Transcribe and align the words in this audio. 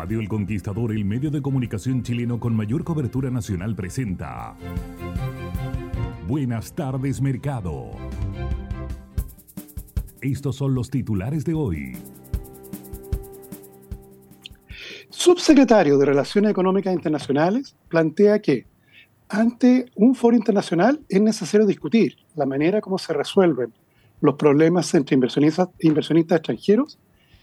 Radio 0.00 0.20
El 0.20 0.30
Conquistador, 0.30 0.92
el 0.92 1.04
medio 1.04 1.30
de 1.30 1.42
comunicación 1.42 2.02
chileno 2.02 2.40
con 2.40 2.56
mayor 2.56 2.84
cobertura 2.84 3.28
nacional, 3.30 3.76
presenta. 3.76 4.56
Buenas 6.26 6.72
tardes, 6.72 7.20
mercado. 7.20 7.90
Estos 10.22 10.56
son 10.56 10.74
los 10.74 10.88
titulares 10.88 11.44
de 11.44 11.52
hoy. 11.52 11.98
Subsecretario 15.10 15.98
de 15.98 16.06
Relaciones 16.06 16.50
Económicas 16.50 16.94
Internacionales 16.94 17.76
plantea 17.88 18.38
que 18.38 18.64
ante 19.28 19.84
un 19.96 20.14
foro 20.14 20.34
internacional 20.34 20.98
es 21.10 21.20
necesario 21.20 21.66
discutir 21.66 22.16
la 22.36 22.46
manera 22.46 22.80
como 22.80 22.96
se 22.96 23.12
resuelven 23.12 23.74
los 24.22 24.36
problemas 24.36 24.94
entre 24.94 25.12
inversionistas, 25.12 25.68
inversionistas 25.78 26.38
extranjeros 26.38 26.98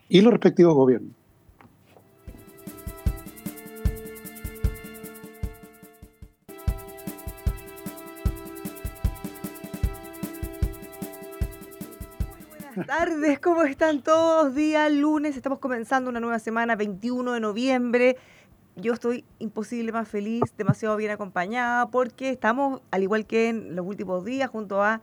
y 0.10 0.22
los 0.22 0.34
respectivos 0.34 0.74
gobiernos. 0.74 1.17
Tardes, 12.86 13.39
¿cómo 13.39 13.64
están 13.64 14.02
todos? 14.03 14.53
Día 14.53 14.88
lunes, 14.89 15.36
estamos 15.36 15.59
comenzando 15.59 16.09
una 16.09 16.20
nueva 16.20 16.38
semana, 16.38 16.75
21 16.75 17.33
de 17.33 17.39
noviembre. 17.39 18.17
Yo 18.75 18.94
estoy 18.94 19.25
imposible 19.39 19.92
más 19.92 20.08
feliz, 20.08 20.44
demasiado 20.58 20.95
bien 20.95 21.11
acompañada, 21.11 21.88
porque 21.89 22.30
estamos, 22.30 22.81
al 22.92 23.02
igual 23.02 23.25
que 23.25 23.50
en 23.50 23.75
los 23.75 23.86
últimos 23.86 24.23
días, 24.23 24.50
junto 24.50 24.83
a 24.83 25.02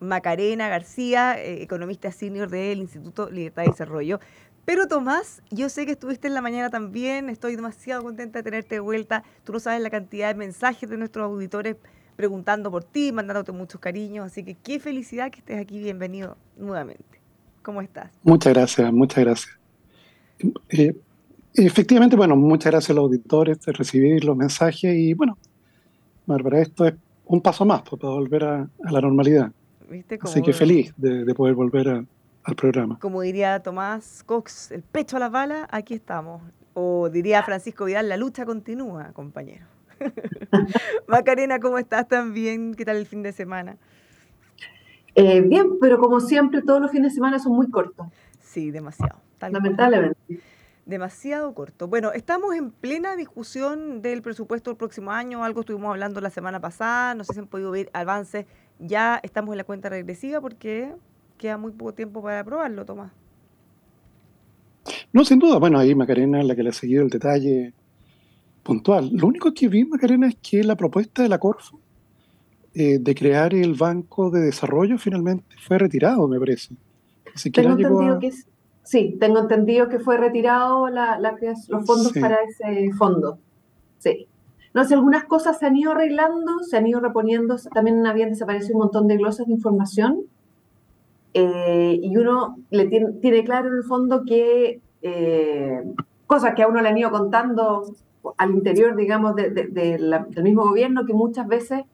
Macarena 0.00 0.68
García, 0.68 1.40
eh, 1.40 1.62
economista 1.62 2.12
senior 2.12 2.50
del 2.50 2.80
Instituto 2.80 3.30
Libertad 3.30 3.64
y 3.64 3.70
Desarrollo. 3.70 4.20
Pero 4.66 4.86
Tomás, 4.86 5.42
yo 5.50 5.68
sé 5.68 5.86
que 5.86 5.92
estuviste 5.92 6.28
en 6.28 6.34
la 6.34 6.42
mañana 6.42 6.68
también, 6.68 7.30
estoy 7.30 7.56
demasiado 7.56 8.02
contenta 8.02 8.40
de 8.40 8.42
tenerte 8.42 8.74
de 8.76 8.80
vuelta. 8.80 9.24
Tú 9.44 9.52
no 9.52 9.60
sabes 9.60 9.80
la 9.80 9.90
cantidad 9.90 10.28
de 10.28 10.34
mensajes 10.34 10.90
de 10.90 10.98
nuestros 10.98 11.24
auditores 11.24 11.76
preguntando 12.16 12.70
por 12.70 12.84
ti, 12.84 13.12
mandándote 13.12 13.52
muchos 13.52 13.80
cariños. 13.80 14.26
Así 14.26 14.44
que 14.44 14.54
qué 14.54 14.80
felicidad 14.80 15.30
que 15.30 15.40
estés 15.40 15.60
aquí. 15.60 15.78
Bienvenido 15.78 16.36
nuevamente. 16.56 17.20
¿Cómo 17.62 17.80
estás? 17.80 18.10
Muchas 18.22 18.52
gracias, 18.52 18.92
muchas 18.92 19.24
gracias. 19.24 19.58
Eh, 20.68 20.94
efectivamente, 21.54 22.16
bueno, 22.16 22.36
muchas 22.36 22.72
gracias 22.72 22.90
a 22.90 22.94
los 22.94 23.04
auditores 23.04 23.60
de 23.60 23.72
recibir 23.72 24.24
los 24.24 24.36
mensajes 24.36 24.94
y 24.94 25.14
bueno, 25.14 25.38
Bárbara, 26.26 26.60
esto 26.60 26.86
es 26.86 26.94
un 27.26 27.40
paso 27.40 27.64
más 27.64 27.82
para 27.82 28.08
volver 28.08 28.44
a, 28.44 28.68
la 28.90 29.00
normalidad. 29.00 29.50
Así 30.20 30.42
que 30.42 30.52
feliz 30.52 30.92
de, 30.96 31.34
poder 31.34 31.54
volver 31.54 32.04
al 32.42 32.56
programa. 32.56 32.98
Como 32.98 33.20
diría 33.22 33.62
Tomás 33.62 34.22
Cox, 34.24 34.70
el 34.70 34.82
pecho 34.82 35.16
a 35.16 35.20
la 35.20 35.28
bala, 35.28 35.68
aquí 35.70 35.94
estamos. 35.94 36.42
O 36.74 37.08
diría 37.08 37.42
Francisco 37.44 37.84
Vidal, 37.84 38.08
la 38.08 38.16
lucha 38.16 38.44
continúa, 38.44 39.12
compañero. 39.12 39.73
Macarena, 41.08 41.58
¿cómo 41.60 41.78
estás 41.78 42.08
también? 42.08 42.74
¿Qué 42.74 42.84
tal 42.84 42.96
el 42.96 43.06
fin 43.06 43.22
de 43.22 43.32
semana? 43.32 43.76
Eh, 45.14 45.40
bien, 45.42 45.78
pero 45.80 45.98
como 45.98 46.20
siempre, 46.20 46.62
todos 46.62 46.80
los 46.80 46.90
fines 46.90 47.12
de 47.12 47.14
semana 47.14 47.38
son 47.38 47.52
muy 47.52 47.70
cortos. 47.70 48.06
Sí, 48.40 48.70
demasiado. 48.70 49.20
Lamentablemente. 49.40 50.40
Demasiado 50.86 51.54
corto. 51.54 51.88
Bueno, 51.88 52.12
estamos 52.12 52.54
en 52.54 52.70
plena 52.70 53.16
discusión 53.16 54.02
del 54.02 54.20
presupuesto 54.20 54.70
del 54.70 54.76
próximo 54.76 55.12
año. 55.12 55.42
Algo 55.42 55.60
estuvimos 55.60 55.90
hablando 55.90 56.20
la 56.20 56.30
semana 56.30 56.60
pasada. 56.60 57.14
No 57.14 57.24
sé 57.24 57.32
si 57.32 57.40
han 57.40 57.46
podido 57.46 57.70
ver 57.70 57.90
avances. 57.94 58.46
Ya 58.78 59.18
estamos 59.22 59.52
en 59.52 59.58
la 59.58 59.64
cuenta 59.64 59.88
regresiva 59.88 60.40
porque 60.40 60.92
queda 61.38 61.56
muy 61.56 61.72
poco 61.72 61.94
tiempo 61.94 62.22
para 62.22 62.40
aprobarlo, 62.40 62.84
Tomás. 62.84 63.12
No, 65.12 65.24
sin 65.24 65.38
duda. 65.38 65.58
Bueno, 65.58 65.78
ahí 65.78 65.94
Macarena 65.94 66.40
es 66.40 66.46
la 66.46 66.54
que 66.54 66.62
le 66.62 66.68
ha 66.68 66.72
seguido 66.72 67.02
el 67.02 67.08
detalle 67.08 67.72
puntual. 68.64 69.10
Lo 69.12 69.28
único 69.28 69.54
que 69.54 69.68
vi, 69.68 69.84
Macarena, 69.84 70.26
es 70.26 70.36
que 70.42 70.64
la 70.64 70.74
propuesta 70.74 71.22
de 71.22 71.28
la 71.28 71.38
Corfo 71.38 71.78
eh, 72.74 72.98
de 72.98 73.14
crear 73.14 73.54
el 73.54 73.74
Banco 73.74 74.30
de 74.30 74.40
Desarrollo 74.40 74.98
finalmente 74.98 75.54
fue 75.64 75.78
retirado, 75.78 76.26
me 76.26 76.40
parece. 76.40 76.74
tengo 77.52 77.70
entendido 77.72 78.18
que 78.18 78.32
sí, 78.82 79.16
tengo 79.20 79.38
entendido 79.38 79.88
que 79.88 80.00
fue 80.00 80.16
retirado 80.16 80.88
la, 80.88 81.20
los 81.68 81.86
fondos 81.86 82.12
para 82.12 82.38
ese 82.42 82.90
fondo. 82.98 83.38
Sí. 83.98 84.26
No 84.72 84.84
sé, 84.84 84.94
algunas 84.94 85.24
cosas 85.24 85.56
se 85.60 85.66
han 85.66 85.76
ido 85.76 85.92
arreglando, 85.92 86.58
se 86.68 86.76
han 86.76 86.86
ido 86.88 86.98
reponiendo, 86.98 87.56
también 87.72 88.04
habían 88.08 88.30
desaparecido 88.30 88.74
un 88.74 88.82
montón 88.82 89.06
de 89.06 89.18
glosas 89.18 89.46
de 89.46 89.52
información. 89.52 90.22
Eh, 91.32 92.00
y 92.02 92.16
uno 92.16 92.56
le 92.70 92.86
tiene, 92.86 93.44
claro 93.44 93.68
en 93.68 93.74
el 93.74 93.84
fondo 93.84 94.24
que 94.24 94.80
eh, 95.02 95.82
cosas 96.26 96.54
que 96.56 96.62
a 96.62 96.68
uno 96.68 96.80
le 96.80 96.88
han 96.88 96.98
ido 96.98 97.10
contando 97.12 97.94
al 98.36 98.50
interior, 98.52 98.96
digamos, 98.96 99.34
del 99.36 100.42
mismo 100.42 100.64
gobierno, 100.64 101.04
que 101.06 101.12
muchas 101.12 101.46
veces 101.46 101.84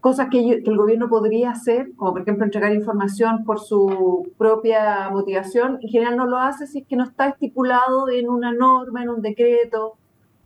cosas 0.00 0.28
que, 0.30 0.62
el 0.64 0.76
gobierno 0.76 1.08
podría 1.08 1.50
hacer, 1.50 1.92
como 1.96 2.12
por 2.12 2.22
ejemplo 2.22 2.44
entregar 2.44 2.72
información 2.72 3.44
por 3.44 3.60
su 3.60 4.32
propia 4.38 5.10
motivación, 5.10 5.78
en 5.82 5.88
general 5.88 6.16
no 6.16 6.26
lo 6.26 6.38
hace 6.38 6.66
si 6.66 6.80
es 6.80 6.86
que 6.86 6.96
no 6.96 7.04
está 7.04 7.28
estipulado 7.28 8.08
en 8.08 8.28
una 8.28 8.52
norma, 8.52 9.02
en 9.02 9.10
un 9.10 9.22
decreto. 9.22 9.96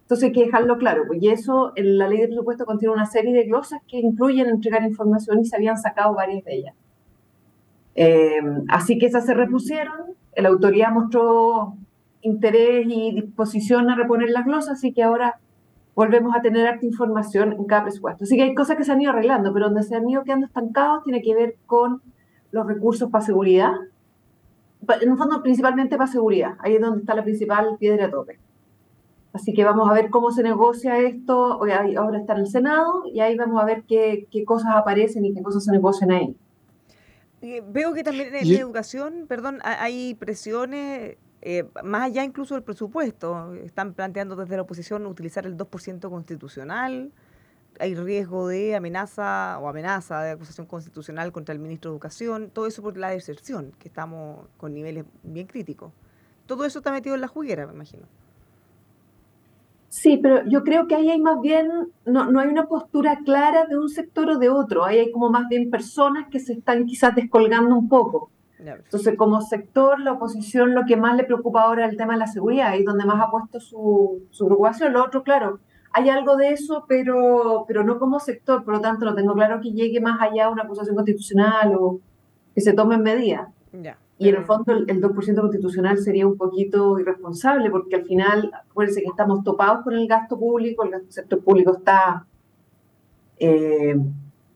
Entonces 0.02 0.26
hay 0.26 0.32
que 0.32 0.44
dejarlo 0.44 0.76
claro. 0.76 1.04
Pues, 1.06 1.22
y 1.22 1.28
eso, 1.28 1.72
la 1.76 2.08
ley 2.08 2.20
de 2.20 2.26
presupuesto 2.26 2.66
contiene 2.66 2.92
una 2.92 3.06
serie 3.06 3.32
de 3.32 3.44
glosas 3.44 3.80
que 3.88 3.98
incluyen 3.98 4.48
entregar 4.48 4.82
información 4.82 5.40
y 5.40 5.46
se 5.46 5.56
habían 5.56 5.78
sacado 5.78 6.14
varias 6.14 6.44
de 6.44 6.54
ellas. 6.54 6.74
Eh, 7.94 8.40
así 8.68 8.98
que 8.98 9.06
esas 9.06 9.24
se 9.24 9.34
repusieron. 9.34 10.14
La 10.36 10.48
autoridad 10.48 10.90
mostró 10.90 11.76
interés 12.24 12.86
y 12.88 13.12
disposición 13.14 13.90
a 13.90 13.96
reponer 13.96 14.30
las 14.30 14.44
glosas, 14.44 14.78
así 14.78 14.92
que 14.92 15.02
ahora 15.02 15.38
volvemos 15.94 16.34
a 16.34 16.42
tener 16.42 16.66
harta 16.66 16.84
información 16.84 17.52
en 17.52 17.64
cada 17.64 17.84
presupuesto. 17.84 18.24
Así 18.24 18.36
que 18.36 18.42
hay 18.42 18.54
cosas 18.54 18.76
que 18.76 18.84
se 18.84 18.92
han 18.92 19.00
ido 19.00 19.12
arreglando, 19.12 19.52
pero 19.52 19.66
donde 19.66 19.82
se 19.82 19.94
han 19.94 20.08
ido 20.08 20.24
quedando 20.24 20.46
estancados 20.46 21.04
tiene 21.04 21.22
que 21.22 21.34
ver 21.34 21.56
con 21.66 22.02
los 22.50 22.66
recursos 22.66 23.10
para 23.10 23.24
seguridad. 23.24 23.72
En 25.00 25.10
un 25.10 25.18
fondo, 25.18 25.42
principalmente 25.42 25.96
para 25.96 26.10
seguridad. 26.10 26.54
Ahí 26.58 26.74
es 26.74 26.80
donde 26.80 27.00
está 27.00 27.14
la 27.14 27.22
principal 27.22 27.76
piedra 27.78 28.10
tope. 28.10 28.38
Así 29.32 29.52
que 29.52 29.64
vamos 29.64 29.88
a 29.88 29.92
ver 29.92 30.10
cómo 30.10 30.30
se 30.30 30.42
negocia 30.42 30.98
esto. 30.98 31.60
Ahora 31.62 32.18
está 32.18 32.34
en 32.34 32.40
el 32.40 32.46
Senado 32.46 33.04
y 33.12 33.20
ahí 33.20 33.36
vamos 33.36 33.62
a 33.62 33.64
ver 33.64 33.84
qué, 33.86 34.26
qué 34.30 34.44
cosas 34.44 34.74
aparecen 34.74 35.24
y 35.24 35.34
qué 35.34 35.42
cosas 35.42 35.64
se 35.64 35.72
negocian 35.72 36.10
ahí. 36.10 36.36
Eh, 37.42 37.62
veo 37.66 37.92
que 37.92 38.02
también 38.02 38.34
en 38.34 38.52
educaón, 38.52 39.26
perdón, 39.28 39.58
hay 39.62 40.14
presiones 40.14 41.18
eh, 41.46 41.68
más 41.82 42.04
allá 42.04 42.24
incluso 42.24 42.54
del 42.54 42.64
presupuesto. 42.64 43.52
Están 43.54 43.92
planteando 43.92 44.34
desde 44.34 44.56
la 44.56 44.62
oposición 44.62 45.04
utilizar 45.04 45.44
el 45.44 45.58
2% 45.58 46.08
constitucional. 46.08 47.12
Hay 47.78 47.94
riesgo 47.94 48.48
de 48.48 48.74
amenaza 48.74 49.58
o 49.58 49.68
amenaza 49.68 50.22
de 50.22 50.30
acusación 50.30 50.66
constitucional 50.66 51.32
contra 51.32 51.52
el 51.52 51.58
ministro 51.58 51.90
de 51.90 51.96
Educación. 51.96 52.50
Todo 52.50 52.66
eso 52.66 52.82
por 52.82 52.96
la 52.96 53.10
deserción, 53.10 53.72
que 53.78 53.88
estamos 53.88 54.46
con 54.56 54.72
niveles 54.72 55.04
bien 55.22 55.46
críticos. 55.46 55.92
Todo 56.46 56.64
eso 56.64 56.78
está 56.78 56.90
metido 56.92 57.14
en 57.14 57.20
la 57.20 57.28
juguera, 57.28 57.66
me 57.66 57.74
imagino. 57.74 58.06
Sí, 59.90 60.18
pero 60.22 60.46
yo 60.48 60.64
creo 60.64 60.88
que 60.88 60.94
ahí 60.94 61.10
hay 61.10 61.20
más 61.20 61.40
bien, 61.40 61.68
no, 62.06 62.30
no 62.30 62.40
hay 62.40 62.48
una 62.48 62.66
postura 62.66 63.20
clara 63.24 63.66
de 63.66 63.76
un 63.76 63.88
sector 63.88 64.30
o 64.30 64.38
de 64.38 64.48
otro, 64.48 64.84
ahí 64.84 64.98
hay 64.98 65.12
como 65.12 65.30
más 65.30 65.46
bien 65.48 65.70
personas 65.70 66.26
que 66.30 66.40
se 66.40 66.54
están 66.54 66.86
quizás 66.86 67.14
descolgando 67.14 67.76
un 67.76 67.88
poco. 67.88 68.30
Entonces, 68.66 69.16
como 69.16 69.40
sector, 69.40 70.00
la 70.00 70.12
oposición 70.12 70.74
lo 70.74 70.84
que 70.86 70.96
más 70.96 71.16
le 71.16 71.24
preocupa 71.24 71.62
ahora 71.62 71.86
es 71.86 71.92
el 71.92 71.98
tema 71.98 72.14
de 72.14 72.20
la 72.20 72.26
seguridad, 72.26 72.68
ahí 72.68 72.82
donde 72.82 73.04
más 73.04 73.20
ha 73.20 73.30
puesto 73.30 73.60
su, 73.60 74.22
su 74.30 74.46
preocupación. 74.46 74.92
Lo 74.92 75.04
otro, 75.04 75.22
claro, 75.22 75.60
hay 75.92 76.08
algo 76.08 76.36
de 76.36 76.50
eso, 76.50 76.84
pero, 76.88 77.64
pero 77.68 77.84
no 77.84 77.98
como 77.98 78.18
sector, 78.18 78.64
por 78.64 78.74
lo 78.74 78.80
tanto 78.80 79.04
no 79.04 79.14
tengo 79.14 79.34
claro 79.34 79.60
que 79.60 79.70
llegue 79.70 80.00
más 80.00 80.20
allá 80.20 80.48
una 80.48 80.64
acusación 80.64 80.96
constitucional 80.96 81.74
o 81.78 82.00
que 82.54 82.60
se 82.60 82.72
tomen 82.72 83.02
medidas. 83.02 83.48
Y 84.18 84.28
en 84.28 84.36
el 84.36 84.44
fondo 84.44 84.72
el, 84.72 84.86
2% 84.86 85.40
constitucional 85.40 85.98
sería 85.98 86.26
un 86.26 86.36
poquito 86.36 86.98
irresponsable 86.98 87.70
porque 87.70 87.96
al 87.96 88.04
final, 88.04 88.50
acuérdense 88.70 89.02
que 89.02 89.08
estamos 89.08 89.44
topados 89.44 89.84
con 89.84 89.94
el 89.94 90.06
gasto 90.08 90.38
público, 90.38 90.84
el 90.84 91.12
sector 91.12 91.42
público 91.42 91.76
está 91.76 92.26
eh, 93.38 93.96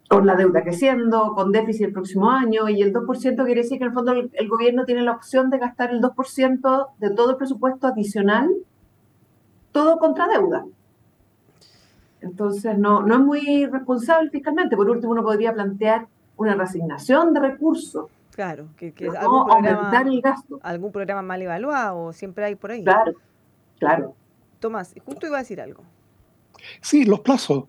con 0.08 0.26
la 0.26 0.34
deuda 0.34 0.62
creciendo, 0.62 1.34
con 1.34 1.52
déficit 1.52 1.86
el 1.86 1.92
próximo 1.92 2.30
año 2.30 2.68
y 2.68 2.82
el 2.82 2.92
2% 2.92 3.44
quiere 3.44 3.62
decir 3.62 3.78
que 3.78 3.84
en 3.84 3.90
el 3.90 3.94
fondo 3.94 4.12
el, 4.12 4.30
el 4.32 4.48
gobierno 4.48 4.84
tiene 4.84 5.02
la 5.02 5.12
opción 5.12 5.50
de 5.50 5.58
gastar 5.58 5.90
el 5.90 6.00
2% 6.00 6.88
de 6.98 7.10
todo 7.10 7.30
el 7.32 7.36
presupuesto 7.36 7.86
adicional, 7.86 8.48
todo 9.72 9.98
contra 9.98 10.26
deuda. 10.28 10.64
Entonces 12.20 12.78
no, 12.78 13.02
no 13.02 13.14
es 13.14 13.20
muy 13.20 13.66
responsable 13.66 14.30
fiscalmente. 14.30 14.76
Por 14.76 14.88
último, 14.90 15.12
uno 15.12 15.22
podría 15.22 15.52
plantear 15.52 16.06
una 16.36 16.54
resignación 16.54 17.34
de 17.34 17.40
recursos 17.40 18.06
Claro, 18.38 18.68
que, 18.76 18.92
que 18.92 19.08
algún, 19.08 19.46
programa, 19.46 20.00
el 20.00 20.20
gasto. 20.22 20.60
algún 20.62 20.92
programa 20.92 21.22
mal 21.22 21.42
evaluado, 21.42 22.12
siempre 22.12 22.44
hay 22.44 22.54
por 22.54 22.70
ahí. 22.70 22.84
Claro, 22.84 23.14
claro. 23.80 24.14
Tomás, 24.60 24.94
justo 25.04 25.26
iba 25.26 25.38
a 25.38 25.40
decir 25.40 25.60
algo. 25.60 25.82
Sí, 26.80 27.04
los 27.04 27.18
plazos. 27.18 27.64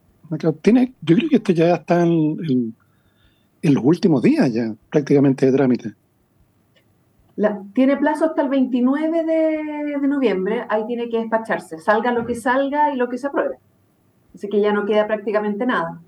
Tiene, 0.61 0.93
yo 1.01 1.15
creo 1.15 1.29
que 1.29 1.35
esto 1.37 1.53
ya 1.53 1.75
está 1.75 2.01
en, 2.03 2.75
los 3.63 3.83
últimos 3.83 4.21
días 4.21 4.53
ya, 4.53 4.73
prácticamente 4.89 5.47
de 5.47 5.51
trámite. 5.51 5.93
tiene 7.73 7.97
plazo 7.97 8.25
hasta 8.25 8.43
el 8.43 8.49
29 8.49 9.23
de, 9.23 9.99
de, 9.99 10.07
noviembre, 10.07 10.65
ahí 10.69 10.85
tiene 10.85 11.09
que 11.09 11.17
despacharse, 11.17 11.79
salga 11.79 12.11
lo 12.11 12.25
que 12.25 12.35
salga 12.35 12.93
y 12.93 12.97
lo 12.97 13.09
que 13.09 13.17
se 13.17 13.27
apruebe. 13.27 13.57
Así 14.35 14.47
que 14.49 14.61
ya 14.61 14.71
no 14.71 14.85
queda 14.85 15.07
prácticamente 15.07 15.65
nada. 15.65 15.99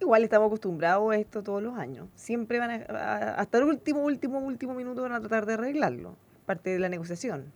Igual 0.00 0.22
estamos 0.22 0.46
acostumbrados 0.46 1.12
a 1.12 1.16
esto 1.16 1.42
todos 1.42 1.62
los 1.62 1.76
años. 1.76 2.08
Siempre 2.14 2.58
van 2.58 2.70
a, 2.70 3.34
hasta 3.36 3.58
el 3.58 3.64
último, 3.64 4.04
último, 4.04 4.38
último 4.38 4.74
minuto 4.74 5.02
van 5.02 5.12
a 5.12 5.20
tratar 5.20 5.46
de 5.46 5.54
arreglarlo. 5.54 6.16
Parte 6.46 6.70
de 6.70 6.78
la 6.78 6.88
negociación. 6.88 7.52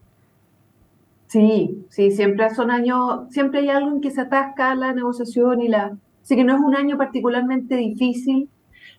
Sí, 1.28 1.86
sí, 1.90 2.10
siempre 2.10 2.48
son 2.54 2.70
años, 2.70 3.28
siempre 3.30 3.60
hay 3.60 3.68
algo 3.68 3.90
en 3.90 4.00
que 4.00 4.10
se 4.10 4.22
atasca 4.22 4.74
la 4.74 4.94
negociación 4.94 5.60
y 5.60 5.68
la... 5.68 5.96
Así 6.22 6.36
que 6.36 6.44
no 6.44 6.54
es 6.54 6.60
un 6.60 6.74
año 6.74 6.96
particularmente 6.96 7.76
difícil. 7.76 8.48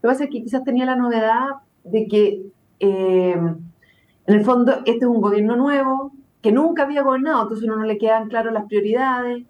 Lo 0.01 0.09
que 0.09 0.13
pasa 0.13 0.23
es 0.25 0.29
que 0.29 0.43
quizás 0.43 0.63
tenía 0.63 0.85
la 0.85 0.95
novedad 0.95 1.47
de 1.83 2.07
que 2.07 2.43
eh, 2.79 3.31
en 3.31 4.35
el 4.35 4.45
fondo 4.45 4.73
este 4.85 5.05
es 5.05 5.05
un 5.05 5.21
gobierno 5.21 5.55
nuevo, 5.55 6.11
que 6.41 6.51
nunca 6.51 6.83
había 6.83 7.01
gobernado, 7.01 7.43
entonces 7.43 7.67
a 7.67 7.71
uno 7.73 7.81
no 7.81 7.87
le 7.87 7.97
quedan 7.97 8.29
claras 8.29 8.53
las 8.53 8.65
prioridades. 8.65 9.45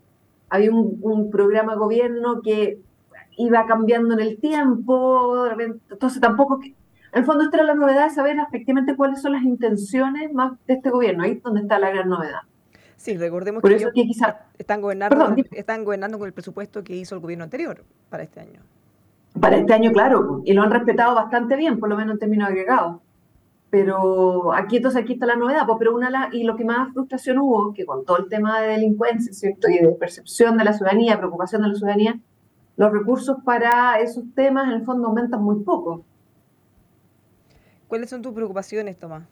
Había 0.50 0.72
un, 0.72 1.00
un 1.02 1.30
programa 1.30 1.74
de 1.74 1.80
gobierno 1.80 2.42
que 2.42 2.80
iba 3.38 3.66
cambiando 3.66 4.14
en 4.14 4.22
el 4.22 4.40
tiempo, 4.40 5.48
entonces 5.90 6.22
tampoco, 6.22 6.62
en 6.64 6.74
el 7.14 7.26
fondo 7.26 7.44
esta 7.44 7.58
era 7.58 7.66
la 7.66 7.76
novedad 7.76 8.06
de 8.06 8.10
saber 8.10 8.38
efectivamente 8.40 8.96
cuáles 8.96 9.22
son 9.22 9.34
las 9.34 9.44
intenciones 9.44 10.34
más 10.34 10.54
de 10.66 10.76
este 10.76 10.90
gobierno, 10.90 11.24
ahí 11.24 11.31
es 11.31 11.44
donde 11.44 11.62
está 11.62 11.78
la 11.78 11.90
gran 11.90 12.10
novedad. 12.10 12.42
Sí, 13.00 13.16
recordemos 13.16 13.63
que, 13.63 13.78
están, 14.57 14.81
gobernando, 14.81 15.34
están 15.51 15.86
gobernando 15.86 16.19
con 16.19 16.28
el 16.28 16.34
presupuesto 16.34 16.84
que 16.84 16.98
hizo 16.98 17.16
el 17.16 17.22
gobierno 17.22 17.46
anterior 17.46 17.86
para 18.10 18.24
este 18.24 18.42
año. 18.42 18.60
Para 19.40 19.56
este 19.56 19.74
año, 19.74 19.94
claro, 19.94 20.42
y 20.44 20.51
lo 20.51 20.63
han 20.63 20.72
respetado 20.72 21.16
bastante 21.16 21.56
bien, 21.56 21.80
por 21.80 21.88
lo 21.88 21.96
menos 21.96 22.16
en 22.16 22.19
términos 22.19 22.50
agregados. 22.50 22.98
Pero 23.69 24.51
aquí 24.54 24.78
entonces 24.78 25.01
aquí 25.01 25.13
está 25.13 25.25
la 25.28 25.38
novedad, 25.38 25.66
pues, 25.66 25.78
pero 25.80 25.96
una 25.96 26.28
y 26.34 26.44
lo 26.44 26.57
que 26.57 26.66
más 26.66 26.92
frustración 26.92 27.38
hubo, 27.38 27.74
que 27.74 27.86
con 27.86 28.04
todo 28.04 28.18
el 28.18 28.28
tema 28.28 28.60
de 28.60 28.68
delincuencia, 28.68 29.31
¿cierto? 29.31 29.69
Y 29.69 29.78
de 29.78 29.88
percepción 29.94 30.57
de 30.57 30.66
la 30.66 30.74
ciudadanía, 30.74 31.18
preocupación 31.18 31.62
de 31.62 31.69
la 31.69 31.75
ciudadanía, 31.75 32.19
los 32.75 32.92
recursos 32.92 33.38
para 33.45 34.02
esos 34.02 34.25
temas 34.36 34.68
en 34.68 34.74
el 34.74 34.84
fondo 34.84 35.07
aumentan 35.07 35.42
muy 35.42 35.63
poco. 35.63 36.04
¿Cuáles 37.88 38.10
son 38.10 38.22
tus 38.22 38.34
preocupaciones, 38.34 39.00
Tomás? 39.00 39.24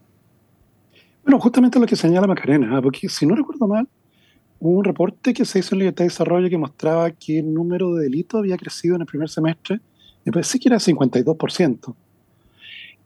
Bueno, 1.28 1.42
justamente 1.42 1.78
lo 1.78 1.86
que 1.86 1.98
señala 1.98 2.26
Macarena, 2.26 2.78
¿ah? 2.78 2.82
porque 2.82 3.10
si 3.10 3.26
no 3.26 3.36
recuerdo 3.36 3.68
mal, 3.68 3.86
hubo 4.62 4.80
un 4.80 4.86
reporte 4.86 5.34
que 5.34 5.44
se 5.44 5.60
hizo 5.60 5.76
en 5.76 5.80
Libertad 5.80 6.06
de 6.06 6.10
Desarrollo 6.10 6.50
que 6.50 6.58
mostraba 6.58 7.12
que 7.12 7.40
el 7.40 7.54
número 7.54 7.94
de 7.96 8.04
delitos 8.04 8.40
había 8.40 8.56
crecido 8.56 8.96
en 8.96 9.02
el 9.02 9.08
primer 9.08 9.28
semestre, 9.28 9.82
me 10.24 10.32
parece 10.32 10.58
que 10.58 10.70
era 10.70 10.78
52%. 10.78 11.94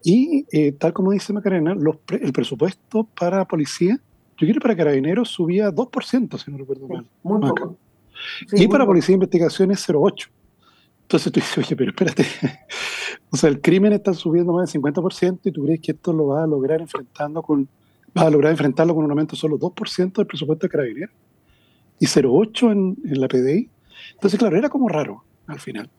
Y 0.03 0.45
eh, 0.51 0.71
tal 0.73 0.93
como 0.93 1.13
dice 1.13 1.33
Macarena, 1.33 1.73
el 1.73 2.31
presupuesto 2.31 3.07
para 3.19 3.43
policía, 3.45 3.95
yo 3.95 4.37
creo 4.37 4.53
que 4.53 4.59
para 4.59 4.75
carabineros 4.75 5.29
subía 5.29 5.71
2%, 5.71 6.37
si 6.37 6.51
no 6.51 6.59
recuerdo 6.59 6.87
mal. 6.87 7.07
Muy 7.23 7.39
poco 7.41 7.75
y 8.51 8.67
para 8.67 8.85
Policía 8.85 9.13
de 9.13 9.15
Investigación 9.15 9.71
es 9.71 9.87
0,8. 9.87 10.27
Entonces 11.03 11.31
tú 11.31 11.39
dices, 11.39 11.57
oye, 11.57 11.75
pero 11.75 11.91
espérate. 11.91 12.25
o 13.31 13.37
sea, 13.37 13.49
el 13.49 13.61
crimen 13.61 13.93
está 13.93 14.13
subiendo 14.13 14.53
más 14.53 14.71
del 14.71 14.81
50% 14.81 15.39
y 15.43 15.51
tú 15.51 15.63
crees 15.65 15.81
que 15.81 15.91
esto 15.91 16.13
lo 16.13 16.27
va 16.27 16.43
a 16.43 16.47
lograr 16.47 16.81
enfrentando 16.81 17.41
con, 17.41 17.67
va 18.17 18.23
a 18.23 18.29
lograr 18.29 18.51
enfrentarlo 18.51 18.95
con 18.95 19.05
un 19.05 19.11
aumento 19.11 19.35
solo 19.35 19.57
2% 19.57 20.13
del 20.13 20.27
presupuesto 20.27 20.67
de 20.67 20.71
Carabineros 20.71 21.15
y 21.99 22.05
0,8 22.05 22.71
en, 22.71 22.97
en 23.05 23.21
la 23.21 23.27
PDI. 23.27 23.69
Entonces, 24.13 24.39
claro, 24.39 24.57
era 24.57 24.69
como 24.69 24.89
raro 24.89 25.23
al 25.47 25.59
final. 25.59 25.89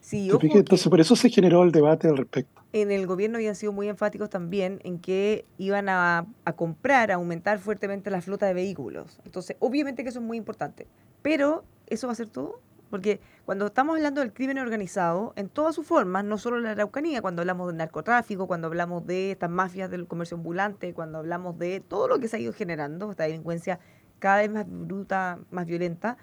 Sí, 0.00 0.30
Entonces, 0.30 0.88
por 0.88 1.00
eso 1.00 1.16
se 1.16 1.28
generó 1.28 1.62
el 1.64 1.70
debate 1.70 2.08
al 2.08 2.16
respecto. 2.16 2.62
En 2.72 2.90
el 2.90 3.06
gobierno 3.06 3.36
habían 3.36 3.54
sido 3.54 3.72
muy 3.72 3.88
enfáticos 3.88 4.30
también 4.30 4.80
en 4.82 5.00
que 5.00 5.44
iban 5.58 5.90
a, 5.90 6.26
a 6.46 6.52
comprar, 6.54 7.10
a 7.10 7.16
aumentar 7.16 7.58
fuertemente 7.58 8.10
la 8.10 8.22
flota 8.22 8.46
de 8.46 8.54
vehículos. 8.54 9.20
Entonces, 9.26 9.58
obviamente 9.60 10.04
que 10.04 10.08
eso 10.08 10.20
es 10.20 10.24
muy 10.24 10.38
importante. 10.38 10.86
Pero, 11.20 11.62
¿eso 11.88 12.06
va 12.06 12.14
a 12.14 12.16
ser 12.16 12.28
todo? 12.28 12.58
Porque 12.90 13.20
cuando 13.44 13.66
estamos 13.66 13.96
hablando 13.96 14.20
del 14.20 14.32
crimen 14.32 14.58
organizado, 14.58 15.32
en 15.36 15.48
todas 15.48 15.74
sus 15.74 15.86
formas, 15.86 16.24
no 16.24 16.38
solo 16.38 16.58
la 16.58 16.70
Araucanía, 16.70 17.20
cuando 17.20 17.42
hablamos 17.42 17.66
del 17.68 17.76
narcotráfico, 17.76 18.46
cuando 18.46 18.68
hablamos 18.68 19.06
de 19.06 19.32
estas 19.32 19.50
mafias 19.50 19.90
del 19.90 20.06
comercio 20.06 20.36
ambulante, 20.36 20.94
cuando 20.94 21.18
hablamos 21.18 21.58
de 21.58 21.80
todo 21.80 22.08
lo 22.08 22.18
que 22.18 22.28
se 22.28 22.36
ha 22.36 22.40
ido 22.40 22.52
generando, 22.52 23.10
esta 23.10 23.24
delincuencia 23.24 23.78
cada 24.18 24.38
vez 24.38 24.50
más 24.50 24.64
bruta, 24.66 25.38
más 25.50 25.66
violenta, 25.66 26.16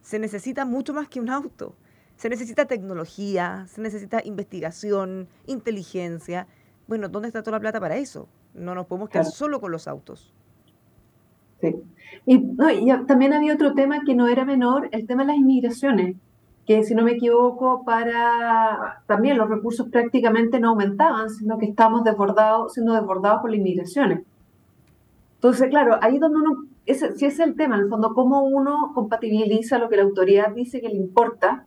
se 0.00 0.18
necesita 0.18 0.64
mucho 0.64 0.94
más 0.94 1.08
que 1.08 1.20
un 1.20 1.30
auto. 1.30 1.76
Se 2.16 2.30
necesita 2.30 2.64
tecnología, 2.64 3.66
se 3.68 3.82
necesita 3.82 4.22
investigación, 4.24 5.28
inteligencia. 5.44 6.46
Bueno, 6.86 7.08
¿dónde 7.08 7.28
está 7.28 7.42
toda 7.42 7.58
la 7.58 7.60
plata 7.60 7.78
para 7.78 7.96
eso? 7.96 8.28
No 8.54 8.74
nos 8.74 8.86
podemos 8.86 9.10
quedar 9.10 9.26
solo 9.26 9.60
con 9.60 9.70
los 9.70 9.86
autos. 9.86 10.32
Sí. 11.60 11.74
Y, 12.26 12.38
no, 12.38 12.70
y 12.70 12.90
también 13.06 13.32
había 13.32 13.54
otro 13.54 13.74
tema 13.74 14.00
que 14.04 14.14
no 14.14 14.28
era 14.28 14.44
menor, 14.44 14.88
el 14.92 15.06
tema 15.06 15.22
de 15.22 15.28
las 15.28 15.36
inmigraciones, 15.36 16.16
que 16.66 16.82
si 16.82 16.94
no 16.94 17.04
me 17.04 17.12
equivoco, 17.12 17.84
para 17.84 19.02
también 19.06 19.38
los 19.38 19.48
recursos 19.48 19.88
prácticamente 19.88 20.58
no 20.58 20.70
aumentaban, 20.70 21.30
sino 21.30 21.58
que 21.58 21.66
estamos 21.66 22.02
desbordados, 22.02 22.74
siendo 22.74 22.94
desbordados 22.94 23.40
por 23.40 23.50
las 23.50 23.58
inmigraciones. 23.60 24.24
Entonces, 25.36 25.68
claro, 25.70 25.98
ahí 26.02 26.18
donde 26.18 26.38
uno, 26.38 26.64
ese, 26.86 27.14
si 27.14 27.26
es 27.26 27.38
el 27.38 27.54
tema, 27.54 27.76
en 27.76 27.82
el 27.82 27.88
fondo, 27.88 28.14
cómo 28.14 28.42
uno 28.42 28.90
compatibiliza 28.94 29.78
lo 29.78 29.88
que 29.88 29.96
la 29.96 30.02
autoridad 30.02 30.52
dice 30.52 30.80
que 30.80 30.88
le 30.88 30.96
importa, 30.96 31.66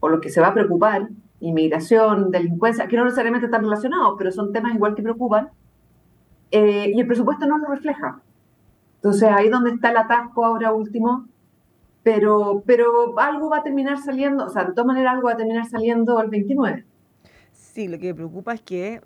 o 0.00 0.08
lo 0.10 0.20
que 0.20 0.28
se 0.28 0.42
va 0.42 0.48
a 0.48 0.54
preocupar, 0.54 1.08
inmigración, 1.40 2.30
delincuencia, 2.30 2.88
que 2.88 2.96
no 2.96 3.04
necesariamente 3.04 3.46
están 3.46 3.62
relacionados, 3.62 4.16
pero 4.18 4.30
son 4.32 4.52
temas 4.52 4.74
igual 4.74 4.94
que 4.94 5.02
preocupan, 5.02 5.48
eh, 6.50 6.92
y 6.94 7.00
el 7.00 7.06
presupuesto 7.06 7.46
no 7.46 7.56
lo 7.56 7.68
refleja. 7.68 8.20
Entonces 9.06 9.28
ahí 9.30 9.48
donde 9.48 9.70
está 9.70 9.90
el 9.90 9.98
atasco 9.98 10.44
ahora 10.44 10.72
último, 10.72 11.28
pero, 12.02 12.64
pero 12.66 13.16
algo 13.20 13.48
va 13.48 13.58
a 13.58 13.62
terminar 13.62 13.98
saliendo, 14.02 14.46
o 14.46 14.48
sea, 14.48 14.64
de 14.64 14.72
todas 14.72 14.86
maneras 14.88 15.14
algo 15.14 15.28
va 15.28 15.34
a 15.34 15.36
terminar 15.36 15.64
saliendo 15.68 16.20
el 16.20 16.28
29. 16.28 16.84
Sí, 17.52 17.86
lo 17.86 18.00
que 18.00 18.08
me 18.08 18.14
preocupa 18.14 18.52
es 18.52 18.62
que, 18.62 19.00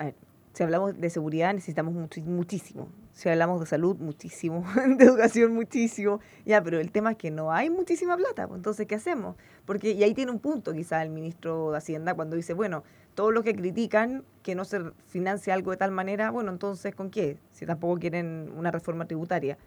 si 0.55 0.63
hablamos 0.63 0.99
de 0.99 1.11
seguridad 1.11 1.53
necesitamos 1.53 1.93
muchísimo, 1.93 2.89
si 3.13 3.29
hablamos 3.29 3.61
de 3.61 3.67
salud 3.67 3.99
muchísimo, 3.99 4.65
de 4.97 5.05
educación 5.05 5.53
muchísimo, 5.53 6.21
ya, 6.47 6.63
pero 6.63 6.81
el 6.81 6.91
tema 6.91 7.11
es 7.11 7.19
que 7.19 7.31
no 7.31 7.53
hay 7.53 7.69
muchísima 7.69 8.17
plata, 8.17 8.49
pues, 8.49 8.57
entonces, 8.57 8.87
¿qué 8.87 8.95
hacemos? 8.95 9.37
Porque, 9.67 9.91
y 9.91 10.03
ahí 10.03 10.15
tiene 10.15 10.33
un 10.33 10.39
punto 10.39 10.73
quizá 10.73 11.03
el 11.03 11.11
ministro 11.11 11.73
de 11.73 11.77
Hacienda 11.77 12.15
cuando 12.15 12.37
dice, 12.37 12.55
bueno, 12.55 12.85
todos 13.15 13.35
los 13.35 13.45
que 13.45 13.55
critican 13.55 14.25
que 14.43 14.55
no 14.55 14.65
se 14.65 14.81
financia 15.09 15.53
algo 15.53 15.73
de 15.73 15.77
tal 15.77 15.91
manera, 15.91 16.31
bueno, 16.31 16.51
entonces, 16.53 16.95
¿con 16.95 17.11
qué? 17.11 17.37
Si 17.53 17.67
tampoco 17.67 18.01
quieren 18.01 18.51
una 18.57 18.71
reforma 18.71 19.05
tributaria. 19.05 19.59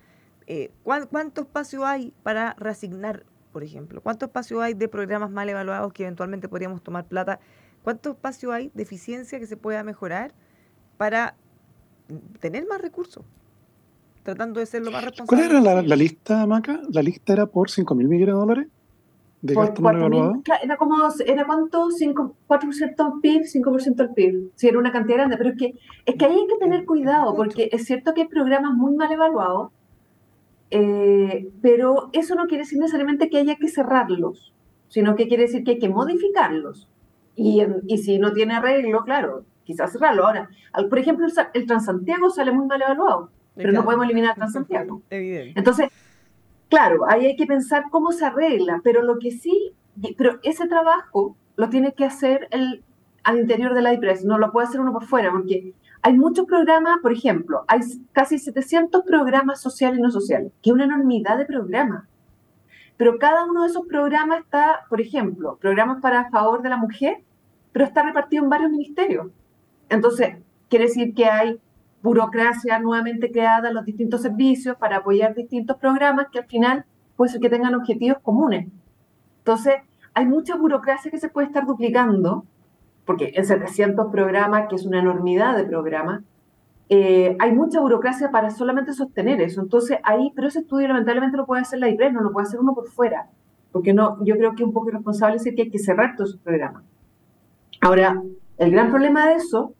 Eh, 0.47 0.71
¿cuánto 0.83 1.41
espacio 1.41 1.85
hay 1.85 2.13
para 2.23 2.53
reasignar, 2.57 3.25
por 3.51 3.63
ejemplo? 3.63 4.01
¿Cuánto 4.01 4.25
espacio 4.25 4.61
hay 4.61 4.73
de 4.73 4.87
programas 4.87 5.31
mal 5.31 5.47
evaluados 5.49 5.93
que 5.93 6.03
eventualmente 6.03 6.49
podríamos 6.49 6.83
tomar 6.83 7.05
plata? 7.05 7.39
¿Cuánto 7.83 8.11
espacio 8.11 8.51
hay 8.51 8.71
de 8.73 8.83
eficiencia 8.83 9.39
que 9.39 9.47
se 9.47 9.57
pueda 9.57 9.83
mejorar 9.83 10.33
para 10.97 11.35
tener 12.39 12.65
más 12.67 12.81
recursos? 12.81 13.25
tratando 14.23 14.61
de 14.61 14.65
ser 14.65 14.83
lo 14.83 14.91
más 14.91 15.03
responsable. 15.03 15.49
¿Cuál 15.49 15.65
era 15.65 15.81
la, 15.81 15.95
lista, 15.95 16.45
Maca? 16.47 16.79
La 16.89 17.01
lista 17.01 17.33
era 17.33 17.45
por 17.45 17.69
5 17.69 17.93
mil 17.93 18.07
millones 18.07 18.33
de 18.33 18.39
dólares 18.39 18.67
de 19.43 19.53
gasto 19.53 19.81
no 19.81 19.91
evaluado. 19.91 20.33
Era 20.63 20.77
como, 20.77 20.95
¿era 21.25 21.45
cuánto? 21.45 21.91
5, 21.91 22.35
4% 22.47 22.95
del 22.95 23.19
PIB, 23.21 23.41
5% 23.43 23.95
del 23.95 24.13
PIB. 24.13 24.51
Sí, 24.55 24.67
era 24.69 24.79
una 24.79 24.93
cantidad 24.93 25.17
grande, 25.17 25.37
pero 25.37 25.49
es 25.49 25.57
que, 25.57 25.73
es 26.05 26.15
que 26.15 26.25
ahí 26.25 26.31
hay 26.31 26.47
que 26.47 26.57
tener 26.57 26.85
cuidado, 26.85 27.35
porque 27.35 27.69
es 27.73 27.85
cierto 27.85 28.13
que 28.13 28.21
hay 28.21 28.27
programas 28.29 28.73
muy 28.73 28.95
mal 28.95 29.11
evaluados, 29.11 29.71
eh, 30.75 31.51
pero 31.61 32.09
eso 32.13 32.33
no 32.33 32.47
quiere 32.47 32.63
decir 32.63 32.79
necesariamente 32.79 33.29
que 33.29 33.37
haya 33.37 33.57
que 33.57 33.67
cerrarlos, 33.67 34.55
sino 34.87 35.15
que 35.15 35.27
quiere 35.27 35.43
decir 35.43 35.63
que 35.63 35.71
hay 35.71 35.79
que 35.79 35.87
modificarlos. 35.87 36.89
Y, 37.35 37.61
y 37.85 37.99
si 37.99 38.17
no 38.17 38.33
tiene 38.33 38.55
arreglo, 38.55 39.03
claro, 39.03 39.45
quizás 39.65 39.91
cerrarlo. 39.91 40.25
Ahora, 40.25 40.49
por 40.89 40.97
ejemplo, 40.97 41.27
el, 41.53 41.67
Transantiago 41.67 42.31
sale 42.31 42.51
muy 42.51 42.65
mal 42.65 42.81
evaluado, 42.81 43.29
pero 43.55 43.71
no 43.71 43.83
podemos 43.83 44.05
eliminar 44.05 44.33
Transantiago. 44.33 45.03
Entonces, 45.11 45.89
claro, 46.69 47.07
ahí 47.07 47.27
hay 47.27 47.35
que 47.35 47.45
pensar 47.45 47.85
cómo 47.91 48.11
se 48.11 48.25
arregla, 48.25 48.81
pero 48.83 49.03
lo 49.03 49.19
que 49.19 49.29
sí, 49.29 49.73
pero 50.17 50.39
ese 50.41 50.67
trabajo 50.67 51.35
lo 51.55 51.69
tiene 51.69 51.93
que 51.93 52.05
hacer 52.05 52.47
el, 52.49 52.83
al 53.23 53.39
interior 53.39 53.75
de 53.75 53.83
la 53.83 53.93
IPRES, 53.93 54.25
no 54.25 54.39
lo 54.39 54.51
puede 54.51 54.67
hacer 54.67 54.81
uno 54.81 54.91
por 54.91 55.05
fuera, 55.05 55.31
porque 55.31 55.73
hay 56.05 56.13
muchos 56.13 56.45
programas, 56.45 56.99
por 57.01 57.13
ejemplo, 57.13 57.63
hay 57.67 57.79
casi 58.11 58.37
700 58.37 59.03
programas 59.05 59.61
sociales 59.61 59.99
y 59.99 60.01
no 60.01 60.11
sociales, 60.11 60.51
que 60.61 60.69
es 60.69 60.73
una 60.73 60.83
enormidad 60.83 61.37
de 61.37 61.45
programas. 61.45 62.03
Pero 62.97 63.17
cada 63.17 63.45
uno 63.45 63.63
de 63.63 63.69
esos 63.69 63.87
programas 63.87 64.41
está, 64.41 64.81
por 64.89 64.99
ejemplo, 64.99 65.57
programas 65.61 66.01
para 66.01 66.29
favor 66.29 66.61
de 66.61 66.69
la 66.69 66.77
mujer, 66.77 67.23
pero 67.71 67.85
está 67.85 68.03
repartido 68.03 68.43
en 68.43 68.49
varios 68.49 68.69
ministerios. 68.69 69.27
Entonces, 69.89 70.35
quiere 70.69 70.85
decir 70.85 71.13
que 71.13 71.25
hay 71.25 71.59
burocracia 72.01 72.79
nuevamente 72.79 73.31
creada 73.31 73.69
en 73.69 73.75
los 73.75 73.85
distintos 73.85 74.21
servicios 74.21 74.75
para 74.75 74.97
apoyar 74.97 75.33
distintos 75.33 75.77
programas 75.77 76.27
que 76.33 76.39
al 76.39 76.47
final 76.47 76.85
puede 77.15 77.31
ser 77.31 77.39
que 77.39 77.49
tengan 77.49 77.75
objetivos 77.75 78.17
comunes. 78.21 78.67
Entonces, 79.37 79.75
hay 80.13 80.25
mucha 80.25 80.57
burocracia 80.57 81.09
que 81.09 81.17
se 81.17 81.29
puede 81.29 81.47
estar 81.47 81.65
duplicando, 81.65 82.45
porque 83.05 83.31
en 83.35 83.45
700 83.45 84.11
programas, 84.11 84.67
que 84.69 84.75
es 84.75 84.85
una 84.85 84.99
enormidad 84.99 85.57
de 85.57 85.65
programas, 85.65 86.23
eh, 86.89 87.35
hay 87.39 87.51
mucha 87.53 87.79
burocracia 87.79 88.31
para 88.31 88.49
solamente 88.49 88.93
sostener 88.93 89.41
eso. 89.41 89.61
Entonces, 89.61 89.97
ahí, 90.03 90.31
pero 90.35 90.47
ese 90.47 90.59
estudio 90.59 90.87
lamentablemente 90.87 91.37
lo 91.37 91.45
puede 91.45 91.61
hacer 91.61 91.79
la 91.79 91.89
IPRES, 91.89 92.13
no 92.13 92.21
lo 92.21 92.31
puede 92.31 92.47
hacer 92.47 92.59
uno 92.59 92.73
por 92.73 92.87
fuera, 92.87 93.29
porque 93.71 93.93
no, 93.93 94.23
yo 94.23 94.35
creo 94.37 94.51
que 94.51 94.63
es 94.63 94.67
un 94.67 94.73
poco 94.73 94.89
irresponsable 94.89 95.35
decir 95.35 95.55
que 95.55 95.63
hay 95.63 95.69
que 95.69 95.79
cerrar 95.79 96.15
todos 96.15 96.31
esos 96.31 96.41
programas. 96.41 96.83
Ahora, 97.81 98.21
el 98.57 98.71
gran 98.71 98.89
problema 98.89 99.27
de 99.27 99.35
eso 99.35 99.73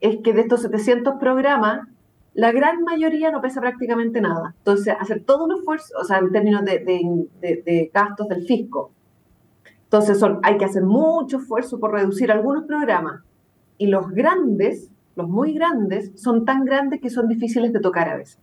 es 0.00 0.18
que 0.22 0.32
de 0.32 0.42
estos 0.42 0.62
700 0.62 1.14
programas, 1.18 1.86
la 2.34 2.52
gran 2.52 2.82
mayoría 2.82 3.30
no 3.30 3.40
pesa 3.40 3.60
prácticamente 3.60 4.20
nada. 4.20 4.54
Entonces, 4.58 4.94
hacer 4.98 5.24
todo 5.24 5.44
un 5.44 5.52
esfuerzo, 5.52 5.94
o 6.00 6.04
sea, 6.04 6.18
en 6.18 6.30
términos 6.30 6.64
de, 6.64 7.90
gastos 7.92 8.28
del 8.28 8.44
fisco. 8.44 8.92
Entonces, 9.88 10.18
son, 10.18 10.40
hay 10.42 10.58
que 10.58 10.64
hacer 10.64 10.82
mucho 10.84 11.38
esfuerzo 11.38 11.80
por 11.80 11.92
reducir 11.92 12.30
algunos 12.30 12.64
programas. 12.64 13.22
Y 13.78 13.86
los 13.86 14.10
grandes, 14.10 14.90
los 15.16 15.28
muy 15.28 15.54
grandes, 15.54 16.12
son 16.14 16.44
tan 16.44 16.64
grandes 16.64 17.00
que 17.00 17.10
son 17.10 17.28
difíciles 17.28 17.72
de 17.72 17.80
tocar 17.80 18.08
a 18.08 18.16
veces. 18.16 18.38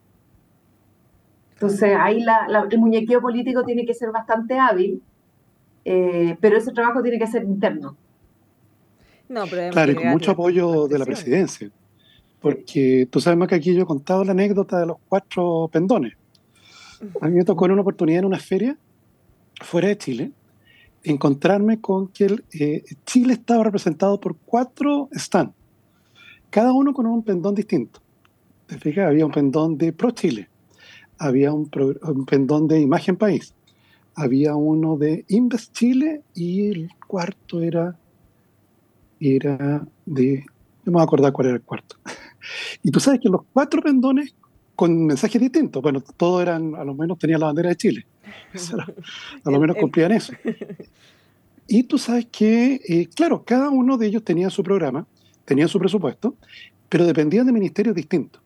Entonces, 1.54 1.96
ahí 2.00 2.22
la, 2.22 2.68
el 2.70 2.80
muñequeo 2.80 3.22
político 3.22 3.64
tiene 3.64 3.86
que 3.86 3.94
ser 3.94 4.12
bastante 4.12 4.60
hábil, 4.60 5.02
eh, 5.86 6.38
pero 6.42 6.58
ese 6.58 6.72
trabajo 6.72 7.02
tiene 7.02 7.20
que 7.20 7.28
ser 7.28 7.44
interno 7.44 7.96
claro, 9.28 9.92
y 9.92 9.96
con 9.96 10.08
mucho 10.08 10.32
apoyo 10.32 10.88
de 10.88 11.00
la 11.00 11.06
presidencia. 11.06 11.70
Porque 12.40 13.08
tú 13.10 13.20
sabes 13.20 13.38
más 13.38 13.48
que 13.48 13.56
aquí 13.56 13.74
yo 13.74 13.84
he 13.84 13.86
contado 13.86 14.24
la 14.24 14.32
anécdota 14.32 14.80
de 14.80 14.86
los 14.86 14.98
cuatro 15.10 15.70
pendones. 15.72 16.14
A 17.22 17.28
mí 17.28 17.36
me 17.36 17.44
tocó 17.44 17.66
en 17.66 17.74
una 17.74 17.82
oportunidad 17.82 18.20
en 18.20 18.26
una 18.26 18.40
feria 18.40 18.78
fuera 19.62 19.88
de 19.88 19.98
Chile 19.98 20.32
encontrarme 21.06 21.80
con 21.80 22.10
que 22.10 22.44
eh, 22.54 22.84
Chile 23.06 23.34
estaba 23.34 23.64
representado 23.64 24.20
por 24.20 24.36
cuatro 24.38 25.10
stands, 25.14 25.54
cada 26.50 26.74
uno 26.74 26.94
con 26.94 27.06
un 27.06 27.24
pendón 27.24 27.56
distinto. 27.56 28.02
¿Te 28.68 28.78
fijas? 28.78 29.08
Había 29.08 29.26
un 29.26 29.32
pendón 29.32 29.78
de 29.78 29.94
Pro 29.94 30.12
Chile, 30.12 30.50
había 31.18 31.54
un, 31.54 31.70
un 32.02 32.26
pendón 32.26 32.68
de 32.68 32.80
Imagen 32.82 33.16
País, 33.16 33.54
había 34.16 34.56
uno 34.56 34.98
de 34.98 35.26
Invest 35.28 35.74
Chile 35.74 36.24
y 36.34 36.68
el 36.70 36.90
cuarto 37.08 37.62
era 37.62 37.98
era 39.20 39.86
de, 40.06 40.46
no 40.84 40.92
me 40.92 40.94
voy 40.94 41.02
a 41.02 41.04
acordar 41.04 41.32
cuál 41.32 41.48
era 41.48 41.58
el 41.58 41.64
cuarto. 41.64 41.98
Y 42.84 42.92
tú 42.92 43.00
sabes 43.00 43.20
que 43.20 43.28
los 43.30 43.42
cuatro 43.52 43.82
pendones 43.82 44.36
con 44.76 45.08
mensajes 45.08 45.42
distintos, 45.42 45.82
bueno, 45.82 46.04
todos 46.16 46.44
eran, 46.44 46.76
a 46.76 46.84
lo 46.84 46.94
menos 46.94 47.18
tenían 47.18 47.40
la 47.40 47.48
bandera 47.48 47.70
de 47.70 47.76
Chile, 47.76 48.06
a 49.44 49.52
lo 49.52 49.60
menos 49.60 49.78
cumplían 49.78 50.12
eso. 50.12 50.34
Y 51.68 51.84
tú 51.84 51.98
sabes 51.98 52.28
que, 52.32 52.80
eh, 52.88 53.10
claro, 53.16 53.44
cada 53.44 53.70
uno 53.70 53.98
de 53.98 54.08
ellos 54.08 54.24
tenía 54.24 54.50
su 54.50 54.62
programa, 54.62 55.08
tenía 55.46 55.68
su 55.68 55.80
presupuesto, 55.80 56.36
pero 56.90 57.06
dependían 57.06 57.46
de 57.48 57.52
ministerios 57.52 57.96
distintos. 57.96 58.42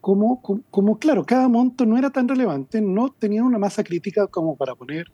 Como, 0.00 0.42
como, 0.70 0.98
claro, 0.98 1.24
cada 1.24 1.48
monto 1.48 1.86
no 1.86 1.96
era 1.96 2.10
tan 2.10 2.28
relevante, 2.28 2.82
no 2.82 3.08
tenían 3.08 3.44
una 3.44 3.58
masa 3.58 3.82
crítica 3.82 4.26
como 4.26 4.54
para 4.54 4.74
poner 4.74 5.06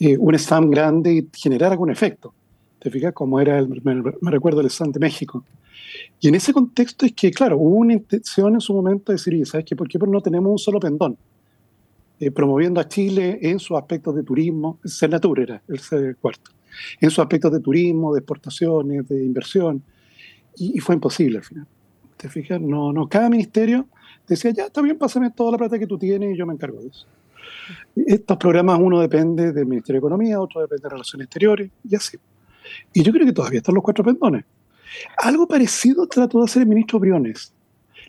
eh, 0.00 0.16
un 0.16 0.34
stand 0.36 0.70
grande 0.70 1.12
y 1.12 1.28
generar 1.34 1.72
algún 1.72 1.90
efecto. 1.90 2.32
¿Te 2.78 2.90
fijas 2.90 3.12
cómo 3.12 3.38
era, 3.38 3.58
el, 3.58 3.68
me, 3.68 4.30
recuerdo 4.30 4.62
el 4.62 4.68
stand 4.68 4.94
de 4.94 5.00
México? 5.00 5.44
Y 6.18 6.28
en 6.28 6.34
ese 6.34 6.54
contexto 6.54 7.04
es 7.04 7.12
que, 7.12 7.30
claro, 7.30 7.58
hubo 7.58 7.76
una 7.76 7.92
intención 7.92 8.54
en 8.54 8.60
su 8.62 8.72
momento 8.72 9.12
de 9.12 9.18
decir, 9.18 9.46
¿sabes 9.46 9.66
qué? 9.66 9.76
¿Por 9.76 9.86
qué 9.86 9.98
no 9.98 10.22
tenemos 10.22 10.50
un 10.50 10.58
solo 10.58 10.80
pendón? 10.80 11.18
Eh, 12.22 12.30
promoviendo 12.30 12.80
a 12.80 12.86
Chile 12.86 13.40
en 13.42 13.58
sus 13.58 13.76
aspectos 13.76 14.14
de 14.14 14.22
turismo, 14.22 14.78
Senatur 14.84 15.40
era 15.40 15.60
el 15.66 16.16
cuarto, 16.18 16.52
en 17.00 17.10
sus 17.10 17.18
aspectos 17.18 17.50
de 17.50 17.58
turismo, 17.58 18.14
de 18.14 18.20
exportaciones, 18.20 19.08
de 19.08 19.24
inversión, 19.24 19.82
y, 20.56 20.78
fue 20.78 20.94
imposible 20.94 21.38
al 21.38 21.44
final. 21.44 21.66
¿Te 22.16 22.28
fijas? 22.28 22.60
No, 22.60 22.92
no, 22.92 23.08
cada 23.08 23.28
ministerio 23.28 23.88
decía, 24.28 24.52
ya, 24.52 24.66
está 24.66 24.80
bien, 24.82 24.98
pásame 24.98 25.32
toda 25.32 25.50
la 25.50 25.58
plata 25.58 25.80
que 25.80 25.86
tú 25.88 25.98
tienes 25.98 26.32
y 26.32 26.38
yo 26.38 26.46
me 26.46 26.52
encargo 26.52 26.80
de 26.80 26.90
eso. 26.90 27.08
Estos 27.96 28.36
programas, 28.36 28.78
uno 28.80 29.00
depende 29.00 29.50
del 29.50 29.66
Ministerio 29.66 30.00
de 30.00 30.06
Economía, 30.06 30.40
otro 30.40 30.60
depende 30.60 30.84
de 30.84 30.90
Relaciones 30.90 31.24
Exteriores, 31.24 31.72
y 31.82 31.96
así. 31.96 32.18
Y 32.92 33.02
yo 33.02 33.12
creo 33.12 33.26
que 33.26 33.32
todavía 33.32 33.58
están 33.58 33.74
los 33.74 33.82
cuatro 33.82 34.04
pendones. 34.04 34.44
Algo 35.18 35.48
parecido 35.48 36.06
trató 36.06 36.38
de 36.38 36.44
hacer 36.44 36.62
el 36.62 36.68
ministro 36.68 37.00
Briones. 37.00 37.52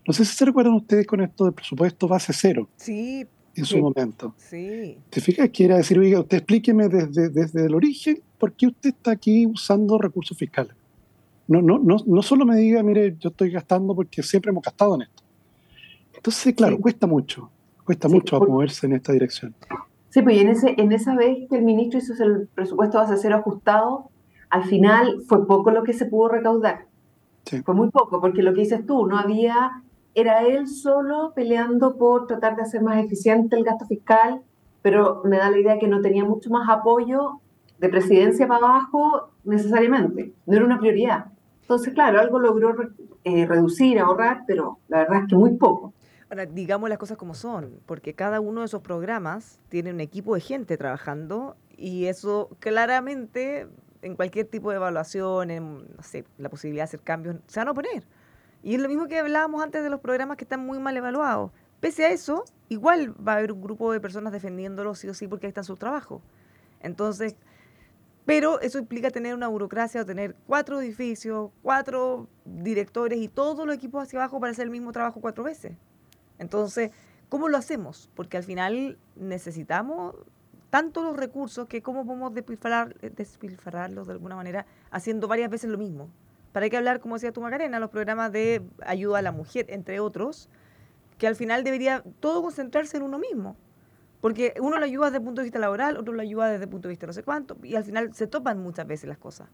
No 0.07 0.13
sé 0.13 0.23
si 0.23 0.35
se 0.35 0.45
recuerdan 0.45 0.75
ustedes 0.75 1.07
con 1.07 1.19
esto 1.19 1.45
del 1.45 1.53
presupuesto 1.53 2.07
base 2.07 2.31
cero. 2.31 2.69
Sí. 2.77 3.25
En 3.55 3.65
su 3.65 3.77
momento. 3.77 4.33
Sí. 4.37 4.97
¿Te 5.09 5.21
fijas 5.21 5.49
que 5.49 5.65
era 5.65 5.77
decir, 5.77 5.99
oiga, 5.99 6.19
usted 6.19 6.37
explíqueme 6.37 6.89
desde, 6.89 7.29
desde 7.29 7.65
el 7.65 7.75
origen 7.75 8.19
por 8.39 8.53
qué 8.53 8.67
usted 8.67 8.89
está 8.89 9.11
aquí 9.11 9.45
usando 9.45 9.97
recursos 9.99 10.35
fiscales? 10.37 10.73
No, 11.47 11.61
no, 11.61 11.77
no, 11.77 11.97
no 12.05 12.21
solo 12.21 12.45
me 12.45 12.55
diga, 12.55 12.81
mire, 12.81 13.15
yo 13.19 13.29
estoy 13.29 13.51
gastando 13.51 13.95
porque 13.95 14.23
siempre 14.23 14.49
hemos 14.49 14.63
gastado 14.63 14.95
en 14.95 15.03
esto. 15.03 15.23
Entonces, 16.15 16.55
claro, 16.55 16.79
cuesta 16.79 17.05
mucho, 17.05 17.51
cuesta 17.83 18.07
mucho 18.07 18.39
moverse 18.39 18.87
en 18.87 18.93
esta 18.93 19.11
dirección. 19.11 19.53
Sí, 20.09 20.21
pues 20.21 20.37
en, 20.41 20.49
ese, 20.49 20.75
en 20.77 20.91
esa 20.91 21.15
vez 21.15 21.49
que 21.49 21.57
el 21.57 21.63
ministro 21.63 21.99
hizo 21.99 22.13
el 22.23 22.47
presupuesto 22.53 22.97
base 22.97 23.17
cero 23.17 23.37
ajustado, 23.37 24.09
al 24.49 24.63
final 24.63 25.21
fue 25.27 25.45
poco 25.47 25.71
lo 25.71 25.83
que 25.83 25.93
se 25.93 26.05
pudo 26.05 26.29
recaudar. 26.29 26.85
Fue 27.65 27.73
muy 27.73 27.89
poco, 27.89 28.21
porque 28.21 28.41
lo 28.41 28.53
que 28.53 28.61
dices 28.61 28.85
tú, 28.85 29.05
no 29.05 29.17
había, 29.17 29.83
era 30.15 30.43
él 30.43 30.67
solo 30.67 31.33
peleando 31.35 31.97
por 31.97 32.27
tratar 32.27 32.55
de 32.55 32.63
hacer 32.63 32.81
más 32.81 33.03
eficiente 33.03 33.55
el 33.55 33.63
gasto 33.63 33.85
fiscal, 33.85 34.41
pero 34.81 35.21
me 35.23 35.37
da 35.37 35.49
la 35.49 35.59
idea 35.59 35.79
que 35.79 35.87
no 35.87 36.01
tenía 36.01 36.23
mucho 36.23 36.49
más 36.49 36.69
apoyo 36.69 37.39
de 37.79 37.89
presidencia 37.89 38.47
para 38.47 38.65
abajo 38.65 39.31
necesariamente, 39.43 40.33
no 40.45 40.55
era 40.55 40.65
una 40.65 40.79
prioridad. 40.79 41.25
Entonces, 41.61 41.93
claro, 41.93 42.19
algo 42.19 42.39
logró 42.39 42.75
eh, 43.23 43.45
reducir, 43.45 43.99
ahorrar, 43.99 44.43
pero 44.45 44.79
la 44.89 44.99
verdad 44.99 45.21
es 45.21 45.27
que 45.29 45.35
muy 45.35 45.55
poco. 45.55 45.93
Ahora, 46.29 46.45
digamos 46.45 46.89
las 46.89 46.97
cosas 46.97 47.17
como 47.17 47.33
son, 47.33 47.79
porque 47.85 48.13
cada 48.13 48.39
uno 48.39 48.61
de 48.61 48.65
esos 48.65 48.81
programas 48.81 49.59
tiene 49.69 49.91
un 49.91 50.01
equipo 50.01 50.35
de 50.35 50.41
gente 50.41 50.77
trabajando 50.77 51.55
y 51.77 52.05
eso 52.05 52.49
claramente 52.59 53.67
en 54.01 54.15
cualquier 54.15 54.47
tipo 54.47 54.69
de 54.69 54.75
evaluación, 54.75 55.49
en, 55.51 55.87
la 56.37 56.49
posibilidad 56.49 56.81
de 56.83 56.85
hacer 56.85 57.01
cambios, 57.01 57.37
se 57.47 57.59
van 57.59 57.69
a 57.69 57.71
oponer. 57.71 58.03
Y 58.63 58.75
es 58.75 58.81
lo 58.81 58.87
mismo 58.87 59.07
que 59.07 59.19
hablábamos 59.19 59.61
antes 59.61 59.83
de 59.83 59.89
los 59.89 59.99
programas 59.99 60.37
que 60.37 60.45
están 60.45 60.65
muy 60.65 60.79
mal 60.79 60.95
evaluados. 60.95 61.51
Pese 61.81 62.05
a 62.05 62.11
eso, 62.11 62.45
igual 62.69 63.13
va 63.27 63.33
a 63.33 63.37
haber 63.37 63.51
un 63.51 63.61
grupo 63.61 63.91
de 63.91 63.99
personas 63.99 64.31
defendiéndolo 64.31 64.95
sí 64.95 65.09
o 65.09 65.13
sí 65.13 65.27
porque 65.27 65.47
ahí 65.47 65.49
está 65.49 65.63
su 65.63 65.75
trabajo. 65.75 66.21
Entonces, 66.79 67.35
pero 68.25 68.61
eso 68.61 68.79
implica 68.79 69.11
tener 69.11 69.35
una 69.35 69.49
burocracia 69.49 70.01
o 70.01 70.05
tener 70.05 70.35
cuatro 70.47 70.79
edificios, 70.79 71.51
cuatro 71.61 72.29
directores 72.45 73.19
y 73.19 73.27
todos 73.27 73.67
los 73.67 73.75
equipos 73.75 74.03
hacia 74.03 74.19
abajo 74.19 74.39
para 74.39 74.51
hacer 74.51 74.63
el 74.63 74.71
mismo 74.71 74.93
trabajo 74.93 75.19
cuatro 75.19 75.43
veces. 75.43 75.73
Entonces, 76.39 76.91
¿cómo 77.27 77.49
lo 77.49 77.57
hacemos? 77.57 78.09
Porque 78.15 78.37
al 78.37 78.43
final 78.43 78.97
necesitamos 79.17 80.15
tanto 80.69 81.03
los 81.03 81.17
recursos 81.17 81.67
que 81.67 81.81
cómo 81.81 82.05
podemos 82.05 82.33
despilfarrar, 82.33 82.95
eh, 83.01 83.11
despilfarrarlos 83.13 84.07
de 84.07 84.13
alguna 84.13 84.35
manera 84.35 84.65
haciendo 84.89 85.27
varias 85.27 85.49
veces 85.49 85.69
lo 85.69 85.77
mismo. 85.77 86.09
Para 86.53 86.69
que 86.69 86.77
hablar, 86.77 86.99
como 86.99 87.15
decía 87.15 87.33
tu 87.33 87.41
Macarena, 87.41 87.79
los 87.79 87.89
programas 87.89 88.31
de 88.31 88.61
ayuda 88.85 89.19
a 89.19 89.21
la 89.21 89.31
mujer, 89.31 89.65
entre 89.69 89.99
otros, 89.99 90.49
que 91.17 91.27
al 91.27 91.35
final 91.35 91.63
debería 91.63 92.03
todo 92.19 92.41
concentrarse 92.43 92.95
en 92.97 93.03
uno 93.03 93.19
mismo. 93.19 93.57
Porque 94.21 94.53
uno 94.61 94.77
lo 94.77 94.85
ayuda 94.85 95.07
desde 95.07 95.17
el 95.17 95.23
punto 95.23 95.41
de 95.41 95.45
vista 95.45 95.59
laboral, 95.59 95.97
otro 95.97 96.13
lo 96.13 96.21
ayuda 96.21 96.49
desde 96.49 96.63
el 96.63 96.69
punto 96.69 96.87
de 96.87 96.91
vista 96.93 97.07
no 97.07 97.11
sé 97.11 97.23
cuánto, 97.23 97.57
y 97.63 97.75
al 97.75 97.83
final 97.83 98.13
se 98.13 98.27
topan 98.27 98.61
muchas 98.61 98.87
veces 98.87 99.09
las 99.09 99.17
cosas. 99.17 99.49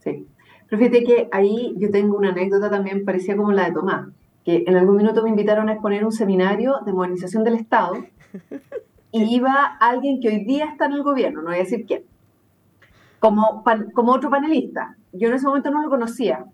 Sí. 0.00 0.26
Pero 0.68 0.80
fíjate 0.80 1.04
que 1.04 1.28
ahí 1.30 1.74
yo 1.78 1.90
tengo 1.90 2.16
una 2.16 2.30
anécdota 2.30 2.70
también 2.70 3.04
parecía 3.04 3.36
como 3.36 3.52
la 3.52 3.66
de 3.66 3.72
Tomás, 3.72 4.08
que 4.44 4.64
en 4.66 4.76
algún 4.76 4.96
minuto 4.96 5.22
me 5.22 5.28
invitaron 5.28 5.68
a 5.68 5.74
exponer 5.74 6.04
un 6.04 6.12
seminario 6.12 6.80
de 6.84 6.92
modernización 6.92 7.44
del 7.44 7.54
Estado 7.54 7.94
y 9.12 9.36
iba 9.36 9.76
alguien 9.80 10.20
que 10.20 10.28
hoy 10.28 10.44
día 10.44 10.64
está 10.64 10.86
en 10.86 10.94
el 10.94 11.02
gobierno, 11.02 11.42
no 11.42 11.48
voy 11.50 11.56
a 11.56 11.62
decir 11.62 11.86
quién, 11.86 12.02
como, 13.20 13.64
como 13.94 14.12
otro 14.12 14.30
panelista. 14.30 14.96
Yo 15.18 15.28
en 15.28 15.34
ese 15.34 15.46
momento 15.46 15.70
no 15.70 15.82
lo 15.82 15.90
conocía. 15.90 16.44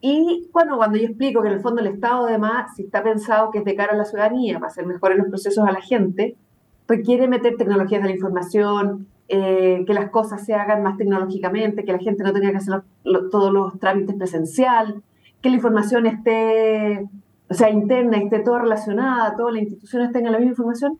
Y 0.00 0.48
bueno, 0.52 0.76
cuando 0.76 0.98
yo 0.98 1.04
explico 1.04 1.42
que 1.42 1.48
en 1.48 1.54
el 1.54 1.60
fondo 1.60 1.80
el 1.80 1.86
Estado 1.86 2.26
además, 2.26 2.74
si 2.74 2.82
está 2.82 3.02
pensado 3.02 3.50
que 3.50 3.58
es 3.58 3.64
de 3.64 3.76
cara 3.76 3.92
a 3.92 3.96
la 3.96 4.04
ciudadanía, 4.04 4.58
para 4.58 4.66
hacer 4.66 4.84
mejores 4.84 5.16
los 5.16 5.28
procesos 5.28 5.64
a 5.66 5.70
la 5.70 5.80
gente, 5.80 6.36
requiere 6.88 7.28
meter 7.28 7.56
tecnologías 7.56 8.02
de 8.02 8.08
la 8.08 8.14
información, 8.14 9.06
eh, 9.28 9.84
que 9.86 9.94
las 9.94 10.10
cosas 10.10 10.44
se 10.44 10.54
hagan 10.54 10.82
más 10.82 10.96
tecnológicamente, 10.96 11.84
que 11.84 11.92
la 11.92 11.98
gente 11.98 12.24
no 12.24 12.32
tenga 12.32 12.50
que 12.50 12.56
hacer 12.56 12.82
todos 13.30 13.52
los 13.52 13.78
trámites 13.78 14.16
presencial, 14.16 15.02
que 15.40 15.48
la 15.48 15.54
información 15.56 16.06
esté, 16.06 17.08
o 17.48 17.54
sea, 17.54 17.70
interna, 17.70 18.18
esté 18.18 18.40
toda 18.40 18.58
relacionada, 18.58 19.36
todas 19.36 19.54
las 19.54 19.62
instituciones 19.62 20.12
tengan 20.12 20.32
la 20.32 20.38
misma 20.38 20.52
información, 20.52 20.98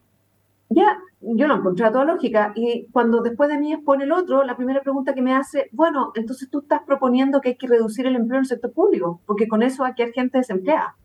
ya 0.69 0.97
yo 1.23 1.47
lo 1.47 1.57
encontré 1.57 1.87
a 1.87 1.93
toda 1.93 2.05
lógica. 2.05 2.53
Y 2.55 2.89
cuando 2.93 3.23
después 3.23 3.49
de 3.49 3.59
mí 3.59 3.73
expone 3.73 4.05
el 4.05 4.13
otro, 4.13 4.45
la 4.45 4.57
primera 4.57 4.83
pregunta 4.83 5.15
que 5.15 5.23
me 5.23 5.35
hace, 5.35 5.69
bueno, 5.73 6.13
entonces 6.15 6.51
tú 6.51 6.61
estás 6.61 6.83
proponiendo 6.83 7.41
que 7.41 7.51
hay 7.51 7.57
que 7.57 7.67
reducir 7.67 8.07
el 8.07 8.17
empleo 8.17 8.39
en 8.39 8.43
el 8.43 8.49
sector 8.49 8.73
público, 8.73 9.21
porque 9.27 9.49
con 9.49 9.63
eso 9.63 9.85
hay 9.85 9.95
que 9.95 10.03
haber 10.03 10.15
gente 10.15 10.39
desempleada. 10.39 10.97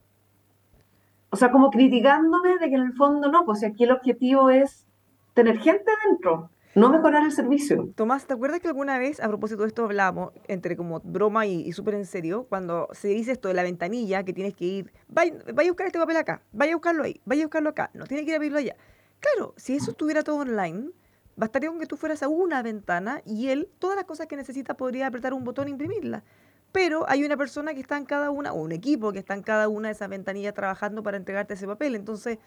O 1.29 1.35
sea, 1.35 1.51
como 1.51 1.69
criticándome 1.69 2.57
de 2.57 2.69
que 2.69 2.75
en 2.75 2.83
el 2.83 2.93
fondo 2.93 3.31
no, 3.31 3.45
pues 3.45 3.63
aquí 3.63 3.83
el 3.83 3.91
objetivo 3.91 4.49
es 4.49 4.85
tener 5.33 5.59
gente 5.59 5.91
dentro 6.07 6.49
no 6.77 6.91
mejorar 6.91 7.23
el 7.23 7.31
servicio. 7.31 7.89
Tomás, 7.95 8.27
¿te 8.27 8.35
acuerdas 8.35 8.59
que 8.59 8.67
alguna 8.67 8.99
vez, 8.99 9.19
a 9.19 9.27
propósito 9.27 9.63
de 9.63 9.69
esto, 9.69 9.85
hablábamos 9.85 10.31
entre 10.47 10.77
como 10.77 10.99
broma 10.99 11.47
y, 11.47 11.71
súper 11.71 11.95
en 11.95 12.05
serio, 12.05 12.45
cuando 12.47 12.87
se 12.91 13.07
dice 13.07 13.31
esto 13.31 13.47
de 13.47 13.55
la 13.55 13.63
ventanilla, 13.63 14.23
que 14.23 14.31
tienes 14.31 14.53
que 14.53 14.65
ir, 14.65 14.91
vaya, 15.07 15.33
vaya, 15.55 15.69
a 15.69 15.71
buscar 15.71 15.87
este 15.87 15.97
papel 15.97 16.17
acá, 16.17 16.43
vaya 16.51 16.73
a 16.73 16.75
buscarlo 16.75 17.03
ahí, 17.03 17.19
vaya 17.25 17.43
a 17.43 17.45
buscarlo 17.47 17.69
acá, 17.69 17.89
no 17.95 18.05
tiene 18.05 18.25
que 18.25 18.29
ir 18.29 18.35
a 18.35 18.39
pedirlo 18.39 18.59
allá. 18.59 18.75
Claro, 19.19 19.53
si 19.57 19.75
eso 19.75 19.91
estuviera 19.91 20.23
todo 20.23 20.37
online, 20.37 20.91
bastaría 21.35 21.69
con 21.69 21.79
que 21.79 21.85
tú 21.85 21.97
fueras 21.97 22.23
a 22.23 22.27
una 22.27 22.61
ventana 22.61 23.21
y 23.25 23.49
él, 23.49 23.69
todas 23.79 23.95
las 23.95 24.05
cosas 24.05 24.27
que 24.27 24.35
necesita, 24.35 24.75
podría 24.75 25.07
apretar 25.07 25.33
un 25.33 25.43
botón 25.43 25.67
e 25.67 25.71
imprimirla. 25.71 26.23
Pero 26.71 27.09
hay 27.09 27.23
una 27.23 27.37
persona 27.37 27.73
que 27.73 27.79
está 27.79 27.97
en 27.97 28.05
cada 28.05 28.29
una, 28.29 28.53
o 28.53 28.61
un 28.61 28.71
equipo 28.71 29.11
que 29.11 29.19
está 29.19 29.33
en 29.33 29.43
cada 29.43 29.67
una 29.67 29.87
de 29.87 29.93
esas 29.93 30.09
ventanillas 30.09 30.53
trabajando 30.53 31.01
para 31.01 31.17
entregarte 31.17 31.53
ese 31.53 31.65
papel. 31.65 31.95
Entonces, 31.95 32.39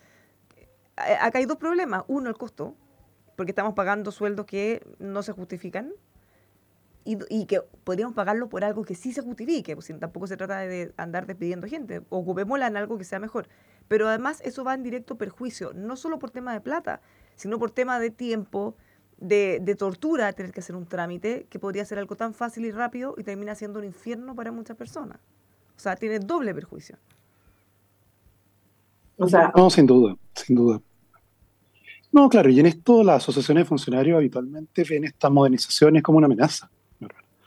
eh, 1.07 1.17
acá 1.21 1.39
hay 1.39 1.47
dos 1.47 1.57
problemas. 1.57 2.05
Uno, 2.07 2.29
el 2.29 2.37
costo, 2.37 2.77
porque 3.37 3.53
estamos 3.53 3.75
pagando 3.75 4.13
sueldos 4.13 4.47
que 4.47 4.83
no 4.99 5.23
se 5.23 5.33
justifican 5.33 5.93
y, 7.05 7.47
que 7.47 7.63
podríamos 7.85 8.15
pagarlo 8.15 8.49
por 8.49 8.65
algo 8.65 8.85
que 8.85 8.95
sí 8.95 9.13
se 9.13 9.23
justifique, 9.23 9.75
pues 9.75 9.93
tampoco 9.99 10.27
se 10.27 10.37
trata 10.37 10.59
de 10.59 10.93
andar 10.97 11.27
despidiendo 11.27 11.67
gente, 11.67 12.03
ocupémosla 12.11 12.67
en 12.67 12.77
algo 12.77 12.99
que 12.99 13.05
sea 13.05 13.19
mejor. 13.19 13.49
Pero 13.91 14.07
además 14.07 14.41
eso 14.45 14.63
va 14.63 14.75
en 14.75 14.85
directo 14.85 15.19
perjuicio, 15.19 15.73
no 15.75 15.97
solo 15.97 16.21
por 16.21 16.31
tema 16.31 16.53
de 16.53 16.61
plata, 16.61 17.01
sino 17.35 17.59
por 17.59 17.73
tema 17.73 17.99
de 17.99 18.11
tiempo, 18.11 18.77
de, 19.19 19.59
de, 19.61 19.75
tortura, 19.75 20.33
tener 20.33 20.53
que 20.53 20.61
hacer 20.61 20.77
un 20.77 20.87
trámite 20.87 21.49
que 21.51 21.59
podría 21.59 21.85
ser 21.85 21.99
algo 21.99 22.15
tan 22.15 22.33
fácil 22.33 22.67
y 22.67 22.71
rápido 22.71 23.17
y 23.19 23.25
termina 23.25 23.57
siendo 23.57 23.81
un 23.81 23.85
infierno 23.85 24.37
para 24.37 24.53
muchas 24.53 24.77
personas. 24.77 25.19
O 25.77 25.81
sea, 25.81 25.97
tiene 25.97 26.21
doble 26.21 26.55
perjuicio. 26.55 26.99
O 29.17 29.27
sea, 29.27 29.53
no, 29.57 29.69
sin 29.71 29.87
duda, 29.87 30.15
sin 30.35 30.55
duda. 30.55 30.81
No, 32.13 32.29
claro, 32.29 32.49
y 32.49 32.61
en 32.61 32.67
esto 32.67 33.03
las 33.03 33.25
asociaciones 33.25 33.65
de 33.65 33.69
funcionarios 33.71 34.17
habitualmente 34.17 34.85
ven 34.89 35.03
estas 35.03 35.33
modernizaciones 35.33 36.05
como 36.05 36.19
una 36.19 36.27
amenaza. 36.27 36.71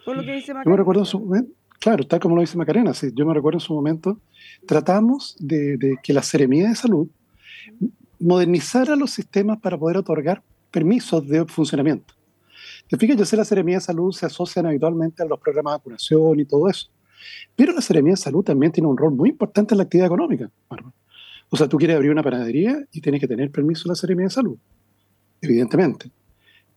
Por 0.03 0.17
lo 0.17 0.23
que 0.25 0.33
dice. 0.33 0.51
Yo 0.51 0.69
me 0.69 0.75
recuerdo 0.75 1.03
en 1.03 1.05
su 1.05 1.21
momento, 1.21 1.53
claro, 1.83 2.07
tal 2.07 2.21
como 2.21 2.35
lo 2.35 2.41
dice 2.41 2.57
Macarena, 2.57 2.93
yo 2.93 3.25
me 3.25 3.33
recuerdo 3.33 3.57
en 3.57 3.59
su 3.59 3.73
momento, 3.73 4.17
tratamos 4.65 5.35
de, 5.37 5.97
que 6.01 6.13
la 6.13 6.23
Seremía 6.23 6.69
de 6.69 6.75
Salud 6.75 7.09
modernizara 8.19 8.95
los 8.95 9.11
sistemas 9.11 9.59
para 9.59 9.77
poder 9.77 9.97
otorgar 9.97 10.41
permisos 10.71 11.27
de 11.27 11.45
funcionamiento. 11.45 12.13
Te 12.87 12.95
fijas, 12.95 13.17
yo 13.17 13.25
sé 13.25 13.35
la 13.35 13.43
Seremía 13.43 13.75
de 13.75 13.81
Salud 13.81 14.13
se 14.13 14.25
asocian 14.25 14.65
habitualmente 14.65 15.23
a 15.23 15.25
los 15.25 15.37
programas 15.41 15.73
de 15.73 15.77
vacunación 15.79 16.39
y 16.39 16.45
todo 16.45 16.69
eso, 16.69 16.87
pero 17.53 17.73
la 17.73 17.81
Seremía 17.81 18.13
de 18.13 18.17
Salud 18.17 18.45
también 18.45 18.71
tiene 18.71 18.87
un 18.87 18.95
rol 18.95 19.13
muy 19.13 19.31
importante 19.31 19.73
en 19.73 19.79
la 19.79 19.83
actividad 19.83 20.07
económica. 20.07 20.49
O 21.49 21.57
sea, 21.57 21.67
tú 21.67 21.77
quieres 21.77 21.97
abrir 21.97 22.11
una 22.11 22.23
panadería 22.23 22.81
y 22.93 23.01
tienes 23.01 23.19
que 23.19 23.27
tener 23.27 23.51
permiso 23.51 23.83
de 23.83 23.89
la 23.89 23.95
Seremia 23.95 24.27
de 24.27 24.29
Salud, 24.29 24.57
evidentemente. 25.41 26.09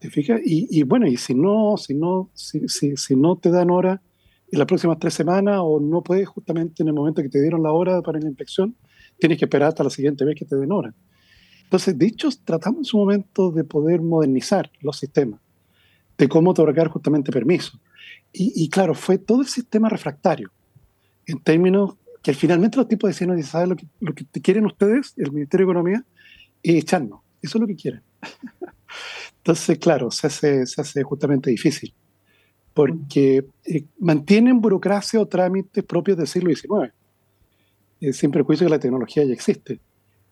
¿Te 0.00 0.10
fijas? 0.10 0.40
Y, 0.44 0.82
bueno, 0.82 1.06
y 1.06 1.16
si 1.16 1.32
no, 1.32 1.76
si 1.76 1.94
no, 1.94 2.28
si, 2.34 3.14
no 3.14 3.36
te 3.36 3.50
dan 3.50 3.70
hora 3.70 4.02
en 4.50 4.58
las 4.58 4.66
próximas 4.66 4.98
tres 4.98 5.14
semanas 5.14 5.58
o 5.62 5.80
no 5.80 6.02
puedes 6.02 6.28
justamente 6.28 6.82
en 6.82 6.88
el 6.88 6.94
momento 6.94 7.22
que 7.22 7.28
te 7.28 7.40
dieron 7.40 7.62
la 7.62 7.72
hora 7.72 8.02
para 8.02 8.18
la 8.18 8.28
inspección, 8.28 8.76
tienes 9.18 9.38
que 9.38 9.44
esperar 9.46 9.68
hasta 9.68 9.84
la 9.84 9.90
siguiente 9.90 10.24
vez 10.24 10.36
que 10.36 10.44
te 10.44 10.56
den 10.56 10.72
hora. 10.72 10.94
Entonces, 11.64 11.98
de 11.98 12.06
hecho, 12.06 12.28
tratamos 12.44 12.78
en 12.78 12.84
su 12.84 12.96
momento 12.96 13.50
de 13.50 13.64
poder 13.64 14.00
modernizar 14.00 14.70
los 14.80 14.98
sistemas, 14.98 15.40
de 16.16 16.28
cómo 16.28 16.50
otorgar 16.50 16.88
justamente 16.88 17.32
permiso. 17.32 17.80
Y, 18.32 18.52
y 18.54 18.68
claro, 18.68 18.94
fue 18.94 19.18
todo 19.18 19.40
el 19.40 19.48
sistema 19.48 19.88
refractario, 19.88 20.52
en 21.26 21.40
términos 21.40 21.96
que 22.22 22.34
finalmente 22.34 22.76
los 22.76 22.88
tipos 22.88 23.08
decían, 23.08 23.40
¿sabes 23.42 23.68
lo 23.68 23.76
que, 23.76 23.86
lo 24.00 24.14
que 24.14 24.24
quieren 24.40 24.66
ustedes, 24.66 25.14
el 25.16 25.32
Ministerio 25.32 25.66
de 25.66 25.72
Economía? 25.72 26.04
Es 26.62 26.74
echarnos. 26.74 27.20
Eso 27.42 27.58
es 27.58 27.60
lo 27.60 27.66
que 27.66 27.76
quieren. 27.76 28.02
Entonces, 29.38 29.78
claro, 29.78 30.10
se 30.10 30.26
hace, 30.26 30.66
se 30.66 30.80
hace 30.80 31.02
justamente 31.04 31.50
difícil, 31.50 31.94
porque 32.76 33.46
eh, 33.64 33.84
mantienen 33.98 34.60
burocracia 34.60 35.18
o 35.18 35.26
trámites 35.26 35.82
propios 35.82 36.18
del 36.18 36.26
siglo 36.26 36.54
XIX, 36.54 36.92
eh, 38.02 38.12
sin 38.12 38.30
perjuicio 38.30 38.66
que 38.66 38.70
la 38.70 38.78
tecnología 38.78 39.24
ya 39.24 39.32
existe, 39.32 39.80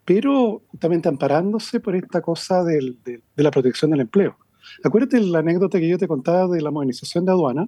pero 0.05 0.61
justamente 0.67 1.09
amparándose 1.09 1.81
por 1.81 1.97
esta 1.97 2.21
cosa 2.21 2.63
de, 2.63 3.23
la 3.37 3.51
protección 3.51 3.93
del 3.93 4.03
empleo. 4.03 4.37
Acuérdate 4.85 5.21
la 5.21 5.39
anécdota 5.39 5.81
que 5.81 5.89
yo 5.89 5.97
te 5.97 6.07
contaba 6.07 6.47
de 6.55 6.61
la 6.61 6.71
modernización 6.71 7.25
de 7.25 7.33
aduana, 7.33 7.67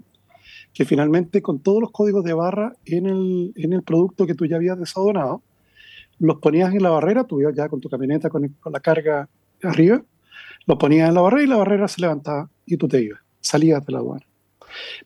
que 0.75 0.85
finalmente 0.85 1.41
con 1.41 1.61
todos 1.61 1.81
los 1.81 1.91
códigos 1.91 2.23
de 2.23 2.35
barra 2.35 2.75
en 2.85 3.07
el, 3.07 3.55
en 3.57 3.73
el 3.73 3.83
producto 3.83 4.27
que 4.27 4.35
tú 4.35 4.45
ya 4.45 4.57
habías 4.57 4.79
desadonado, 4.79 5.41
los 6.19 6.37
ponías 6.37 6.75
en 6.75 6.83
la 6.83 6.91
barrera, 6.91 7.25
tú 7.25 7.41
ibas 7.41 7.55
ya 7.57 7.71
con 7.71 7.81
tu 7.81 7.89
camioneta 7.89 8.29
con, 8.29 8.47
con, 8.61 8.75
la 8.75 8.81
carga 8.81 9.27
arriba, 9.63 10.03
los 10.67 10.77
ponías 10.77 11.09
en 11.09 11.15
la 11.15 11.23
barrera 11.23 11.45
y 11.45 11.47
la 11.47 11.57
barrera 11.57 11.89
se 11.89 12.03
levantaba 12.03 12.51
y 12.67 12.77
tú 12.77 12.89
te 12.89 13.01
ibas, 13.01 13.21
salías 13.41 13.83
de 13.87 13.93
la 13.95 14.01
aduana. 14.01 14.26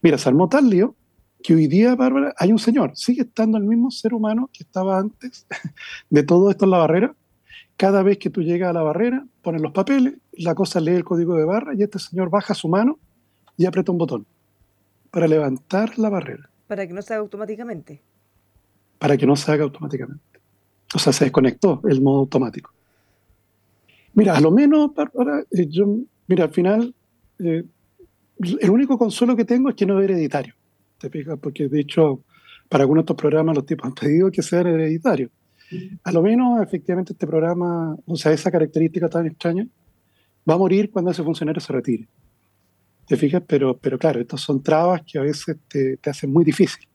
Mira, 0.03 0.19
se 0.19 0.29
armó 0.29 0.49
tal 0.49 0.69
lío 0.69 0.95
que 1.43 1.55
hoy 1.55 1.67
día, 1.67 1.95
Bárbara, 1.95 2.35
hay 2.37 2.53
un 2.53 2.59
señor, 2.59 2.93
sigue 2.95 3.23
estando 3.23 3.57
el 3.59 3.65
mismo 3.65 3.91
ser 3.91 4.15
humano 4.15 4.51
que 4.53 4.63
estaba 4.63 4.99
antes 4.99 5.47
de 6.11 6.23
todo 6.23 6.51
esto 6.51 6.65
en 6.65 6.71
la 6.71 6.79
barrera. 6.79 7.15
Cada 7.77 8.03
vez 8.03 8.19
que 8.19 8.29
tú 8.29 8.43
llegas 8.43 8.71
a 8.71 8.73
la 8.75 8.83
barrera, 8.83 9.25
pones 9.43 9.63
los 9.63 9.73
papeles, 9.73 10.15
la 10.33 10.55
cosa 10.55 10.81
lee 10.81 10.93
el 10.93 11.05
código 11.05 11.35
de 11.37 11.45
barra 11.45 11.75
y 11.75 11.83
este 11.83 11.99
señor 11.99 12.29
baja 12.29 12.55
su 12.55 12.69
mano 12.69 12.99
y 13.57 13.65
aprieta 13.65 13.93
un 13.93 13.99
botón 13.99 14.27
para 15.11 15.27
levantar 15.27 15.99
la 15.99 16.11
barrera. 16.11 16.51
Para 16.67 16.87
que 16.87 16.93
no 16.93 17.03
se 17.03 17.15
haga 17.15 17.23
automáticamente. 17.23 18.03
Para 18.99 19.17
que 19.17 19.27
no 19.27 19.35
se 19.35 19.51
haga 19.51 19.65
automáticamente. 19.65 20.23
O 20.95 20.99
sea, 20.99 21.13
se 21.13 21.25
desconectó 21.25 21.81
el 21.89 22.01
modo 22.03 22.21
automático. 22.21 22.73
Mira, 24.15 24.37
a 24.37 24.41
lo 24.41 24.51
menos, 24.51 24.95
Bárbara, 24.95 25.45
eh, 25.51 25.67
yo, 25.69 25.87
mira, 26.27 26.45
al 26.45 26.51
final, 26.51 26.95
eh, 27.39 27.65
el 28.61 28.71
único 28.71 28.99
consuelo 28.99 29.37
que 29.37 29.45
tengo 29.45 29.69
es 29.69 29.75
que 29.75 29.87
no 29.87 29.99
es 30.01 30.05
hereditario. 30.05 30.55
¿Te 30.99 31.11
fijas? 31.11 31.39
Porque 31.41 31.69
de 31.69 31.81
hecho, 31.81 32.23
para 32.69 32.83
algunos 32.83 33.03
de 33.03 33.05
estos 33.05 33.17
programas 33.17 33.57
los 33.57 33.67
tipos 33.67 33.87
han 33.87 33.95
pedido 33.95 34.31
que 34.31 34.43
sea 34.43 34.61
hereditario. 34.61 35.31
A 36.03 36.13
lo 36.13 36.23
menos, 36.23 36.61
efectivamente, 36.63 37.13
este 37.13 37.27
programa, 37.27 37.97
o 38.05 38.17
sea, 38.17 38.33
esa 38.33 38.51
característica 38.51 39.09
tan 39.09 39.27
extraña, 39.27 39.67
va 40.49 40.55
a 40.55 40.59
morir 40.59 40.91
cuando 40.91 41.11
ese 41.11 41.23
funcionario 41.23 41.61
se 41.61 41.73
retire. 41.73 42.09
¿Te 43.07 43.17
fijas? 43.17 43.43
Pero, 43.47 43.77
pero 43.77 43.99
claro, 43.99 44.21
estas 44.21 44.41
son 44.41 44.63
trabas 44.63 45.03
que 45.03 45.19
a 45.19 45.23
veces 45.23 45.57
te, 45.69 45.97
te 45.97 46.11
hacen 46.11 46.33
muy 46.33 46.45
difícil 46.45 46.87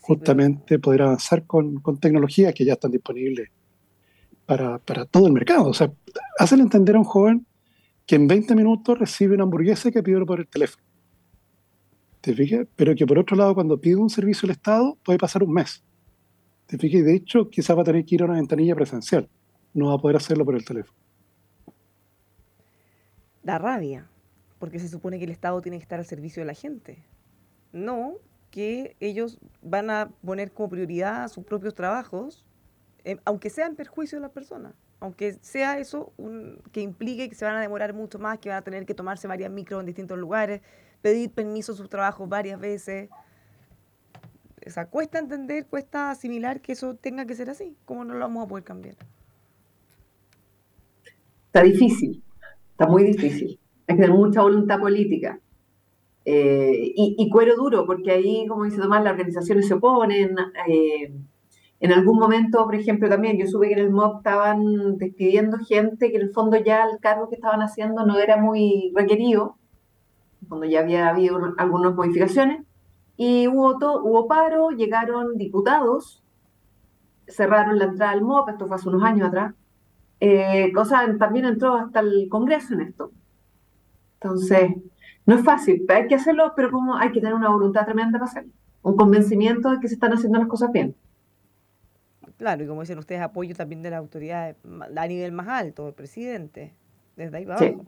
justamente 0.00 0.80
poder 0.80 1.02
avanzar 1.02 1.46
con, 1.46 1.76
con, 1.76 1.98
tecnologías 1.98 2.52
que 2.52 2.64
ya 2.64 2.72
están 2.72 2.90
disponibles 2.90 3.48
para, 4.44 4.78
para, 4.78 5.04
todo 5.04 5.28
el 5.28 5.32
mercado. 5.32 5.68
O 5.68 5.74
sea, 5.74 5.92
hacen 6.38 6.60
entender 6.60 6.96
a 6.96 6.98
un 6.98 7.04
joven 7.04 7.46
que 8.06 8.16
en 8.16 8.26
20 8.26 8.54
minutos 8.54 8.98
recibe 8.98 9.34
una 9.34 9.44
hamburguesa 9.44 9.90
que 9.90 10.02
pidió 10.02 10.24
por 10.26 10.40
el 10.40 10.48
teléfono. 10.48 10.84
¿Te 12.20 12.34
fijas? 12.34 12.66
Pero 12.76 12.94
que 12.94 13.06
por 13.06 13.18
otro 13.18 13.36
lado, 13.36 13.54
cuando 13.54 13.80
pide 13.80 13.96
un 13.96 14.10
servicio 14.10 14.46
del 14.46 14.56
Estado, 14.56 14.96
puede 15.04 15.18
pasar 15.18 15.42
un 15.42 15.52
mes. 15.52 15.82
¿Te 16.66 16.78
fijas? 16.78 17.00
Y 17.00 17.02
de 17.02 17.14
hecho, 17.14 17.50
quizás 17.50 17.76
va 17.76 17.82
a 17.82 17.84
tener 17.84 18.04
que 18.04 18.14
ir 18.14 18.22
a 18.22 18.26
una 18.26 18.34
ventanilla 18.34 18.74
presencial. 18.74 19.28
No 19.74 19.88
va 19.88 19.94
a 19.94 19.98
poder 19.98 20.16
hacerlo 20.16 20.44
por 20.44 20.54
el 20.54 20.64
teléfono. 20.64 20.96
Da 23.42 23.58
rabia 23.58 24.08
porque 24.58 24.78
se 24.78 24.88
supone 24.88 25.18
que 25.18 25.24
el 25.24 25.32
Estado 25.32 25.60
tiene 25.60 25.78
que 25.78 25.82
estar 25.82 25.98
al 25.98 26.06
servicio 26.06 26.40
de 26.40 26.46
la 26.46 26.54
gente. 26.54 27.04
No, 27.72 28.14
que 28.52 28.94
ellos 29.00 29.40
van 29.60 29.90
a 29.90 30.12
poner 30.24 30.52
como 30.52 30.68
prioridad 30.68 31.26
sus 31.28 31.44
propios 31.44 31.74
trabajos 31.74 32.44
eh, 33.04 33.18
aunque 33.24 33.50
sea 33.50 33.66
en 33.66 33.74
perjuicio 33.74 34.18
de 34.18 34.22
las 34.22 34.30
personas, 34.30 34.74
aunque 35.02 35.32
sea 35.40 35.80
eso 35.80 36.12
que 36.70 36.80
implique 36.80 37.28
que 37.28 37.34
se 37.34 37.44
van 37.44 37.56
a 37.56 37.60
demorar 37.60 37.92
mucho 37.92 38.20
más, 38.20 38.38
que 38.38 38.50
van 38.50 38.58
a 38.58 38.62
tener 38.62 38.86
que 38.86 38.94
tomarse 38.94 39.26
varias 39.26 39.50
micros 39.50 39.80
en 39.80 39.86
distintos 39.86 40.16
lugares, 40.16 40.60
pedir 41.00 41.28
permiso 41.32 41.72
a 41.72 41.74
sus 41.74 41.88
trabajos 41.88 42.28
varias 42.28 42.60
veces. 42.60 43.10
O 44.64 44.70
sea, 44.70 44.86
cuesta 44.86 45.18
entender, 45.18 45.66
cuesta 45.66 46.12
asimilar 46.12 46.60
que 46.60 46.70
eso 46.70 46.94
tenga 46.94 47.26
que 47.26 47.34
ser 47.34 47.50
así. 47.50 47.76
¿Cómo 47.84 48.04
no 48.04 48.14
lo 48.14 48.20
vamos 48.20 48.44
a 48.44 48.48
poder 48.48 48.62
cambiar? 48.62 48.94
Está 51.46 51.64
difícil, 51.64 52.22
está 52.70 52.86
muy 52.86 53.02
difícil. 53.02 53.58
Hay 53.88 53.96
que 53.96 54.02
tener 54.02 54.16
mucha 54.16 54.42
voluntad 54.42 54.78
política. 54.78 55.40
Eh, 56.24 56.92
y, 56.94 57.28
cuero 57.28 57.56
duro, 57.56 57.84
porque 57.86 58.12
ahí, 58.12 58.46
como 58.46 58.62
dice 58.62 58.80
Tomás, 58.80 59.02
las 59.02 59.14
organizaciones 59.14 59.66
se 59.66 59.74
oponen. 59.74 60.36
Eh, 60.68 61.12
en 61.82 61.92
algún 61.92 62.16
momento, 62.16 62.64
por 62.64 62.76
ejemplo, 62.76 63.08
también 63.08 63.36
yo 63.38 63.46
supe 63.48 63.66
que 63.66 63.72
en 63.72 63.80
el 63.80 63.90
MOB 63.90 64.18
estaban 64.18 64.98
despidiendo 64.98 65.58
gente 65.58 66.12
que 66.12 66.16
en 66.16 66.22
el 66.22 66.30
fondo 66.30 66.56
ya 66.56 66.84
el 66.84 67.00
cargo 67.00 67.28
que 67.28 67.34
estaban 67.34 67.60
haciendo 67.60 68.06
no 68.06 68.20
era 68.20 68.36
muy 68.36 68.92
requerido, 68.94 69.56
cuando 70.48 70.64
ya 70.66 70.78
había 70.78 71.08
habido 71.08 71.40
algunas 71.58 71.92
modificaciones, 71.92 72.64
y 73.16 73.48
hubo, 73.48 73.76
hubo 74.00 74.28
paro, 74.28 74.70
llegaron 74.70 75.36
diputados, 75.36 76.22
cerraron 77.26 77.80
la 77.80 77.86
entrada 77.86 78.12
al 78.12 78.22
MOB, 78.22 78.50
esto 78.50 78.68
fue 78.68 78.76
hace 78.76 78.88
unos 78.88 79.02
años 79.02 79.26
atrás, 79.26 79.52
eh, 80.20 80.72
también 81.18 81.46
entró 81.46 81.74
hasta 81.74 81.98
el 81.98 82.28
Congreso 82.28 82.74
en 82.74 82.82
esto. 82.82 83.10
Entonces, 84.20 84.70
no 85.26 85.34
es 85.34 85.44
fácil, 85.44 85.84
hay 85.88 86.06
que 86.06 86.14
hacerlo, 86.14 86.52
pero 86.54 86.70
como 86.70 86.94
hay 86.94 87.10
que 87.10 87.18
tener 87.18 87.34
una 87.34 87.48
voluntad 87.48 87.84
tremenda 87.86 88.20
para 88.20 88.30
hacerlo, 88.30 88.52
un 88.82 88.96
convencimiento 88.96 89.68
de 89.70 89.80
que 89.80 89.88
se 89.88 89.94
están 89.94 90.12
haciendo 90.12 90.38
las 90.38 90.46
cosas 90.46 90.70
bien. 90.70 90.94
Claro, 92.42 92.64
y 92.64 92.66
como 92.66 92.80
dicen 92.80 92.98
ustedes, 92.98 93.20
apoyo 93.20 93.54
también 93.54 93.82
de 93.82 93.90
la 93.90 93.98
autoridad 93.98 94.56
a 94.96 95.06
nivel 95.06 95.30
más 95.30 95.46
alto, 95.46 95.86
el 95.86 95.94
presidente, 95.94 96.74
desde 97.14 97.36
ahí 97.36 97.46
para 97.46 97.60
abajo. 97.60 97.86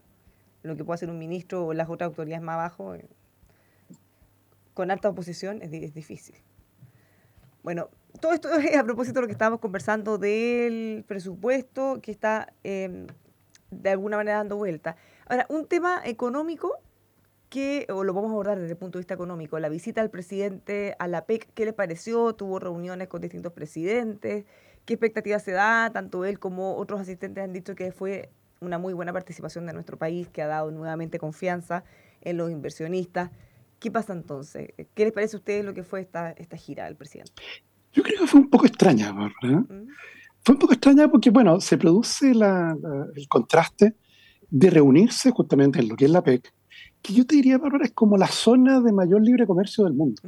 Lo 0.62 0.77
que 0.77 0.85
puede 0.85 0.95
hacer 0.95 1.11
un 1.11 1.19
ministro 1.19 1.67
o 1.67 1.75
las 1.75 1.88
otras 1.88 2.07
autoridades 2.07 2.40
más 2.40 2.55
abajo, 2.55 2.95
eh, 2.95 3.05
con 4.73 4.93
alta 4.93 5.09
oposición, 5.09 5.61
es, 5.61 5.73
difícil. 5.93 6.37
Bueno, 7.64 7.88
todo 8.21 8.33
esto 8.33 8.49
es 8.55 8.77
a 8.77 8.85
propósito 8.85 9.17
de 9.17 9.23
lo 9.23 9.27
que 9.27 9.33
estábamos 9.33 9.59
conversando 9.59 10.19
del 10.19 11.05
presupuesto 11.05 11.99
que 12.01 12.12
está 12.12 12.53
em, 12.62 13.09
de 13.73 13.90
alguna 13.90 14.19
manera 14.19 14.37
dando 14.37 14.57
vuelta. 14.57 14.95
Ahora, 15.27 15.47
un 15.49 15.67
tema 15.67 16.01
económico 16.05 16.79
que, 17.55 17.87
o 17.88 18.03
lo 18.03 18.12
vamos 18.12 18.31
a 18.31 18.33
abordar 18.33 18.59
desde 18.59 18.73
el 18.73 18.77
punto 18.77 18.99
de 18.99 19.03
vista 19.03 19.14
económico, 19.14 19.61
la 19.61 19.69
visita 19.69 20.01
del 20.01 20.11
presidente 20.11 20.97
a 20.99 21.07
la 21.07 21.25
PEC, 21.25 21.49
¿qué 21.55 21.64
le 21.64 21.73
pareció? 21.73 22.35
¿Tuvo 22.35 22.59
reuniones 22.59 23.07
con 23.07 23.21
distintos 23.21 23.53
presidentes? 23.53 24.45
¿Qué 24.85 24.95
expectativas 24.95 25.45
se 25.45 25.53
da? 25.53 25.88
Tanto 25.93 26.25
él 26.25 26.40
como 26.40 26.75
otros 26.75 27.01
asistentes 27.01 27.45
han 27.45 27.53
dicho 27.53 27.77
que 27.77 27.93
fue 27.93 28.31
una 28.61 28.79
muy 28.79 28.93
buena 28.93 29.12
participación 29.12 29.67
de 29.67 29.73
nuestro 29.73 29.97
país, 29.97 30.27
que 30.27 30.43
ha 30.43 30.49
dado 30.49 30.73
nuevamente 30.73 31.21
confianza 31.21 31.85
en 32.23 32.38
los 32.38 32.51
inversionistas. 32.51 33.31
¿Qué 33.79 33.93
pasa 33.93 34.14
entonces? 34.14 34.71
¿Qué 34.93 35.05
les 35.05 35.12
parece 35.12 35.37
a 35.37 35.38
ustedes 35.38 35.64
lo 35.64 35.75
que 35.75 35.85
fue 35.85 36.01
esta, 36.01 36.33
esta 36.33 36.57
gira 36.57 36.87
del 36.87 36.97
presidente? 36.97 37.40
Yo 37.93 38.03
creo 38.03 38.19
que 38.19 38.27
fue 38.27 38.40
un 38.40 38.51
poco 38.51 38.67
extraña, 38.67 39.12
¿verdad? 39.12 39.61
Mm. 39.61 39.87
Fue 40.43 40.55
un 40.55 40.59
poco 40.59 40.73
extraña 40.73 41.07
porque, 41.07 41.31
bueno, 41.31 41.61
se 41.61 41.79
produce 41.79 42.33
el 42.33 43.29
contraste 43.29 43.95
de 44.51 44.71
reunirse 44.71 45.31
justamente 45.31 45.79
en 45.79 45.88
lo 45.88 45.95
que 45.95 46.07
es 46.07 46.11
la 46.11 46.25
PEC, 46.25 46.53
que 47.05 47.12
yo 47.12 47.27
te 47.27 47.37
diría, 47.37 47.59
Bárbara, 47.59 47.85
es 47.85 47.93
como 47.93 48.17
la 48.17 48.29
zona 48.29 48.81
de 48.81 48.90
mayor 48.90 49.23
libre 49.23 49.47
comercio 49.47 49.85
del 49.85 49.93
mundo. 49.93 50.23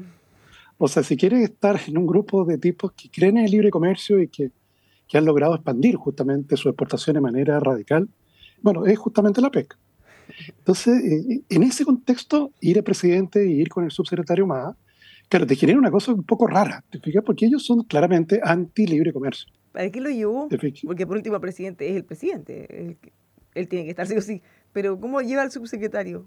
O 0.76 0.86
sea, 0.88 1.02
si 1.02 1.16
quieres 1.16 1.42
estar 1.42 1.80
en 1.86 1.96
un 1.96 2.06
grupo 2.06 2.44
de 2.44 2.58
tipos 2.58 2.92
que 2.92 3.08
creen 3.08 3.38
en 3.38 3.46
el 3.46 3.50
libre 3.50 3.70
comercio 3.70 4.20
y 4.20 4.28
que, 4.28 4.50
que 5.08 5.16
han 5.16 5.24
logrado 5.24 5.54
expandir 5.54 5.96
justamente 5.96 6.54
su 6.58 6.68
exportación 6.68 7.14
de 7.14 7.22
manera 7.22 7.58
radical, 7.60 8.06
bueno, 8.60 8.84
es 8.84 8.98
justamente 8.98 9.40
la 9.40 9.50
PEC. 9.50 9.74
Entonces, 10.48 11.02
eh, 11.02 11.44
en 11.48 11.62
ese 11.62 11.86
contexto, 11.86 12.52
ir 12.60 12.76
al 12.76 12.84
presidente 12.84 13.46
y 13.46 13.52
ir 13.52 13.70
con 13.70 13.84
el 13.84 13.90
subsecretario 13.90 14.46
más, 14.46 14.76
claro, 15.30 15.46
te 15.46 15.56
genera 15.56 15.78
una 15.78 15.90
cosa 15.90 16.12
un 16.12 16.24
poco 16.24 16.46
rara, 16.46 16.84
¿te 16.90 17.00
fijas? 17.00 17.24
Porque 17.24 17.46
ellos 17.46 17.64
son 17.64 17.84
claramente 17.84 18.38
anti-libre 18.44 19.14
comercio. 19.14 19.50
¿Para 19.72 19.90
qué 19.90 20.02
lo 20.02 20.10
llevó? 20.10 20.46
Porque 20.84 21.06
por 21.06 21.16
último 21.16 21.36
el 21.36 21.40
presidente 21.40 21.88
es 21.88 21.96
el 21.96 22.04
presidente, 22.04 22.66
él, 22.78 22.98
él 23.54 23.66
tiene 23.66 23.86
que 23.86 23.90
estar 23.92 24.06
sí 24.06 24.14
o 24.14 24.20
sí. 24.20 24.42
Pero 24.74 25.00
¿cómo 25.00 25.22
lleva 25.22 25.40
al 25.40 25.50
subsecretario? 25.50 26.26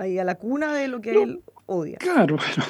Ahí 0.00 0.18
a 0.18 0.24
la 0.24 0.36
cuna 0.36 0.74
de 0.74 0.88
lo 0.88 1.00
que 1.00 1.12
él 1.12 1.42
odia. 1.66 1.98
Claro, 1.98 2.36
bueno. 2.56 2.64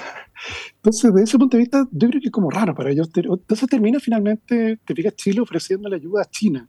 Entonces, 0.77 1.12
de 1.14 1.23
ese 1.23 1.38
punto 1.38 1.57
de 1.57 1.62
vista, 1.62 1.87
yo 1.90 2.09
creo 2.09 2.21
que 2.21 2.29
es 2.29 2.33
como 2.33 2.51
raro 2.51 2.75
para 2.75 2.90
ellos. 2.90 3.11
Entonces 3.14 3.69
termina 3.69 4.01
finalmente, 4.01 4.79
te 4.85 4.95
fijas, 4.95 5.14
Chile 5.14 5.40
ofreciéndole 5.40 5.97
ayuda 5.97 6.23
a 6.23 6.25
China 6.25 6.69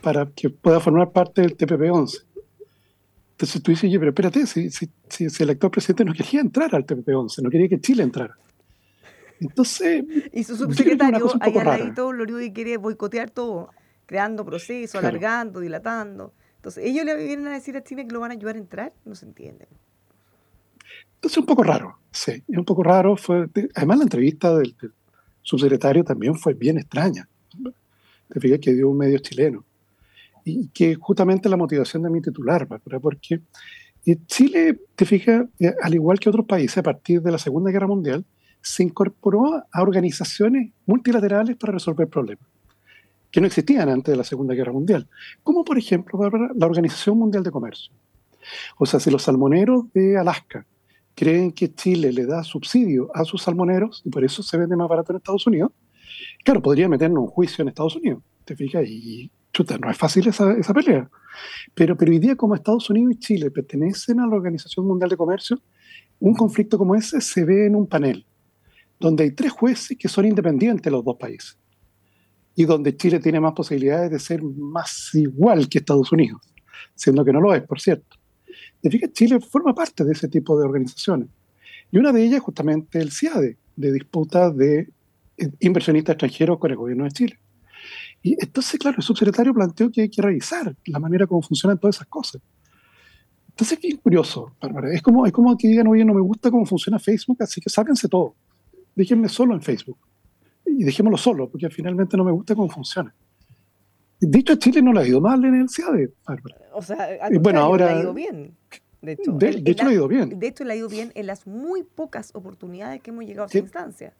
para 0.00 0.26
que 0.26 0.50
pueda 0.50 0.80
formar 0.80 1.12
parte 1.12 1.42
del 1.42 1.56
TPP-11. 1.56 2.24
Entonces 3.32 3.62
tú 3.62 3.72
dices, 3.72 3.84
oye, 3.84 3.98
pero 3.98 4.10
espérate, 4.10 4.46
si, 4.46 4.70
si, 4.70 4.88
si, 5.08 5.42
el 5.42 5.50
actual 5.50 5.70
presidente 5.70 6.04
no 6.04 6.12
quería 6.12 6.40
entrar 6.40 6.74
al 6.74 6.86
TPP-11, 6.86 7.42
no 7.42 7.50
quería 7.50 7.68
que 7.68 7.80
Chile 7.80 8.02
entrara. 8.02 8.38
Entonces. 9.40 10.04
Y 10.32 10.44
su 10.44 10.56
subsecretario, 10.56 11.30
ahí 11.40 11.58
al 11.58 11.66
ladito, 11.66 12.40
y 12.40 12.52
quiere 12.52 12.76
boicotear 12.76 13.30
todo, 13.30 13.70
creando 14.06 14.44
procesos, 14.44 14.94
alargando, 14.96 15.60
dilatando. 15.60 16.32
Entonces, 16.64 16.86
ellos 16.86 17.04
le 17.04 17.14
vienen 17.14 17.46
a 17.48 17.52
decir 17.52 17.76
a 17.76 17.84
Chile 17.84 18.06
que 18.06 18.14
lo 18.14 18.20
van 18.20 18.30
a 18.30 18.34
ayudar 18.34 18.56
a 18.56 18.58
entrar, 18.58 18.94
no 19.04 19.14
se 19.14 19.26
entiende. 19.26 19.68
Entonces, 21.16 21.36
un 21.36 21.44
poco 21.44 21.62
raro, 21.62 21.98
sí, 22.10 22.42
es 22.48 22.56
un 22.56 22.64
poco 22.64 22.82
raro. 22.82 23.18
Fue, 23.18 23.50
además, 23.74 23.98
la 23.98 24.04
entrevista 24.04 24.56
del, 24.56 24.74
subsecretario 25.42 26.02
también 26.04 26.34
fue 26.36 26.54
bien 26.54 26.78
extraña. 26.78 27.28
Te 28.30 28.40
fijas 28.40 28.60
que 28.60 28.72
dio 28.72 28.88
un 28.88 28.96
medio 28.96 29.18
chileno. 29.18 29.62
Y 30.42 30.68
que 30.68 30.94
justamente 30.94 31.50
la 31.50 31.58
motivación 31.58 32.02
de 32.02 32.08
mi 32.08 32.22
titular, 32.22 32.66
porque 32.66 33.42
eh, 34.06 34.16
Chile, 34.24 34.80
te 34.94 35.04
fijas, 35.04 35.44
eh, 35.58 35.74
al 35.82 35.92
igual 35.92 36.18
que 36.18 36.30
otros 36.30 36.46
países, 36.46 36.78
a 36.78 36.82
partir 36.82 37.20
de 37.20 37.30
la 37.30 37.36
Segunda 37.36 37.70
Guerra 37.70 37.88
Mundial, 37.88 38.24
se 38.62 38.84
incorporó 38.84 39.62
a 39.70 39.82
organizaciones 39.82 40.72
multilaterales 40.86 41.58
para 41.58 41.74
resolver 41.74 42.08
problemas 42.08 42.53
que 43.34 43.40
no 43.40 43.48
existían 43.48 43.88
antes 43.88 44.12
de 44.12 44.16
la 44.16 44.22
Segunda 44.22 44.54
Guerra 44.54 44.70
Mundial, 44.70 45.08
como 45.42 45.64
por 45.64 45.76
ejemplo 45.76 46.20
la 46.54 46.66
Organización 46.66 47.18
Mundial 47.18 47.42
de 47.42 47.50
Comercio. 47.50 47.92
O 48.78 48.86
sea, 48.86 49.00
si 49.00 49.10
los 49.10 49.24
salmoneros 49.24 49.92
de 49.92 50.16
Alaska 50.16 50.64
creen 51.16 51.50
que 51.50 51.74
Chile 51.74 52.12
le 52.12 52.26
da 52.26 52.44
subsidio 52.44 53.10
a 53.12 53.24
sus 53.24 53.42
salmoneros 53.42 54.02
y 54.04 54.10
por 54.10 54.22
eso 54.22 54.40
se 54.44 54.56
vende 54.56 54.76
más 54.76 54.88
barato 54.88 55.10
en 55.10 55.16
Estados 55.16 55.44
Unidos, 55.48 55.72
claro, 56.44 56.62
podría 56.62 56.88
meternos 56.88 57.24
un 57.24 57.26
juicio 57.26 57.62
en 57.62 57.70
Estados 57.70 57.96
Unidos, 57.96 58.22
¿te 58.44 58.54
fijas? 58.54 58.86
Y 58.86 59.32
chuta, 59.52 59.78
no 59.78 59.90
es 59.90 59.98
fácil 59.98 60.28
esa, 60.28 60.54
pelea. 60.72 61.10
Pero, 61.74 61.96
pero 61.96 62.12
hoy 62.12 62.20
día, 62.20 62.36
como 62.36 62.54
Estados 62.54 62.88
Unidos 62.88 63.14
y 63.14 63.18
Chile 63.18 63.50
pertenecen 63.50 64.20
a 64.20 64.28
la 64.28 64.36
Organización 64.36 64.86
Mundial 64.86 65.10
de 65.10 65.16
Comercio, 65.16 65.60
un 66.20 66.36
conflicto 66.36 66.78
como 66.78 66.94
ese 66.94 67.20
se 67.20 67.44
ve 67.44 67.66
en 67.66 67.74
un 67.74 67.88
panel, 67.88 68.24
donde 69.00 69.24
hay 69.24 69.32
tres 69.32 69.50
jueces 69.50 69.98
que 69.98 70.08
son 70.08 70.24
independientes 70.24 70.84
de 70.84 70.90
los 70.92 71.04
dos 71.04 71.16
países 71.16 71.58
y 72.56 72.64
donde 72.64 72.96
Chile 72.96 73.18
tiene 73.18 73.40
más 73.40 73.52
posibilidades 73.52 74.10
de 74.10 74.18
ser 74.18 74.42
más 74.42 75.10
igual 75.14 75.68
que 75.68 75.78
Estados 75.78 76.12
Unidos, 76.12 76.40
siendo 76.94 77.24
que 77.24 77.32
no 77.32 77.40
lo 77.40 77.54
es, 77.54 77.62
por 77.62 77.80
cierto. 77.80 78.16
que 78.82 79.12
Chile 79.12 79.40
forma 79.40 79.74
parte 79.74 80.04
de 80.04 80.12
ese 80.12 80.28
tipo 80.28 80.58
de 80.58 80.64
organizaciones. 80.64 81.28
Y 81.90 81.98
una 81.98 82.12
de 82.12 82.22
ellas 82.22 82.36
es 82.36 82.42
justamente 82.42 83.00
el 83.00 83.10
CIADE, 83.10 83.56
de 83.76 83.92
disputa 83.92 84.50
de 84.50 84.88
eh, 85.36 85.50
inversionistas 85.60 86.14
extranjeros 86.14 86.58
con 86.58 86.70
el 86.70 86.76
gobierno 86.76 87.04
de 87.04 87.10
Chile. 87.10 87.38
Y 88.22 88.36
entonces, 88.40 88.78
claro, 88.78 88.96
el 88.98 89.02
subsecretario 89.02 89.52
planteó 89.52 89.90
que 89.90 90.02
hay 90.02 90.08
que 90.08 90.22
revisar 90.22 90.74
la 90.86 90.98
manera 90.98 91.26
como 91.26 91.42
funcionan 91.42 91.78
todas 91.78 91.96
esas 91.96 92.08
cosas. 92.08 92.40
Entonces, 93.50 93.78
qué 93.80 93.96
curioso, 93.98 94.52
Es 94.92 95.02
como, 95.02 95.26
es 95.26 95.32
como 95.32 95.56
que 95.56 95.68
digan, 95.68 95.86
oye, 95.86 96.04
no 96.04 96.14
me 96.14 96.20
gusta 96.20 96.50
cómo 96.50 96.64
funciona 96.66 96.98
Facebook, 96.98 97.36
así 97.40 97.60
que 97.60 97.68
sáquense 97.68 98.08
todo. 98.08 98.34
Déjenme 98.96 99.28
solo 99.28 99.54
en 99.54 99.62
Facebook 99.62 99.98
y 100.66 100.84
dejémoslo 100.84 101.16
solo, 101.16 101.48
porque 101.48 101.70
finalmente 101.70 102.16
no 102.16 102.24
me 102.24 102.32
gusta 102.32 102.54
cómo 102.54 102.68
funciona. 102.68 103.14
Dicho 104.20 104.54
a 104.54 104.58
Chile 104.58 104.80
no 104.80 104.92
le 104.92 105.00
ha 105.00 105.06
ido 105.06 105.20
mal 105.20 105.44
en 105.44 105.54
el 105.54 105.68
CIADE, 105.68 106.12
O 106.72 106.82
sea, 106.82 107.18
bueno, 107.40 107.60
ahora, 107.60 107.86
le 107.86 107.98
ha 107.98 108.02
ido 108.02 108.14
bien. 108.14 108.56
De 109.02 109.12
hecho, 109.12 109.32
de, 109.32 109.62
hecho 109.66 109.84
le 109.84 109.90
ha 109.90 109.94
ido 109.94 110.08
bien. 110.08 110.38
De 110.38 110.46
hecho, 110.46 110.64
le 110.64 110.72
ha 110.72 110.76
ido 110.76 110.88
bien 110.88 111.12
en 111.14 111.26
las 111.26 111.46
muy 111.46 111.82
pocas 111.82 112.34
oportunidades 112.34 113.02
que 113.02 113.10
hemos 113.10 113.24
llegado 113.24 113.44
a 113.44 113.46
esa 113.48 113.58
instancia. 113.58 114.14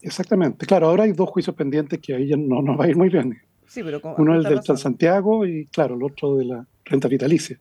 Exactamente. 0.00 0.66
Claro, 0.66 0.88
ahora 0.88 1.04
hay 1.04 1.12
dos 1.12 1.30
juicios 1.30 1.54
pendientes 1.54 2.00
que 2.00 2.14
ahí 2.14 2.26
ya 2.26 2.36
no 2.36 2.60
nos 2.60 2.78
va 2.78 2.86
a 2.86 2.88
ir 2.88 2.96
muy 2.96 3.08
bien. 3.08 3.38
Sí, 3.68 3.82
pero 3.84 4.00
Uno 4.18 4.38
es 4.38 4.44
el 4.44 4.60
del 4.60 4.76
Santiago 4.76 5.46
y, 5.46 5.66
claro, 5.66 5.94
el 5.94 6.02
otro 6.02 6.36
de 6.36 6.44
la 6.44 6.66
renta 6.84 7.06
vitalicia. 7.06 7.58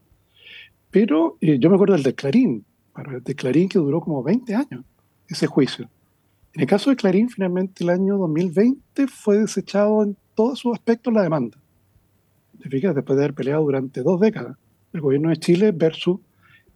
Pero 0.89 1.38
eh, 1.39 1.58
yo 1.60 1.69
me 1.69 1.76
acuerdo 1.76 1.93
del 1.93 2.04
de 2.04 2.15
Clarín, 2.15 2.65
el 2.97 3.24
de 3.24 3.36
Clarín 3.36 3.69
que 3.69 3.80
duró 3.80 4.02
como 4.02 4.24
20 4.24 4.56
años, 4.56 4.84
ese 5.28 5.45
juicio. 5.47 5.88
En 6.53 6.61
el 6.61 6.67
caso 6.67 6.89
de 6.89 6.97
Clarín, 6.97 7.29
finalmente 7.29 7.83
el 7.83 7.89
año 7.89 8.17
2020 8.17 9.07
fue 9.07 9.39
desechado 9.39 10.03
en 10.03 10.17
todos 10.35 10.59
sus 10.59 10.73
aspectos 10.73 11.13
la 11.13 11.23
demanda. 11.23 11.57
¿Te 12.61 12.69
fijas? 12.69 12.93
Después 12.93 13.17
de 13.17 13.23
haber 13.23 13.33
peleado 13.33 13.63
durante 13.63 14.03
dos 14.03 14.19
décadas, 14.19 14.57
el 14.91 15.01
gobierno 15.01 15.29
de 15.29 15.37
Chile 15.37 15.71
versus, 15.71 16.19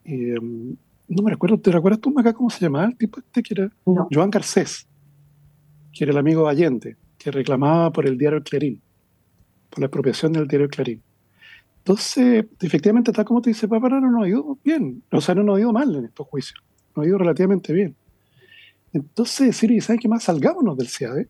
eh, 0.05 0.35
no 0.39 1.23
me 1.23 1.31
recuerdo, 1.31 1.59
¿te 1.59 1.71
recuerdas 1.71 1.99
tú 1.99 2.17
acá 2.17 2.33
cómo 2.33 2.49
se 2.49 2.61
llamaba 2.61 2.85
el 2.85 2.95
tipo 2.95 3.19
este 3.19 3.43
que 3.43 3.53
era? 3.53 3.71
Joan 4.11 4.29
Garcés, 4.29 4.87
que 5.91 6.05
era 6.05 6.13
el 6.13 6.17
amigo 6.17 6.45
de 6.45 6.51
Allende, 6.51 6.97
que 7.17 7.29
reclamaba 7.29 7.91
por 7.91 8.07
el 8.07 8.17
diario 8.17 8.41
Clarín, 8.43 8.81
por 9.69 9.79
la 9.79 9.87
expropiación 9.87 10.31
del 10.31 10.47
diario 10.47 10.69
Clarín. 10.69 11.01
Entonces, 11.79 12.45
efectivamente, 12.61 13.11
tal 13.11 13.25
como 13.25 13.41
te 13.41 13.49
dice 13.49 13.67
Papara, 13.67 13.99
no 13.99 14.09
nos 14.09 14.23
ha 14.23 14.27
ido 14.29 14.57
bien, 14.63 15.03
o 15.11 15.19
sea, 15.19 15.35
no 15.35 15.43
nos 15.43 15.57
ha 15.57 15.59
ido 15.59 15.73
mal 15.73 15.93
en 15.95 16.05
estos 16.05 16.25
juicios, 16.27 16.63
nos 16.95 17.05
ha 17.05 17.07
ido 17.09 17.17
relativamente 17.17 17.73
bien. 17.73 17.95
Entonces, 18.95 19.57
Siri, 19.57 19.81
¿sabes 19.81 20.01
qué 20.01 20.07
más? 20.07 20.23
Salgámonos 20.23 20.77
del 20.77 20.87
CIADE 20.87 21.29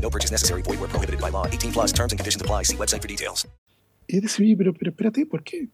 No 0.00 0.10
purchase 0.10 0.32
necessary. 0.32 0.62
Void 0.62 0.78
where 0.80 0.88
prohibited 0.88 1.20
by 1.20 1.30
law. 1.30 1.46
18 1.46 1.72
plus 1.72 1.92
terms 1.92 2.12
and 2.12 2.18
conditions 2.18 2.40
apply. 2.40 2.64
See 2.64 2.76
website 2.76 3.02
for 3.02 3.08
details. 3.08 3.46
Y 4.08 4.20
decir, 4.20 4.56
pero, 4.56 4.72
pero 4.72 4.90
espérate, 4.90 5.26
¿por 5.26 5.42
qué? 5.42 5.68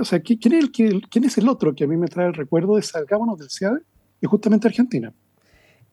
O 0.00 0.04
sea, 0.04 0.20
¿quién 0.20 0.54
es, 0.54 0.64
el, 0.78 1.02
¿quién 1.10 1.24
es 1.24 1.36
el 1.36 1.48
otro 1.48 1.74
que 1.74 1.84
a 1.84 1.86
mí 1.86 1.96
me 1.96 2.08
trae 2.08 2.26
el 2.26 2.34
recuerdo 2.34 2.76
de 2.76 2.82
salgámonos 2.82 3.38
del 3.38 3.50
CIADE? 3.50 3.80
Es 4.20 4.28
justamente 4.28 4.66
Argentina. 4.66 5.12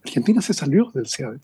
Argentina 0.03 0.41
se 0.41 0.53
salió 0.53 0.89
del 0.93 1.07
CIADE. 1.07 1.39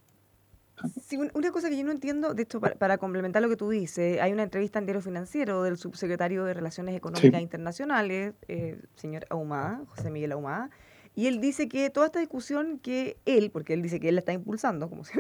Sí, 1.05 1.17
una 1.17 1.51
cosa 1.51 1.69
que 1.69 1.77
yo 1.77 1.84
no 1.84 1.91
entiendo, 1.91 2.34
de 2.34 2.43
esto 2.43 2.60
para, 2.60 2.97
complementar 2.97 3.41
lo 3.41 3.49
que 3.49 3.57
tú 3.57 3.69
dices, 3.69 4.19
hay 4.19 4.31
una 4.31 4.43
entrevista 4.43 4.79
en 4.79 4.86
Diario 4.86 5.01
Financiero 5.01 5.62
del 5.62 5.77
subsecretario 5.77 6.43
de 6.45 6.53
Relaciones 6.53 6.95
Económicas 6.95 7.41
Internacionales, 7.41 8.34
eh, 8.47 8.81
señor 8.95 9.27
Ahumada, 9.29 9.84
José 9.89 10.10
Miguel 10.10 10.31
Ahumada, 10.31 10.71
y 11.13 11.27
él 11.27 11.39
dice 11.39 11.67
que 11.67 11.89
toda 11.91 12.07
esta 12.07 12.19
discusión 12.19 12.79
que 12.79 13.17
él, 13.25 13.51
porque 13.51 13.73
él 13.73 13.84
dice 13.84 13.99
que 13.99 14.10
él 14.10 14.15
la 14.15 14.19
está 14.19 14.34
impulsando, 14.34 14.89
como 14.89 15.03
si, 15.03 15.13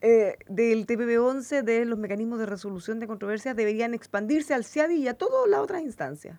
eh, 0.00 0.36
del 0.48 0.86
TPP-11, 0.86 1.62
de 1.62 1.84
los 1.84 1.98
mecanismos 1.98 2.38
de 2.38 2.46
resolución 2.46 3.00
de 3.00 3.06
controversias, 3.06 3.56
deberían 3.56 3.94
expandirse 3.94 4.54
al 4.54 4.64
CIADI 4.64 4.94
y 4.94 5.08
a 5.08 5.14
todas 5.14 5.48
las 5.48 5.60
otras 5.60 5.82
instancias. 5.82 6.38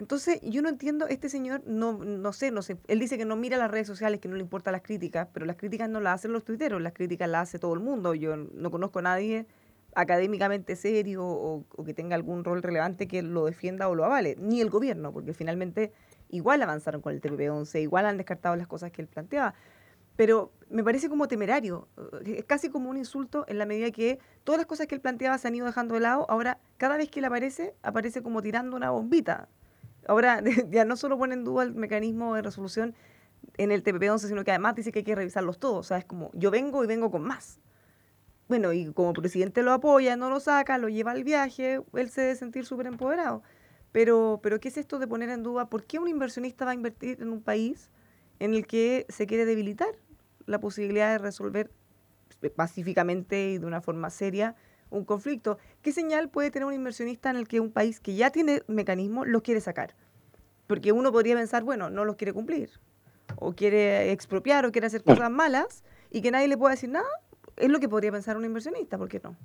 Entonces, 0.00 0.40
yo 0.42 0.62
no 0.62 0.70
entiendo, 0.70 1.06
este 1.06 1.28
señor, 1.28 1.62
no, 1.66 1.92
no 1.92 2.32
sé, 2.32 2.50
no 2.50 2.62
sé, 2.62 2.78
él 2.88 2.98
dice 2.98 3.18
que 3.18 3.26
no 3.26 3.36
mira 3.36 3.58
las 3.58 3.70
redes 3.70 3.86
sociales, 3.86 4.18
que 4.18 4.28
no 4.28 4.34
le 4.34 4.40
importan 4.40 4.72
las 4.72 4.80
críticas, 4.80 5.28
pero 5.32 5.44
las 5.44 5.56
críticas 5.56 5.90
no 5.90 6.00
las 6.00 6.14
hacen 6.14 6.32
los 6.32 6.42
tuiteros, 6.42 6.80
las 6.80 6.94
críticas 6.94 7.28
las 7.28 7.48
hace 7.48 7.58
todo 7.58 7.74
el 7.74 7.80
mundo. 7.80 8.14
Yo 8.14 8.34
no 8.36 8.70
conozco 8.70 9.00
a 9.00 9.02
nadie 9.02 9.46
académicamente 9.94 10.74
serio 10.74 11.24
o, 11.24 11.64
o 11.68 11.84
que 11.84 11.92
tenga 11.92 12.14
algún 12.14 12.44
rol 12.44 12.62
relevante 12.62 13.06
que 13.06 13.22
lo 13.22 13.44
defienda 13.44 13.88
o 13.88 13.94
lo 13.94 14.04
avale, 14.04 14.36
ni 14.38 14.60
el 14.60 14.70
gobierno, 14.70 15.12
porque 15.12 15.34
finalmente 15.34 15.92
igual 16.30 16.62
avanzaron 16.62 17.02
con 17.02 17.12
el 17.12 17.20
TPP-11, 17.20 17.82
igual 17.82 18.06
han 18.06 18.16
descartado 18.16 18.56
las 18.56 18.66
cosas 18.66 18.92
que 18.92 19.02
él 19.02 19.08
planteaba 19.08 19.54
pero 20.20 20.52
me 20.68 20.84
parece 20.84 21.08
como 21.08 21.28
temerario, 21.28 21.88
eh, 22.26 22.34
es 22.40 22.44
casi 22.44 22.68
como 22.68 22.90
un 22.90 22.98
insulto 22.98 23.46
en 23.48 23.56
la 23.56 23.64
medida 23.64 23.90
que 23.90 24.18
todas 24.44 24.58
las 24.58 24.66
cosas 24.66 24.86
que 24.86 24.94
él 24.94 25.00
planteaba 25.00 25.38
se 25.38 25.48
han 25.48 25.54
ido 25.54 25.64
dejando 25.64 25.94
de 25.94 26.00
lado, 26.00 26.26
ahora 26.28 26.58
cada 26.76 26.98
vez 26.98 27.08
que 27.08 27.20
él 27.20 27.24
aparece, 27.24 27.74
aparece 27.82 28.22
como 28.22 28.42
tirando 28.42 28.76
una 28.76 28.90
bombita. 28.90 29.48
Ahora 30.06 30.42
ya 30.68 30.84
no 30.84 30.96
solo 30.96 31.16
pone 31.16 31.32
en 31.32 31.44
duda 31.44 31.62
el 31.62 31.72
mecanismo 31.72 32.34
de 32.34 32.42
resolución 32.42 32.94
en 33.56 33.72
el 33.72 33.82
TPP-11, 33.82 34.18
sino 34.18 34.44
que 34.44 34.50
además 34.50 34.74
dice 34.74 34.92
que 34.92 34.98
hay 34.98 35.04
que 35.06 35.14
revisarlos 35.14 35.58
todos, 35.58 35.78
o 35.78 35.88
sea, 35.88 35.96
es 35.96 36.04
como 36.04 36.30
yo 36.34 36.50
vengo 36.50 36.84
y 36.84 36.86
vengo 36.86 37.10
con 37.10 37.22
más. 37.22 37.58
Bueno, 38.46 38.74
y 38.74 38.92
como 38.92 39.14
presidente 39.14 39.62
lo 39.62 39.72
apoya, 39.72 40.16
no 40.16 40.28
lo 40.28 40.38
saca, 40.38 40.76
lo 40.76 40.90
lleva 40.90 41.12
al 41.12 41.24
viaje, 41.24 41.80
él 41.94 42.10
se 42.10 42.20
debe 42.20 42.34
sentir 42.34 42.66
súper 42.66 42.88
empoderado. 42.88 43.42
Pero, 43.90 44.38
pero, 44.42 44.60
¿qué 44.60 44.68
es 44.68 44.76
esto 44.76 44.98
de 44.98 45.06
poner 45.06 45.30
en 45.30 45.42
duda 45.42 45.70
por 45.70 45.84
qué 45.84 45.98
un 45.98 46.08
inversionista 46.08 46.66
va 46.66 46.72
a 46.72 46.74
invertir 46.74 47.22
en 47.22 47.30
un 47.30 47.40
país 47.40 47.88
en 48.38 48.52
el 48.52 48.66
que 48.66 49.06
se 49.08 49.26
quiere 49.26 49.46
debilitar? 49.46 49.94
La 50.50 50.60
posibilidad 50.60 51.12
de 51.12 51.18
resolver 51.18 51.70
pacíficamente 52.54 53.52
y 53.52 53.58
de 53.58 53.66
una 53.66 53.80
forma 53.80 54.10
seria 54.10 54.56
un 54.90 55.04
conflicto. 55.04 55.58
¿Qué 55.82 55.92
señal 55.92 56.28
puede 56.28 56.50
tener 56.50 56.66
un 56.66 56.74
inversionista 56.74 57.30
en 57.30 57.36
el 57.36 57.46
que 57.46 57.60
un 57.60 57.70
país 57.70 58.00
que 58.00 58.14
ya 58.14 58.30
tiene 58.30 58.62
mecanismos 58.66 59.28
los 59.28 59.42
quiere 59.42 59.60
sacar? 59.60 59.94
Porque 60.66 60.92
uno 60.92 61.12
podría 61.12 61.36
pensar, 61.36 61.62
bueno, 61.62 61.90
no 61.90 62.04
los 62.04 62.16
quiere 62.16 62.32
cumplir, 62.32 62.70
o 63.36 63.52
quiere 63.52 64.12
expropiar, 64.12 64.66
o 64.66 64.72
quiere 64.72 64.86
hacer 64.86 65.02
cosas 65.02 65.30
malas, 65.30 65.84
y 66.10 66.22
que 66.22 66.30
nadie 66.30 66.48
le 66.48 66.56
pueda 66.56 66.72
decir 66.72 66.90
nada, 66.90 67.08
es 67.56 67.68
lo 67.68 67.78
que 67.78 67.88
podría 67.88 68.12
pensar 68.12 68.36
un 68.36 68.44
inversionista, 68.44 68.98
¿por 68.98 69.08
qué 69.08 69.20
no? 69.22 69.36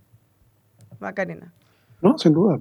Macarena. 1.00 1.54
No, 2.02 2.18
sin 2.18 2.34
duda 2.34 2.60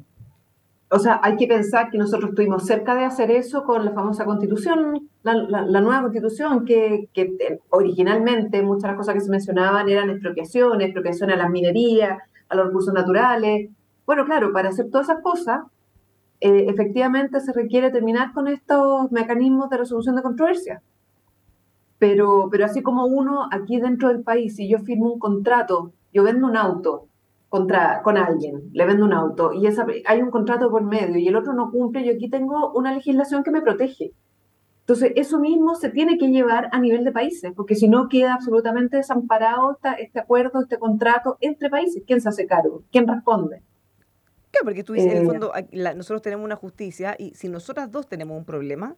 o 0.94 0.98
sea, 0.98 1.20
hay 1.22 1.36
que 1.36 1.48
pensar 1.48 1.90
que 1.90 1.98
nosotros 1.98 2.30
estuvimos 2.30 2.64
cerca 2.64 2.94
de 2.94 3.04
hacer 3.04 3.30
eso 3.30 3.64
con 3.64 3.84
la 3.84 3.92
famosa 3.92 4.24
constitución, 4.24 5.08
la, 5.24 5.80
nueva 5.80 6.02
constitución, 6.02 6.64
que, 6.64 7.08
que, 7.14 7.58
originalmente 7.70 8.62
muchas 8.62 8.82
de 8.82 8.88
las 8.88 8.96
cosas 8.96 9.14
que 9.14 9.20
se 9.20 9.30
mencionaban 9.30 9.88
eran 9.88 10.10
expropiaciones, 10.10 10.86
expropiaciones 10.86 11.36
a 11.36 11.38
las 11.38 11.50
minerías, 11.50 12.18
a 12.48 12.56
los 12.56 12.66
recursos 12.66 12.92
naturales. 12.92 13.70
Bueno, 14.06 14.26
claro, 14.26 14.52
para 14.52 14.68
hacer 14.68 14.90
todas 14.90 15.08
esas 15.08 15.22
cosas, 15.22 15.62
eh, 16.40 16.66
efectivamente 16.68 17.40
se 17.40 17.52
requiere 17.52 17.90
terminar 17.90 18.32
con 18.34 18.48
estos 18.48 19.10
mecanismos 19.12 19.70
de 19.70 19.78
resolución 19.78 20.14
de 20.14 20.22
controversia. 20.22 20.82
Pero, 21.98 22.48
pero 22.50 22.66
así 22.66 22.82
como 22.82 23.06
uno 23.06 23.48
aquí 23.50 23.80
dentro 23.80 24.08
del 24.08 24.22
país, 24.22 24.56
si 24.56 24.68
yo 24.68 24.78
firmo 24.80 25.10
un 25.10 25.18
contrato, 25.18 25.92
yo 26.12 26.22
vendo 26.22 26.46
un 26.46 26.56
auto, 26.56 27.08
contra, 27.54 28.02
con 28.02 28.16
alguien, 28.16 28.68
le 28.72 28.84
vendo 28.84 29.04
un 29.04 29.12
auto 29.12 29.52
y 29.52 29.68
esa, 29.68 29.86
hay 30.06 30.20
un 30.20 30.32
contrato 30.32 30.70
por 30.70 30.82
medio 30.82 31.18
y 31.18 31.28
el 31.28 31.36
otro 31.36 31.52
no 31.52 31.70
cumple, 31.70 32.04
yo 32.04 32.12
aquí 32.12 32.28
tengo 32.28 32.72
una 32.72 32.92
legislación 32.92 33.44
que 33.44 33.52
me 33.52 33.62
protege. 33.62 34.10
Entonces, 34.84 35.12
eso 35.16 35.38
mismo 35.38 35.76
se 35.76 35.88
tiene 35.88 36.18
que 36.18 36.28
llevar 36.28 36.68
a 36.70 36.78
nivel 36.78 37.04
de 37.04 37.12
países, 37.12 37.54
porque 37.56 37.74
si 37.74 37.88
no 37.88 38.10
queda 38.10 38.34
absolutamente 38.34 38.98
desamparado 38.98 39.78
este 39.98 40.20
acuerdo, 40.20 40.60
este 40.60 40.78
contrato 40.78 41.38
entre 41.40 41.70
países. 41.70 42.02
¿Quién 42.06 42.20
se 42.20 42.28
hace 42.28 42.46
cargo? 42.46 42.82
¿Quién 42.92 43.08
responde? 43.08 43.62
Claro, 44.50 44.64
porque 44.64 44.84
tú 44.84 44.92
dices, 44.92 45.10
en 45.10 45.18
el 45.18 45.24
eh, 45.24 45.26
fondo, 45.26 45.52
nosotros 45.96 46.20
tenemos 46.20 46.44
una 46.44 46.56
justicia 46.56 47.16
y 47.18 47.34
si 47.34 47.48
nosotras 47.48 47.90
dos 47.90 48.08
tenemos 48.08 48.36
un 48.36 48.44
problema, 48.44 48.94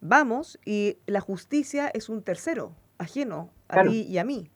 vamos 0.00 0.56
y 0.64 0.98
la 1.06 1.20
justicia 1.20 1.90
es 1.92 2.08
un 2.08 2.22
tercero, 2.22 2.76
ajeno 2.98 3.50
a 3.66 3.82
ti 3.82 4.06
y 4.08 4.18
a 4.18 4.24
mí. 4.24 4.52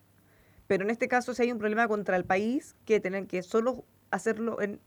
Pero 0.68 0.84
en 0.84 0.90
este 0.90 1.08
caso, 1.08 1.34
si 1.34 1.42
hay 1.42 1.50
un 1.50 1.58
problema 1.58 1.88
contra 1.88 2.16
el 2.16 2.24
país, 2.24 2.76
que 2.84 3.00
tienen 3.00 3.26
que 3.26 3.42
solo 3.42 3.84
hacerlo 4.12 4.60
en, 4.60 4.78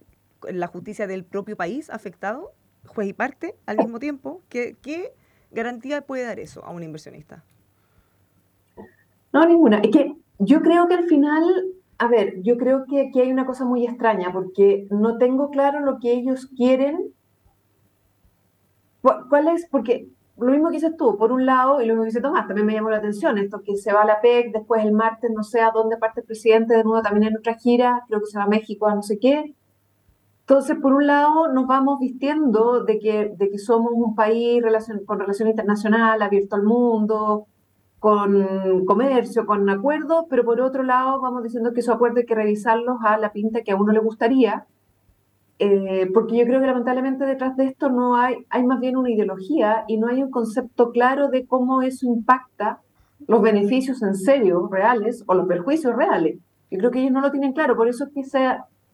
la 0.49 0.67
justicia 0.67 1.05
del 1.05 1.25
propio 1.25 1.57
país 1.57 1.89
afectado, 1.89 2.53
juez 2.87 3.09
y 3.09 3.13
parte, 3.13 3.55
al 3.65 3.77
mismo 3.77 3.99
tiempo, 3.99 4.41
¿qué, 4.47 4.77
¿qué 4.81 5.13
garantía 5.51 6.01
puede 6.01 6.23
dar 6.23 6.39
eso 6.39 6.63
a 6.65 6.71
un 6.71 6.83
inversionista? 6.83 7.43
No, 9.33 9.45
ninguna. 9.45 9.79
Es 9.79 9.91
que 9.91 10.15
yo 10.39 10.61
creo 10.61 10.87
que 10.87 10.95
al 10.95 11.05
final, 11.05 11.43
a 11.97 12.07
ver, 12.07 12.41
yo 12.41 12.57
creo 12.57 12.85
que 12.89 13.07
aquí 13.07 13.21
hay 13.21 13.31
una 13.31 13.45
cosa 13.45 13.65
muy 13.65 13.85
extraña, 13.85 14.31
porque 14.31 14.87
no 14.89 15.17
tengo 15.17 15.49
claro 15.49 15.79
lo 15.79 15.99
que 15.99 16.11
ellos 16.11 16.49
quieren. 16.57 17.13
¿Cuál 19.01 19.47
es? 19.47 19.67
Porque 19.69 20.09
lo 20.37 20.51
mismo 20.51 20.69
que 20.69 20.75
dices 20.75 20.95
tú, 20.97 21.17
por 21.17 21.31
un 21.31 21.45
lado, 21.45 21.81
y 21.81 21.85
lo 21.85 21.93
mismo 21.93 22.03
que 22.03 22.09
dice 22.09 22.21
Tomás, 22.21 22.47
también 22.47 22.65
me 22.65 22.73
llamó 22.73 22.89
la 22.89 22.97
atención 22.97 23.37
esto 23.37 23.61
que 23.63 23.77
se 23.77 23.93
va 23.93 24.01
a 24.01 24.05
la 24.05 24.21
PEC, 24.21 24.51
después 24.51 24.83
el 24.83 24.91
martes 24.91 25.31
no 25.33 25.43
sé 25.43 25.61
a 25.61 25.71
dónde 25.71 25.97
parte 25.97 26.21
el 26.21 26.25
presidente, 26.25 26.75
de 26.75 26.83
nuevo 26.83 27.01
también 27.01 27.31
en 27.31 27.37
otra 27.37 27.55
gira, 27.55 28.03
creo 28.07 28.19
que 28.19 28.25
se 28.27 28.37
va 28.37 28.45
a 28.45 28.47
México, 28.47 28.87
a 28.87 28.95
no 28.95 29.03
sé 29.03 29.19
qué. 29.19 29.55
Entonces, 30.41 30.77
por 30.81 30.93
un 30.93 31.07
lado, 31.07 31.51
nos 31.53 31.67
vamos 31.67 31.99
vistiendo 31.99 32.83
de 32.83 32.99
que, 32.99 33.33
de 33.37 33.49
que 33.49 33.57
somos 33.57 33.93
un 33.93 34.15
país 34.15 34.63
con 35.05 35.19
relación 35.19 35.47
internacional, 35.47 36.21
abierto 36.21 36.55
al 36.55 36.63
mundo, 36.63 37.47
con 37.99 38.85
comercio, 38.85 39.45
con 39.45 39.69
acuerdos, 39.69 40.25
pero 40.29 40.43
por 40.43 40.59
otro 40.59 40.83
lado, 40.83 41.21
vamos 41.21 41.43
diciendo 41.43 41.71
que 41.73 41.81
esos 41.81 41.95
acuerdos 41.95 42.19
hay 42.19 42.25
que 42.25 42.35
revisarlos 42.35 42.97
a 43.03 43.17
la 43.17 43.31
pinta 43.31 43.61
que 43.61 43.71
a 43.71 43.75
uno 43.75 43.93
le 43.93 43.99
gustaría 43.99 44.65
eh, 45.63 46.09
porque 46.11 46.37
yo 46.37 46.45
creo 46.45 46.59
que 46.59 46.65
lamentablemente 46.65 47.23
detrás 47.23 47.55
de 47.55 47.65
esto 47.65 47.89
no 47.89 48.15
hay, 48.15 48.47
hay 48.49 48.63
más 48.63 48.79
bien 48.79 48.97
una 48.97 49.11
ideología 49.11 49.83
y 49.87 49.97
no 49.97 50.07
hay 50.07 50.23
un 50.23 50.31
concepto 50.31 50.89
claro 50.89 51.27
de 51.27 51.45
cómo 51.45 51.83
eso 51.83 52.07
impacta 52.07 52.79
los 53.27 53.43
beneficios 53.43 54.01
en 54.01 54.15
serio, 54.15 54.67
reales, 54.71 55.23
o 55.27 55.35
los 55.35 55.47
perjuicios 55.47 55.95
reales. 55.95 56.39
Yo 56.71 56.79
creo 56.79 56.89
que 56.89 57.01
ellos 57.01 57.11
no 57.11 57.21
lo 57.21 57.29
tienen 57.29 57.53
claro, 57.53 57.75
por 57.75 57.87
eso 57.87 58.05
es 58.05 58.09
que 58.11 58.23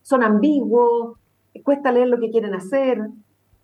son 0.02 0.24
ambiguos, 0.24 1.18
cuesta 1.64 1.92
leer 1.92 2.08
lo 2.08 2.20
que 2.20 2.30
quieren 2.30 2.54
hacer, 2.54 3.00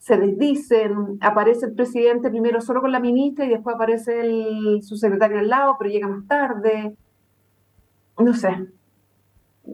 se 0.03 0.17
desdicen, 0.17 1.17
aparece 1.21 1.67
el 1.67 1.75
presidente 1.75 2.29
primero 2.29 2.59
solo 2.59 2.81
con 2.81 2.91
la 2.91 2.99
ministra 2.99 3.45
y 3.45 3.49
después 3.49 3.75
aparece 3.75 4.19
el, 4.19 4.81
su 4.83 4.97
secretario 4.97 5.39
al 5.39 5.47
lado, 5.47 5.77
pero 5.79 5.89
llega 5.91 6.09
más 6.09 6.27
tarde. 6.27 6.97
No 8.17 8.33
sé. 8.33 8.67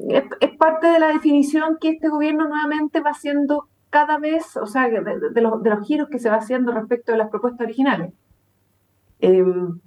Es, 0.09 0.51
parte 0.59 0.85
de 0.85 0.99
la 0.99 1.07
definición 1.07 1.77
que 1.81 1.89
este 1.89 2.09
gobierno 2.09 2.47
nuevamente 2.47 3.01
va 3.01 3.09
haciendo 3.09 3.69
cada 3.89 4.19
vez, 4.19 4.55
o 4.57 4.67
sea, 4.67 4.87
de, 4.87 5.01
los, 5.41 5.63
de 5.63 5.69
los, 5.71 5.87
giros 5.87 6.09
que 6.09 6.19
se 6.19 6.29
va 6.29 6.35
haciendo 6.35 6.73
respecto 6.73 7.11
de 7.11 7.17
las 7.17 7.29
propuestas 7.29 7.65
originales. 7.65 8.13
Em, 9.19 9.79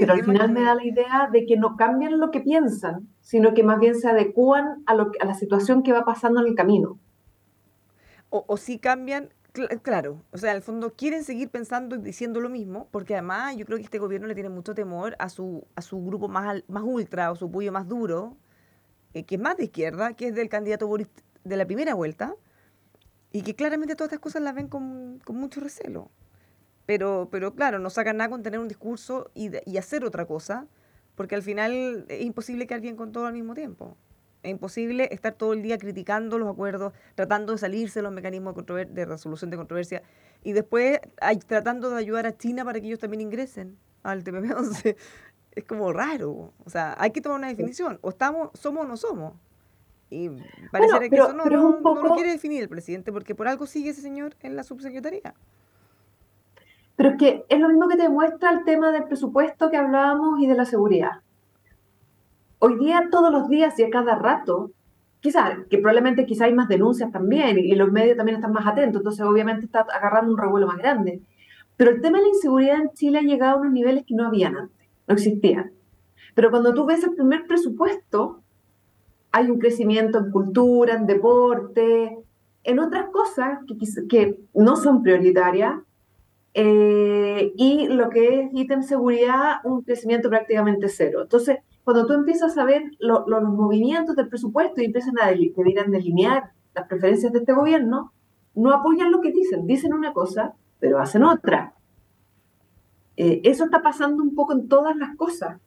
pero 0.00 0.12
al 0.14 0.24
final 0.24 0.50
me 0.50 0.62
da 0.62 0.74
la 0.74 0.84
idea 0.84 1.28
de 1.32 1.46
que 1.46 1.56
no 1.56 1.76
cambian 1.76 2.18
lo 2.18 2.32
que 2.32 2.40
piensan, 2.40 3.08
sino 3.20 3.54
que 3.54 3.62
más 3.62 3.78
bien 3.78 3.94
se 3.94 4.08
adecúan 4.08 4.82
a, 4.86 4.94
lo, 4.94 5.12
a 5.20 5.24
la 5.24 5.34
situación 5.34 5.84
que 5.84 5.92
va 5.92 6.04
pasando 6.04 6.40
en 6.40 6.48
el 6.48 6.56
camino. 6.56 6.98
O, 8.30 8.44
o 8.46 8.56
sí 8.56 8.78
cambian 8.78 9.30
claro, 9.82 10.22
o 10.32 10.38
sea, 10.38 10.52
al 10.52 10.62
fondo 10.62 10.94
quieren 10.94 11.24
seguir 11.24 11.50
pensando 11.50 11.96
y 11.96 11.98
diciendo 11.98 12.40
lo 12.40 12.48
mismo, 12.48 12.88
porque 12.90 13.14
además 13.14 13.56
yo 13.56 13.64
creo 13.64 13.78
que 13.78 13.84
este 13.84 13.98
gobierno 13.98 14.26
le 14.26 14.34
tiene 14.34 14.48
mucho 14.48 14.74
temor 14.74 15.16
a 15.18 15.28
su, 15.28 15.66
a 15.74 15.82
su 15.82 16.04
grupo 16.04 16.28
más, 16.28 16.62
más 16.68 16.82
ultra 16.84 17.30
o 17.32 17.36
su 17.36 17.46
apoyo 17.46 17.72
más 17.72 17.88
duro, 17.88 18.36
eh, 19.14 19.24
que 19.24 19.36
es 19.36 19.40
más 19.40 19.56
de 19.56 19.64
izquierda, 19.64 20.14
que 20.14 20.28
es 20.28 20.34
del 20.34 20.48
candidato 20.48 20.88
de 21.44 21.56
la 21.56 21.66
primera 21.66 21.94
vuelta, 21.94 22.34
y 23.32 23.42
que 23.42 23.54
claramente 23.54 23.94
todas 23.94 24.08
estas 24.08 24.20
cosas 24.20 24.42
las 24.42 24.54
ven 24.54 24.68
con, 24.68 25.18
con 25.24 25.36
mucho 25.36 25.60
recelo. 25.60 26.10
Pero, 26.86 27.28
pero 27.30 27.54
claro, 27.54 27.78
no 27.78 27.90
sacan 27.90 28.16
nada 28.16 28.30
con 28.30 28.42
tener 28.42 28.60
un 28.60 28.68
discurso 28.68 29.30
y, 29.34 29.50
y 29.70 29.76
hacer 29.76 30.04
otra 30.04 30.26
cosa, 30.26 30.66
porque 31.14 31.34
al 31.34 31.42
final 31.42 32.06
es 32.08 32.22
imposible 32.22 32.66
quedar 32.66 32.80
bien 32.80 32.96
con 32.96 33.12
todo 33.12 33.26
al 33.26 33.34
mismo 33.34 33.54
tiempo. 33.54 33.96
Es 34.48 34.52
imposible 34.52 35.08
estar 35.12 35.34
todo 35.34 35.52
el 35.52 35.60
día 35.60 35.76
criticando 35.76 36.38
los 36.38 36.48
acuerdos, 36.48 36.94
tratando 37.14 37.52
de 37.52 37.58
salirse 37.58 37.98
de 37.98 38.02
los 38.02 38.12
mecanismos 38.12 38.54
de, 38.56 38.86
de 38.86 39.04
resolución 39.04 39.50
de 39.50 39.58
controversia 39.58 40.02
y 40.42 40.54
después 40.54 41.00
tratando 41.46 41.90
de 41.90 41.98
ayudar 41.98 42.24
a 42.24 42.34
China 42.34 42.64
para 42.64 42.80
que 42.80 42.86
ellos 42.86 42.98
también 42.98 43.20
ingresen 43.20 43.76
al 44.02 44.24
TPP-11. 44.24 44.96
Es 45.54 45.64
como 45.64 45.92
raro. 45.92 46.52
O 46.64 46.70
sea, 46.70 46.94
hay 46.98 47.10
que 47.10 47.20
tomar 47.20 47.38
una 47.38 47.48
definición. 47.48 47.98
O 48.00 48.10
estamos, 48.10 48.50
somos 48.54 48.84
o 48.84 48.88
no 48.88 48.96
somos. 48.96 49.34
Y 50.08 50.30
parece 50.70 51.10
que 51.10 51.16
eso 51.16 51.32
no, 51.32 51.44
no, 51.46 51.80
lo 51.80 52.14
quiere 52.14 52.30
definir 52.30 52.62
el 52.62 52.68
presidente 52.68 53.12
porque 53.12 53.34
por 53.34 53.48
algo 53.48 53.66
sigue 53.66 53.90
ese 53.90 54.00
señor 54.00 54.36
en 54.40 54.54
la 54.54 54.62
subsecretaría. 54.62 55.34
Pero 56.94 57.10
es 57.10 57.16
que 57.16 57.44
es 57.48 57.58
lo 57.58 57.68
mismo 57.68 57.88
que 57.88 57.96
te 57.96 58.04
demuestra 58.04 58.52
el 58.52 58.64
tema 58.64 58.92
del 58.92 59.04
presupuesto 59.04 59.68
que 59.68 59.76
hablábamos 59.76 60.40
y 60.40 60.46
de 60.46 60.54
la 60.54 60.64
seguridad 60.64 61.22
hoy 62.58 62.78
día 62.78 63.08
todos 63.10 63.32
los 63.32 63.48
días 63.48 63.78
y 63.78 63.84
a 63.84 63.90
cada 63.90 64.14
rato, 64.16 64.72
quizás, 65.20 65.58
que 65.70 65.78
probablemente 65.78 66.26
quizá 66.26 66.46
hay 66.46 66.54
más 66.54 66.68
denuncias 66.68 67.10
también 67.12 67.58
y 67.58 67.74
los 67.74 67.90
medios 67.90 68.16
también 68.16 68.36
están 68.36 68.52
más 68.52 68.66
atentos, 68.66 69.00
entonces 69.00 69.24
obviamente 69.24 69.66
está 69.66 69.80
agarrando 69.80 70.32
un 70.32 70.38
revuelo 70.38 70.66
más 70.66 70.78
grande. 70.78 71.22
Pero 71.76 71.92
el 71.92 72.00
tema 72.00 72.18
de 72.18 72.24
la 72.24 72.30
inseguridad 72.30 72.80
en 72.80 72.92
Chile 72.92 73.18
ha 73.18 73.22
llegado 73.22 73.56
a 73.56 73.60
unos 73.60 73.72
niveles 73.72 74.04
que 74.04 74.14
no 74.14 74.26
habían 74.26 74.56
antes, 74.56 74.88
no 75.06 75.14
existían. 75.14 75.72
Pero 76.34 76.50
cuando 76.50 76.74
tú 76.74 76.84
ves 76.86 77.02
el 77.04 77.14
primer 77.14 77.46
presupuesto, 77.46 78.42
hay 79.30 79.50
un 79.50 79.58
crecimiento 79.58 80.18
en 80.18 80.30
cultura, 80.30 80.94
en 80.94 81.06
deporte, 81.06 82.18
en 82.64 82.78
otras 82.80 83.10
cosas 83.10 83.60
que, 84.08 84.38
no 84.54 84.76
son 84.76 85.02
prioritarias, 85.02 85.74
eh, 86.54 87.52
y 87.56 87.86
lo 87.88 88.08
que 88.10 88.40
es 88.40 88.50
ítem 88.52 88.82
seguridad, 88.82 89.58
un 89.64 89.82
crecimiento 89.82 90.28
prácticamente 90.28 90.88
cero. 90.88 91.20
Entonces, 91.22 91.58
cuando 91.88 92.04
tú 92.04 92.12
empiezas 92.12 92.58
a 92.58 92.66
ver 92.66 92.82
los 92.98 93.42
movimientos 93.44 94.14
del 94.14 94.28
presupuesto 94.28 94.82
y 94.82 94.84
empiezan 94.84 95.14
a 95.18 95.28
delinear 95.28 96.52
las 96.74 96.86
preferencias 96.86 97.32
de 97.32 97.38
este 97.38 97.54
gobierno, 97.54 98.12
no 98.54 98.74
apoyan 98.74 99.10
lo 99.10 99.22
que 99.22 99.32
dicen, 99.32 99.66
dicen 99.66 99.94
una 99.94 100.12
cosa, 100.12 100.52
pero 100.80 101.00
hacen 101.00 101.24
otra. 101.24 101.72
Eh, 103.16 103.40
eso 103.42 103.64
está 103.64 103.80
pasando 103.80 104.22
un 104.22 104.34
poco 104.34 104.52
en 104.52 104.68
todas 104.68 104.96
las 104.96 105.16
cosas. 105.16 105.62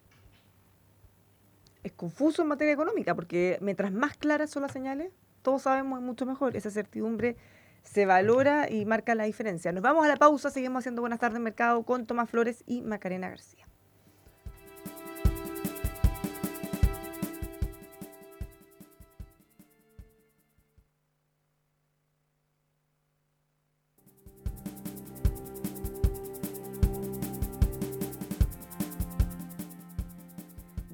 Es 1.83 1.91
confuso 1.93 2.43
en 2.43 2.49
materia 2.49 2.75
económica, 2.75 3.15
porque 3.15 3.57
mientras 3.59 3.91
más 3.91 4.15
claras 4.15 4.51
son 4.51 4.61
las 4.61 4.73
señales, 4.73 5.11
todos 5.41 5.63
sabemos 5.63 6.03
mucho 6.03 6.27
mejor. 6.27 6.55
Esa 6.55 6.69
certidumbre 6.69 7.35
se 7.81 8.05
valora 8.05 8.69
y 8.69 8.85
marca 8.85 9.15
la 9.15 9.23
diferencia. 9.23 9.71
Nos 9.71 9.81
vamos 9.81 10.05
a 10.05 10.07
la 10.07 10.17
pausa, 10.17 10.51
seguimos 10.51 10.81
haciendo 10.81 11.01
Buenas 11.01 11.19
tardes 11.19 11.39
Mercado 11.39 11.81
con 11.81 12.05
Tomás 12.05 12.29
Flores 12.29 12.63
y 12.67 12.83
Macarena 12.83 13.29
García. 13.29 13.70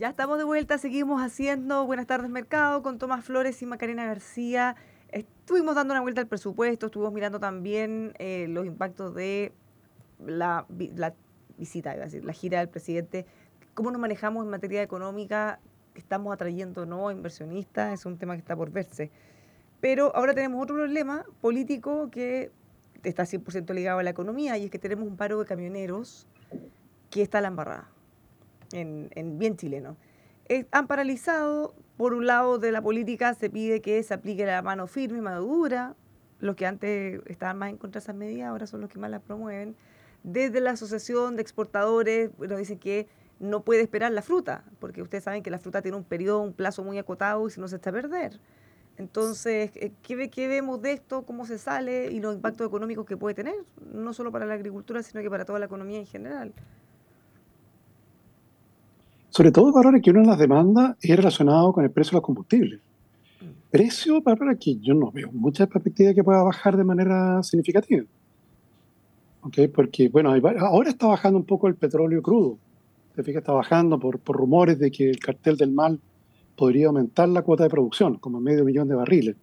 Estamos 0.09 0.37
de 0.37 0.45
vuelta, 0.45 0.77
seguimos 0.77 1.21
haciendo 1.21 1.85
Buenas 1.85 2.07
tardes 2.07 2.29
Mercado 2.29 2.81
con 2.81 2.97
Tomás 2.97 3.25
Flores 3.25 3.61
y 3.61 3.65
Macarena 3.65 4.05
García. 4.05 4.77
Estuvimos 5.09 5.75
dando 5.75 5.93
una 5.93 6.01
vuelta 6.01 6.21
al 6.21 6.27
presupuesto, 6.27 6.85
estuvimos 6.85 7.13
mirando 7.13 7.41
también 7.41 8.13
eh, 8.17 8.47
los 8.47 8.65
impactos 8.65 9.13
de 9.13 9.51
la, 10.25 10.65
visita, 11.57 11.93
iba 11.93 12.03
a 12.03 12.05
decir, 12.05 12.23
la 12.23 12.31
gira 12.31 12.59
del 12.59 12.69
presidente, 12.69 13.25
cómo 13.73 13.91
nos 13.91 13.99
manejamos 13.99 14.45
en 14.45 14.49
materia 14.49 14.81
económica, 14.81 15.59
estamos 15.93 16.33
atrayendo 16.33 16.85
no 16.85 17.11
inversionistas, 17.11 17.99
es 17.99 18.05
un 18.05 18.17
tema 18.17 18.35
que 18.35 18.39
está 18.39 18.55
por 18.55 18.71
verse. 18.71 19.11
Pero 19.81 20.15
ahora 20.15 20.33
tenemos 20.33 20.63
otro 20.63 20.77
problema 20.77 21.25
político 21.41 22.09
que 22.09 22.49
está 23.03 23.23
100% 23.23 23.73
ligado 23.73 23.99
a 23.99 24.03
la 24.03 24.11
economía 24.11 24.57
y 24.57 24.65
es 24.65 24.71
que 24.71 24.79
tenemos 24.79 25.05
un 25.05 25.17
paro 25.17 25.37
de 25.39 25.45
camioneros 25.45 26.27
que 27.09 27.21
está 27.21 27.39
a 27.39 27.41
la 27.41 27.49
embarrada 27.49 27.89
en, 28.71 29.39
bien 29.39 29.57
chileno. 29.57 29.97
Eh, 30.49 30.65
han 30.71 30.87
paralizado, 30.87 31.73
por 31.97 32.13
un 32.13 32.25
lado 32.25 32.57
de 32.57 32.71
la 32.71 32.81
política 32.81 33.33
se 33.33 33.49
pide 33.49 33.81
que 33.81 34.01
se 34.03 34.13
aplique 34.13 34.45
la 34.45 34.61
mano 34.61 34.87
firme, 34.87 35.21
mano 35.21 35.41
dura, 35.41 35.95
los 36.39 36.55
que 36.55 36.65
antes 36.65 37.21
estaban 37.25 37.57
más 37.57 37.69
en 37.69 37.77
contra 37.77 37.99
de 37.99 38.03
esas 38.03 38.15
medidas, 38.15 38.49
ahora 38.49 38.67
son 38.67 38.81
los 38.81 38.89
que 38.89 38.99
más 38.99 39.09
las 39.09 39.21
promueven. 39.21 39.75
Desde 40.23 40.61
la 40.61 40.71
Asociación 40.71 41.35
de 41.35 41.41
Exportadores 41.41 42.31
nos 42.37 42.57
dicen 42.57 42.79
que 42.79 43.07
no 43.39 43.63
puede 43.63 43.81
esperar 43.81 44.11
la 44.11 44.21
fruta, 44.21 44.63
porque 44.79 45.01
ustedes 45.01 45.23
saben 45.23 45.43
que 45.43 45.49
la 45.49 45.59
fruta 45.59 45.81
tiene 45.81 45.97
un 45.97 46.03
periodo, 46.03 46.41
un 46.41 46.53
plazo 46.53 46.83
muy 46.83 46.97
acotado 46.97 47.47
y 47.47 47.51
si 47.51 47.59
no 47.59 47.67
se 47.67 47.75
está 47.75 47.89
a 47.89 47.93
perder. 47.93 48.39
Entonces, 48.97 49.71
eh, 49.75 49.91
¿qué, 50.01 50.29
¿qué, 50.29 50.47
vemos 50.47 50.81
de 50.81 50.93
esto? 50.93 51.23
¿Cómo 51.23 51.45
se 51.45 51.59
sale? 51.59 52.11
Y 52.11 52.19
los 52.19 52.33
impactos 52.33 52.65
económicos 52.65 53.05
que 53.05 53.15
puede 53.15 53.35
tener, 53.35 53.55
no 53.93 54.11
solo 54.13 54.31
para 54.31 54.45
la 54.47 54.55
agricultura, 54.55 55.03
sino 55.03 55.21
que 55.21 55.29
para 55.29 55.45
toda 55.45 55.59
la 55.59 55.65
economía 55.65 55.99
en 55.99 56.07
general. 56.07 56.53
Sobre 59.37 59.51
todo, 59.51 59.71
para 59.71 59.99
que 59.99 60.09
una 60.09 60.21
de 60.21 60.25
las 60.25 60.39
demandas 60.39 60.97
es 60.99 61.15
relacionado 61.15 61.71
con 61.71 61.83
el 61.83 61.91
precio 61.91 62.13
de 62.13 62.15
los 62.15 62.23
combustibles. 62.23 62.79
Precio, 63.69 64.19
para 64.23 64.55
que 64.55 64.77
yo 64.77 64.95
no 64.95 65.11
veo 65.11 65.29
mucha 65.31 65.67
perspectiva 65.67 66.11
que 66.15 66.23
pueda 66.23 66.41
bajar 66.41 66.75
de 66.75 66.83
manera 66.83 67.43
significativa. 67.43 68.03
¿Okay? 69.41 69.67
Porque, 69.67 70.09
bueno, 70.09 70.33
ahora 70.61 70.89
está 70.89 71.05
bajando 71.05 71.37
un 71.37 71.45
poco 71.45 71.67
el 71.67 71.75
petróleo 71.75 72.19
crudo. 72.23 72.57
Te 73.15 73.21
fijas, 73.21 73.41
está 73.41 73.51
bajando 73.51 73.99
por, 73.99 74.17
por 74.17 74.37
rumores 74.37 74.79
de 74.79 74.89
que 74.89 75.07
el 75.07 75.19
cartel 75.19 75.55
del 75.55 75.71
mal 75.71 75.99
podría 76.55 76.87
aumentar 76.87 77.29
la 77.29 77.43
cuota 77.43 77.63
de 77.63 77.69
producción, 77.69 78.17
como 78.17 78.39
medio 78.39 78.65
millón 78.65 78.87
de 78.87 78.95
barriles. 78.95 79.35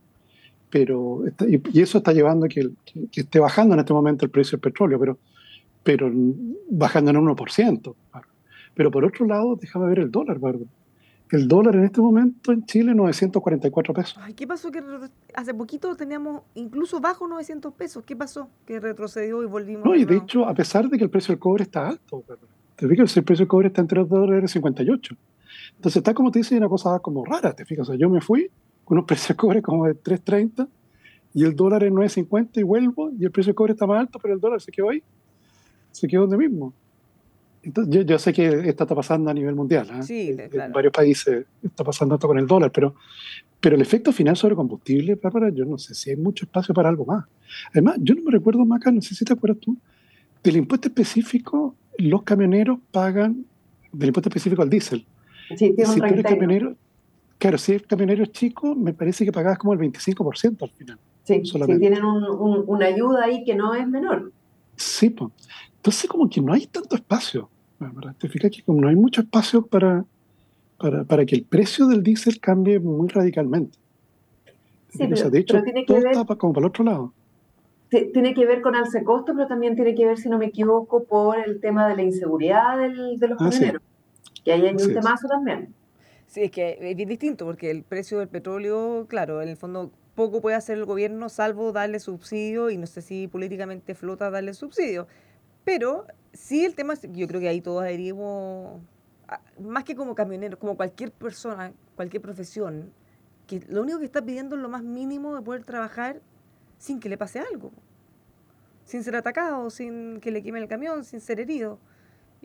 Pero, 0.71 1.23
y, 1.47 1.81
eso 1.81 1.99
está 1.99 2.13
llevando 2.13 2.47
a 2.47 2.49
que, 2.49 2.69
que, 2.85 3.21
esté 3.21 3.39
bajando 3.39 3.75
en 3.75 3.79
este 3.79 3.93
momento 3.93 4.25
el 4.25 4.33
precio 4.33 4.59
del 4.59 4.73
petróleo, 4.73 4.99
pero, 4.99 5.19
pero 5.85 6.11
bajando 6.69 7.13
en 7.13 7.17
un 7.19 7.29
1%. 7.29 7.95
Pero 8.75 8.91
por 8.91 9.05
otro 9.05 9.27
lado, 9.27 9.57
déjame 9.57 9.87
ver 9.87 10.01
el 10.01 10.11
dólar, 10.11 10.39
Bárbara. 10.39 10.71
El 11.31 11.49
dólar 11.49 11.75
en 11.77 11.85
este 11.85 12.01
momento 12.01 12.53
en 12.53 12.65
Chile 12.65 12.95
944 12.95 13.95
pesos. 13.95 14.19
Ay, 14.21 14.35
¿qué 14.35 14.47
pasó? 14.47 14.71
Que 14.71 14.83
hace 15.35 15.55
poquito 15.55 15.97
teníamos 15.97 16.43
incluso 16.55 17.01
bajo 17.01 17.27
900 17.27 17.73
pesos. 17.75 18.05
¿Qué 18.05 18.15
pasó? 18.15 18.49
Que 18.67 18.79
retrocedió 18.79 19.43
y 19.43 19.47
volvimos. 19.47 19.85
No, 19.85 19.95
y 19.97 20.05
de 20.05 20.17
hecho, 20.17 20.47
a 20.47 20.55
pesar 20.55 20.89
de 20.89 20.99
que 20.99 21.05
el 21.05 21.11
precio 21.11 21.33
del 21.33 21.41
cobre 21.41 21.65
está 21.65 21.89
alto, 21.89 22.23
te 22.77 22.87
fijas, 22.87 23.17
el 23.17 23.25
precio 23.25 23.45
del 23.45 23.49
cobre 23.49 23.69
está 23.69 23.81
entre 23.81 24.01
2 24.01 24.09
dólares 24.09 24.51
58. 24.51 25.17
Entonces 25.77 25.97
está 25.97 26.15
como 26.15 26.31
te 26.31 26.41
dice 26.41 26.57
una 26.57 26.69
cosa 26.69 26.99
como 27.01 27.25
rara, 27.25 27.53
te 27.53 27.65
fijas. 27.65 27.89
O 27.89 27.93
sea, 27.93 27.99
yo 27.99 28.11
me 28.11 28.21
fui 28.21 28.51
con 28.85 28.99
un 28.99 29.07
precio 29.07 29.33
de 29.33 29.37
cobre 29.37 29.63
como 29.63 29.87
de 29.87 29.95
3.30 29.95 30.69
y 31.33 31.45
el 31.45 31.57
dólar 31.57 31.83
es 31.85 31.93
9.50 31.93 32.59
y 32.59 32.63
vuelvo 32.63 33.11
y 33.19 33.25
el 33.25 33.31
precio 33.31 33.51
del 33.51 33.57
cobre 33.57 33.73
está 33.73 33.87
más 33.87 34.01
alto, 34.01 34.19
pero 34.21 34.35
el 34.35 34.41
dólar 34.41 34.61
se 34.61 34.71
quedó 34.71 34.91
ahí. 34.91 35.03
Se 35.91 36.07
quedó 36.07 36.23
donde 36.23 36.37
mismo. 36.37 36.75
Entonces, 37.65 38.05
yo, 38.05 38.19
sé 38.19 38.33
que 38.33 38.47
esto 38.47 38.85
está 38.85 38.95
pasando 38.95 39.31
a 39.31 39.35
nivel 39.35 39.55
mundial. 39.55 39.89
¿eh? 39.91 40.03
Sí, 40.03 40.37
En 40.39 40.73
varios 40.73 40.93
países 40.93 41.47
está 41.63 41.83
pasando 41.83 42.17
esto 42.17 42.29
con 42.29 42.39
el 42.39 42.47
dólar, 42.47 42.71
pero, 42.71 42.95
pero 43.59 43.75
el 43.77 43.83
efecto 43.83 44.13
final 44.13 44.37
sobre 44.37 44.55
combustible, 44.55 45.15
Bárbara, 45.15 45.49
yo 45.49 45.65
no 45.65 45.79
sé 45.79 45.95
si 45.95 46.11
hay 46.11 46.17
mucho 46.17 46.45
espacio 46.45 46.75
para 46.75 46.91
algo 46.91 47.07
más. 47.07 47.25
Además, 47.73 47.97
yo 48.01 48.15
no 48.15 48.23
me 48.23 48.31
recuerdo, 48.31 48.65
Maca, 48.67 48.93
no 48.93 49.01
sé 49.01 49.15
si 49.15 49.25
te 49.25 49.33
acuerdas 49.33 49.61
tú, 49.61 49.77
del 50.43 50.57
impuesto 50.57 50.89
específico, 50.89 51.75
los 51.97 52.23
camioneros 52.23 52.79
pagan, 52.91 53.47
del 53.93 54.09
impuesto 54.09 54.29
específico 54.29 54.61
al 54.61 54.69
diésel. 54.69 55.07
Sí, 55.57 55.73
tiene 55.75 55.87
si 55.87 56.01
camionero, 56.01 56.77
claro, 57.39 57.57
si 57.57 57.73
el 57.73 57.87
camionero 57.87 58.25
es 58.25 58.33
chico, 58.33 58.75
me 58.75 58.93
parece 58.93 59.25
que 59.25 59.33
pagabas 59.33 59.59
como 59.59 59.73
el 59.73 59.79
25% 59.79 60.63
al 60.63 60.71
final. 60.71 60.99
Sí, 61.23 61.41
sí 61.45 61.79
tienen 61.79 62.05
una 62.05 62.87
ayuda 62.87 63.25
ahí 63.25 63.45
que 63.45 63.55
no 63.55 63.75
es 63.75 63.89
menor. 63.89 64.33
Sí, 64.77 65.09
pues. 65.09 65.31
Entonces 65.77 66.09
como 66.09 66.29
que 66.29 66.41
no 66.41 66.53
hay 66.53 66.67
tanto 66.67 66.97
espacio. 66.97 67.49
Te 68.19 68.29
fijas 68.29 68.51
que 68.51 68.63
como 68.63 68.81
no 68.81 68.89
hay 68.89 68.97
mucho 68.97 69.23
espacio 69.23 69.67
para, 69.67 70.05
para, 70.79 71.05
para 71.05 71.27
que 71.27 71.37
el 71.37 71.45
precio 71.45 71.87
del 71.87 72.03
diésel 72.03 72.41
cambie 72.41 72.79
muy 72.79 73.09
radicalmente. 73.09 73.79
Sí, 74.91 75.07
pero, 75.09 75.31
de 75.31 75.39
hecho, 75.41 75.63
tiene 75.63 75.81
que 75.81 75.87
todo 75.87 76.03
ver, 76.03 76.13
está 76.13 76.37
como 76.37 76.53
para 76.53 76.67
el 76.67 76.69
otro 76.69 76.85
lado. 76.85 77.13
Tiene 77.89 78.35
que 78.35 78.47
ver 78.47 78.61
con 78.61 78.75
alce 78.75 79.03
costo, 79.05 79.35
pero 79.35 79.47
también 79.47 79.75
tiene 79.77 79.95
que 79.95 80.07
ver, 80.07 80.19
si 80.19 80.29
no 80.29 80.39
me 80.39 80.47
equivoco, 80.47 81.05
por 81.05 81.39
el 81.39 81.61
tema 81.61 81.89
de 81.89 81.97
la 81.97 82.03
inseguridad 82.03 82.79
del, 82.79 83.19
de 83.19 83.29
los 83.29 83.41
ah, 83.41 83.51
camioneros. 83.51 83.83
Que 84.45 84.53
ahí 84.53 84.67
hay 84.67 84.73
un 84.73 84.95
temazo 84.95 85.29
también. 85.29 85.75
Sí, 86.27 86.43
es 86.43 86.51
que 86.51 86.79
es 86.81 86.97
bien 86.97 87.09
distinto, 87.09 87.45
porque 87.45 87.71
el 87.71 87.83
precio 87.83 88.19
del 88.19 88.29
petróleo, 88.29 89.07
claro, 89.09 89.43
en 89.43 89.49
el 89.49 89.57
fondo 89.57 89.91
poco 90.15 90.41
puede 90.41 90.57
hacer 90.57 90.79
el 90.79 90.85
gobierno 90.85 91.29
salvo 91.29 91.73
darle 91.73 91.99
subsidio 91.99 92.71
y 92.71 92.77
no 92.77 92.87
sé 92.87 93.03
si 93.03 93.29
políticamente 93.29 93.95
flota 93.95 94.31
darle 94.31 94.55
subsidio. 94.55 95.07
Pero 95.65 96.07
sí 96.35 96.65
el 96.65 96.75
tema, 96.75 96.95
yo 96.95 97.27
creo 97.27 97.41
que 97.41 97.49
ahí 97.49 97.61
todos 97.61 97.87
diríamos, 97.87 98.81
más 99.59 99.85
que 99.85 99.97
como 99.97 100.15
camioneros, 100.15 100.59
como 100.59 100.77
cualquier 100.77 101.11
persona, 101.11 101.73
cualquier 101.97 102.23
profesión, 102.23 102.93
que 103.47 103.65
lo 103.69 103.83
único 103.83 103.99
que 103.99 104.05
está 104.05 104.23
pidiendo 104.23 104.57
es 104.57 104.63
lo 104.63 104.69
más 104.69 104.83
mínimo 104.83 105.35
de 105.35 105.43
poder 105.43 105.65
trabajar 105.65 106.21
sin 106.79 107.01
que 107.01 107.09
le 107.09 107.17
pase 107.17 107.41
algo, 107.41 107.73
sin 108.85 109.03
ser 109.03 109.17
atacado, 109.17 109.71
sin 109.71 110.21
que 110.21 110.31
le 110.31 110.43
queme 110.43 110.59
el 110.59 110.69
camión, 110.69 111.05
sin 111.05 111.21
ser 111.21 111.41
herido. 111.41 111.79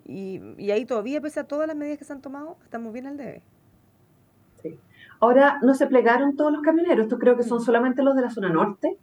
Y, 0.05 0.41
y 0.57 0.71
ahí 0.71 0.85
todavía, 0.85 1.19
pese 1.19 1.41
a 1.41 1.43
todas 1.43 1.67
las 1.67 1.75
medidas 1.75 1.97
que 1.99 2.05
se 2.05 2.13
han 2.13 2.21
tomado, 2.21 2.57
estamos 2.63 2.93
bien 2.93 3.07
al 3.07 3.17
debe. 3.17 3.41
Sí. 4.61 4.79
Ahora, 5.19 5.59
no 5.61 5.73
se 5.73 5.87
plegaron 5.87 6.35
todos 6.35 6.51
los 6.51 6.61
camioneros, 6.61 7.03
esto 7.03 7.19
creo 7.19 7.35
que 7.35 7.43
son 7.43 7.59
solamente 7.61 8.03
los 8.03 8.15
de 8.15 8.21
la 8.21 8.29
zona 8.29 8.49
norte. 8.49 8.97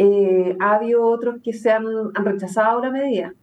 Eh, 0.00 0.56
ha 0.60 0.76
habido 0.76 1.04
otros 1.04 1.40
que 1.42 1.52
se 1.52 1.72
han, 1.72 1.84
rechazado 2.14 2.80
la 2.80 2.90
medida. 2.90 3.34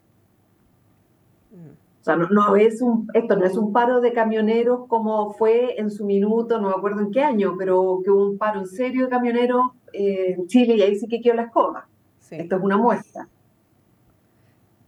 O 2.06 2.08
sea, 2.08 2.18
no, 2.18 2.56
es 2.56 2.84
un, 2.84 3.08
esto 3.16 3.36
no 3.36 3.46
es 3.48 3.58
un 3.58 3.74
paro 3.74 4.00
de 4.00 4.14
camioneros 4.14 4.86
como 4.88 5.34
fue 5.34 5.80
en 5.80 5.90
su 5.90 6.06
minuto, 6.06 6.62
no 6.62 6.70
me 6.70 6.76
acuerdo 6.76 7.02
en 7.02 7.10
qué 7.10 7.24
año, 7.24 7.56
pero 7.58 8.00
que 8.04 8.12
hubo 8.12 8.30
un 8.30 8.38
paro 8.38 8.60
en 8.60 8.68
serio 8.68 9.06
de 9.06 9.10
camioneros 9.10 9.72
en 9.92 10.46
Chile 10.46 10.76
y 10.76 10.84
ahí 10.84 10.96
sí 11.00 11.08
que 11.08 11.20
quedó 11.20 11.34
la 11.34 11.46
escoba. 11.46 11.88
Esto 12.30 12.58
es 12.58 12.62
una 12.62 12.78
muestra. 12.78 13.28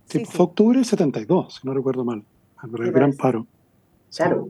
Sí, 0.06 0.26
fue 0.26 0.46
octubre 0.46 0.78
del 0.78 0.86
72, 0.86 1.56
si 1.56 1.68
no 1.68 1.74
recuerdo 1.74 2.06
mal, 2.06 2.24
el 2.64 2.92
gran 2.92 3.14
paro. 3.14 3.48
Claro. 4.16 4.50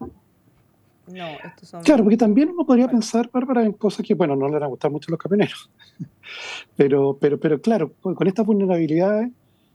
No, 0.00 1.26
estos 1.44 1.68
son... 1.68 1.82
Claro, 1.82 2.04
porque 2.04 2.16
también 2.16 2.48
uno 2.48 2.64
podría 2.64 2.88
pensar, 2.88 3.28
Bárbara, 3.30 3.66
en 3.66 3.72
cosas 3.74 4.06
que, 4.06 4.14
bueno, 4.14 4.34
no 4.34 4.46
le 4.46 4.54
van 4.54 4.62
a 4.62 4.68
gustar 4.68 4.90
mucho 4.90 5.10
a 5.10 5.12
los 5.12 5.20
camioneros. 5.20 5.70
pero, 6.74 7.18
pero, 7.20 7.38
pero 7.38 7.60
claro, 7.60 7.92
con 8.00 8.26
estas 8.26 8.46
vulnerabilidades 8.46 9.30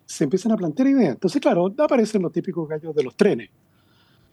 se 0.10 0.24
empiezan 0.24 0.52
a 0.52 0.58
plantear 0.58 0.88
ideas. 0.88 1.14
Entonces, 1.14 1.40
claro, 1.40 1.72
aparecen 1.78 2.24
los 2.24 2.32
típicos 2.32 2.68
gallos 2.68 2.96
de 2.96 3.04
los 3.04 3.16
trenes. 3.16 3.52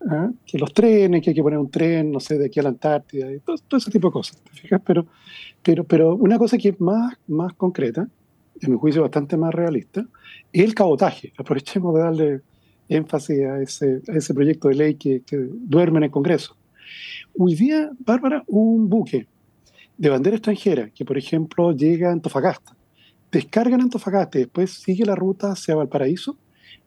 ¿ah? 0.08 0.30
Que 0.46 0.58
los 0.58 0.72
trenes, 0.72 1.22
que 1.22 1.30
hay 1.30 1.36
que 1.36 1.42
poner 1.42 1.58
un 1.58 1.70
tren, 1.70 2.10
no 2.10 2.18
sé, 2.18 2.38
de 2.38 2.46
aquí 2.46 2.60
a 2.60 2.62
la 2.62 2.70
Antártida, 2.70 3.30
y 3.30 3.40
todo, 3.40 3.76
ese 3.76 3.90
tipo 3.90 4.08
de 4.08 4.12
cosas. 4.12 4.40
¿Te 4.42 4.52
fijas? 4.52 4.80
Pero, 4.86 5.06
pero, 5.62 5.84
pero 5.84 6.16
una 6.16 6.38
cosa 6.38 6.56
que 6.56 6.70
es 6.70 6.80
más, 6.80 7.14
más 7.26 7.52
concreta, 7.52 8.08
en 8.58 8.72
mi 8.72 8.78
juicio 8.78 9.02
bastante 9.02 9.36
más 9.36 9.54
realista, 9.54 10.06
es 10.50 10.64
el 10.64 10.74
cabotaje. 10.74 11.34
Aprovechemos 11.36 11.94
de 11.94 12.00
darle 12.00 12.40
énfasis 12.88 13.44
a 13.44 13.60
ese, 13.60 14.00
a 14.08 14.12
ese 14.12 14.32
proyecto 14.32 14.68
de 14.68 14.76
ley 14.76 14.94
que, 14.94 15.24
que 15.26 15.36
duerme 15.36 15.98
en 15.98 16.04
el 16.04 16.10
Congreso. 16.10 16.56
Hoy 17.38 17.54
día, 17.54 17.90
Bárbara, 17.98 18.44
un 18.46 18.88
buque 18.88 19.26
de 19.98 20.08
bandera 20.08 20.36
extranjera 20.36 20.88
que, 20.88 21.04
por 21.04 21.18
ejemplo, 21.18 21.72
llega 21.72 22.08
a 22.08 22.12
Antofagasta, 22.12 22.74
descarga 23.36 23.74
en 23.74 23.82
Antofagasta 23.82 24.38
y 24.38 24.42
después 24.42 24.70
sigue 24.72 25.04
la 25.04 25.14
ruta 25.14 25.52
hacia 25.52 25.74
Valparaíso, 25.74 26.36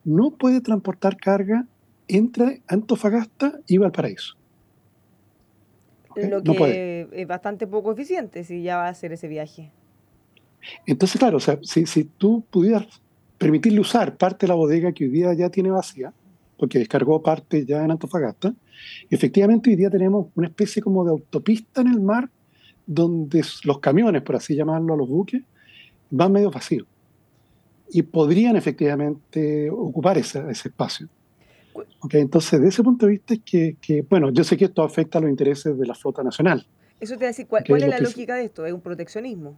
no 0.03 0.31
puede 0.31 0.61
transportar 0.61 1.17
carga 1.17 1.65
entre 2.07 2.61
Antofagasta 2.67 3.59
y 3.67 3.77
Valparaíso. 3.77 4.35
Lo 6.15 6.43
que 6.43 7.07
es 7.11 7.27
bastante 7.27 7.67
poco 7.67 7.91
eficiente 7.91 8.43
si 8.43 8.63
ya 8.63 8.77
va 8.77 8.87
a 8.87 8.89
hacer 8.89 9.13
ese 9.13 9.27
viaje. 9.27 9.71
Entonces, 10.85 11.19
claro, 11.19 11.37
o 11.37 11.39
sea, 11.39 11.59
si, 11.61 11.85
si 11.85 12.03
tú 12.03 12.43
pudieras 12.49 12.85
permitirle 13.37 13.79
usar 13.79 14.17
parte 14.17 14.45
de 14.45 14.49
la 14.49 14.55
bodega 14.55 14.91
que 14.91 15.05
hoy 15.05 15.11
día 15.11 15.33
ya 15.33 15.49
tiene 15.49 15.71
vacía, 15.71 16.11
porque 16.57 16.79
descargó 16.79 17.23
parte 17.23 17.65
ya 17.65 17.83
en 17.83 17.91
Antofagasta, 17.91 18.53
Efectivamente, 19.09 19.69
hoy 19.69 19.75
día 19.75 19.89
tenemos 19.89 20.27
una 20.35 20.47
especie 20.47 20.81
como 20.81 21.03
de 21.03 21.11
autopista 21.11 21.81
en 21.81 21.87
el 21.87 22.01
mar 22.01 22.29
donde 22.85 23.43
los 23.63 23.79
camiones, 23.79 24.21
por 24.21 24.35
así 24.35 24.55
llamarlo, 24.55 24.95
los 24.95 25.07
buques, 25.07 25.43
van 26.09 26.31
medio 26.31 26.51
vacíos. 26.51 26.87
Y 27.91 28.03
podrían 28.03 28.55
efectivamente 28.55 29.69
ocupar 29.69 30.17
ese, 30.17 30.43
espacio. 30.49 31.07
Okay, 32.01 32.21
entonces, 32.21 32.59
de 32.61 32.67
ese 32.67 32.83
punto 32.83 33.05
de 33.05 33.13
vista 33.13 33.33
es 33.33 33.41
que, 33.41 34.05
bueno, 34.09 34.31
yo 34.31 34.43
sé 34.43 34.57
que 34.57 34.65
esto 34.65 34.83
afecta 34.83 35.17
a 35.17 35.21
los 35.21 35.29
intereses 35.29 35.77
de 35.77 35.85
la 35.85 35.95
flota 35.95 36.23
nacional. 36.23 36.65
Eso 36.99 37.15
te 37.15 37.21
va 37.21 37.25
a 37.25 37.27
decir, 37.27 37.47
¿cuál, 37.47 37.63
es, 37.63 37.87
la 37.87 37.99
lógica 37.99 38.35
de 38.35 38.45
esto? 38.45 38.65
¿Es 38.65 38.73
un 38.73 38.81
proteccionismo? 38.81 39.57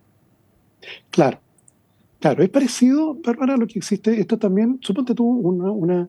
Claro, 1.09 1.39
claro, 2.19 2.43
es 2.43 2.49
parecido, 2.49 3.15
Bárbara, 3.15 3.55
a 3.55 3.57
lo 3.57 3.67
que 3.67 3.79
existe. 3.79 4.19
Esto 4.19 4.37
también, 4.37 4.79
suponte 4.81 5.15
tú, 5.15 5.25
una 5.25 6.07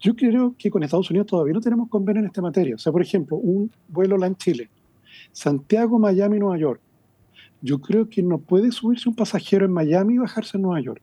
yo 0.00 0.14
creo 0.14 0.54
que 0.56 0.70
con 0.70 0.82
Estados 0.82 1.10
Unidos 1.10 1.26
todavía 1.26 1.54
no 1.54 1.60
tenemos 1.60 1.88
convenio 1.88 2.20
en 2.20 2.26
esta 2.26 2.40
materia. 2.40 2.76
O 2.76 2.78
sea, 2.78 2.92
por 2.92 3.02
ejemplo, 3.02 3.36
un 3.36 3.70
vuelo 3.88 4.22
en 4.24 4.36
Chile, 4.36 4.70
Santiago, 5.32 5.98
Miami, 5.98 6.38
Nueva 6.38 6.58
York. 6.58 6.80
Yo 7.60 7.80
creo 7.80 8.08
que 8.08 8.22
no 8.22 8.38
puede 8.38 8.70
subirse 8.72 9.08
un 9.08 9.14
pasajero 9.14 9.64
en 9.64 9.72
Miami 9.72 10.14
y 10.14 10.18
bajarse 10.18 10.56
en 10.56 10.62
Nueva 10.62 10.80
York. 10.80 11.02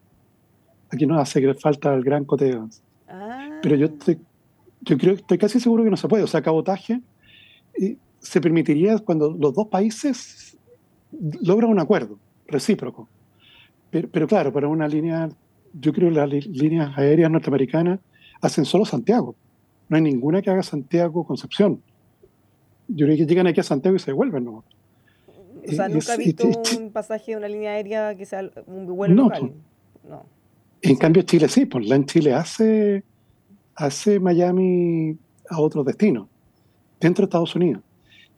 Aquí 0.89 1.06
nos 1.06 1.20
hace 1.20 1.53
falta 1.56 1.93
el 1.93 2.03
gran 2.03 2.26
cote 2.26 2.58
ah. 3.08 3.60
Pero 3.62 3.76
yo, 3.76 3.88
estoy, 3.88 4.20
yo 4.82 4.97
creo, 4.97 5.16
estoy 5.16 5.38
casi 5.38 5.60
seguro 5.60 5.84
que 5.84 5.89
no 5.89 5.97
se 5.97 6.08
puede. 6.08 6.24
O 6.24 6.28
sea, 6.28 6.41
cabotaje 6.41 7.01
y 7.78 7.97
se 8.20 8.41
permitiría 8.41 8.97
cuando 8.99 9.32
los 9.32 9.53
dos 9.53 9.68
países 9.68 10.58
logran 11.41 11.72
un 11.72 11.80
acuerdo 11.80 12.18
recíproco. 12.47 13.08
Pero, 13.89 14.10
pero 14.10 14.28
claro, 14.28 14.53
para 14.53 14.68
una 14.68 14.88
línea, 14.88 15.30
yo 15.74 15.93
creo 15.93 16.10
que 16.10 16.16
las 16.16 16.30
líneas 16.30 16.97
aéreas 16.97 17.30
norteamericanas 17.30 17.99
hacen 18.41 18.66
solo 18.66 18.86
Santiago. 18.86 19.36
No 19.89 19.97
hay 19.97 20.03
ninguna 20.03 20.41
que 20.41 20.49
haga 20.49 20.64
Santiago-Concepción. 20.64 21.82
Yo 22.88 23.06
creo 23.06 23.18
que 23.18 23.26
llegan 23.26 23.47
aquí 23.47 23.60
a 23.60 23.64
Santiago 23.64 23.95
y 23.95 23.99
se 23.99 24.12
devuelven, 24.12 24.45
¿no? 24.45 24.64
O 25.68 25.72
sea, 25.72 25.88
nunca 25.89 26.13
he 26.13 26.18
visto 26.18 26.47
un 26.80 26.91
pasaje 26.91 27.32
de 27.32 27.38
una 27.38 27.47
línea 27.47 27.72
aérea 27.72 28.16
que 28.16 28.26
sea 28.26 28.49
un 28.68 28.86
vuelo 28.88 29.16
local. 29.16 29.51
No. 30.07 30.26
En 30.82 30.95
cambio, 30.97 31.24
Chile 31.24 31.47
sí, 31.49 31.66
pues 31.66 31.88
la 31.88 31.95
en 31.95 32.05
Chile 32.05 32.34
hace, 32.34 33.03
hace 33.76 34.20
Miami 34.20 35.18
a 35.49 35.59
otros 35.59 35.86
destinos, 35.86 36.28
dentro 36.99 37.24
de 37.24 37.26
Estados 37.26 37.55
Unidos. 37.55 37.82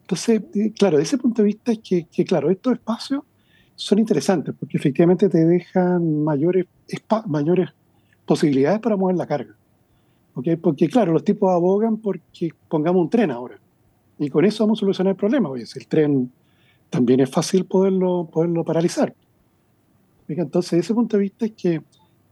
Entonces, 0.02 0.42
claro, 0.78 0.96
desde 0.96 1.14
ese 1.14 1.18
punto 1.18 1.42
de 1.42 1.46
vista 1.46 1.72
es 1.72 1.80
que, 1.80 2.04
que, 2.04 2.24
claro, 2.24 2.50
estos 2.50 2.72
espacios 2.72 3.22
son 3.74 3.98
interesantes 3.98 4.54
porque 4.58 4.76
efectivamente 4.78 5.28
te 5.28 5.44
dejan 5.44 6.24
mayores, 6.24 6.66
mayores 7.26 7.70
posibilidades 8.24 8.80
para 8.80 8.96
mover 8.96 9.16
la 9.16 9.26
carga. 9.26 9.54
Porque 10.62 10.88
claro, 10.88 11.12
los 11.12 11.24
tipos 11.24 11.50
abogan 11.52 11.96
porque 11.96 12.50
pongamos 12.68 13.02
un 13.02 13.10
tren 13.10 13.30
ahora. 13.30 13.58
Y 14.18 14.30
con 14.30 14.44
eso 14.44 14.64
vamos 14.64 14.78
a 14.78 14.80
solucionar 14.80 15.12
el 15.12 15.16
problema. 15.16 15.48
Oye, 15.48 15.66
si 15.66 15.78
el 15.78 15.86
tren 15.86 16.30
también 16.90 17.20
es 17.20 17.30
fácil 17.30 17.64
poderlo, 17.64 18.28
poderlo 18.32 18.64
paralizar. 18.64 19.14
Entonces, 20.28 20.72
desde 20.72 20.80
ese 20.80 20.94
punto 20.94 21.16
de 21.16 21.22
vista 21.22 21.46
es 21.46 21.52
que, 21.52 21.82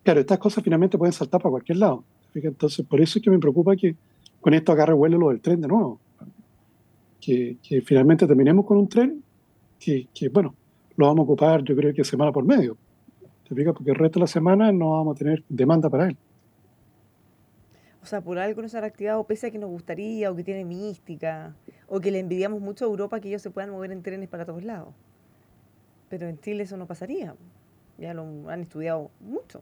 claro, 0.02 0.20
estas 0.20 0.38
cosas 0.38 0.62
finalmente 0.62 0.98
pueden 0.98 1.12
saltar 1.12 1.40
para 1.40 1.50
cualquier 1.50 1.78
lado. 1.78 2.04
Entonces, 2.34 2.84
por 2.84 3.00
eso 3.00 3.18
es 3.18 3.24
que 3.24 3.30
me 3.30 3.38
preocupa 3.38 3.74
que 3.76 3.96
con 4.40 4.52
esto 4.52 4.72
agarre 4.72 4.92
vuelo 4.92 5.16
lo 5.16 5.30
del 5.30 5.40
tren 5.40 5.61
de 5.61 5.68
nuevo. 5.68 5.98
Que, 7.20 7.57
que 7.62 7.80
finalmente 7.80 8.26
terminemos 8.26 8.66
con 8.66 8.76
un 8.76 8.88
tren 8.88 9.22
que, 9.80 10.07
que, 10.14 10.28
bueno, 10.28 10.54
lo 10.96 11.07
vamos 11.07 11.20
a 11.20 11.22
ocupar 11.22 11.62
yo 11.64 11.74
creo 11.74 11.94
que 11.94 12.04
semana 12.04 12.32
por 12.32 12.44
medio. 12.44 12.76
¿Te 13.48 13.54
fijas? 13.54 13.74
Porque 13.74 13.90
el 13.90 13.96
resto 13.96 14.18
de 14.18 14.24
la 14.24 14.26
semana 14.26 14.72
no 14.72 14.90
vamos 14.92 15.16
a 15.16 15.18
tener 15.18 15.42
demanda 15.48 15.88
para 15.88 16.09
él. 16.09 16.16
O 18.07 18.09
sea, 18.09 18.20
por 18.20 18.38
algo 18.38 18.62
no 18.62 18.68
se 18.68 18.78
ha 18.78 18.80
reactivado, 18.80 19.24
pese 19.24 19.48
a 19.48 19.50
que 19.50 19.59
nos 19.59 19.68
gustaría, 19.68 20.30
o 20.30 20.36
que 20.36 20.44
tiene 20.44 20.64
mística, 20.64 21.57
o 21.88 21.98
que 21.98 22.12
le 22.12 22.20
envidiamos 22.20 22.61
mucho 22.61 22.84
a 22.84 22.88
Europa 22.88 23.18
que 23.18 23.26
ellos 23.26 23.42
se 23.42 23.50
puedan 23.50 23.70
mover 23.70 23.90
en 23.90 24.00
trenes 24.00 24.28
para 24.28 24.44
todos 24.44 24.62
lados. 24.62 24.94
Pero 26.09 26.28
en 26.28 26.38
Chile 26.38 26.62
eso 26.62 26.76
no 26.76 26.86
pasaría. 26.86 27.34
Ya 27.98 28.14
lo 28.14 28.48
han 28.48 28.61
estudiado 28.61 29.11
mucho. 29.18 29.61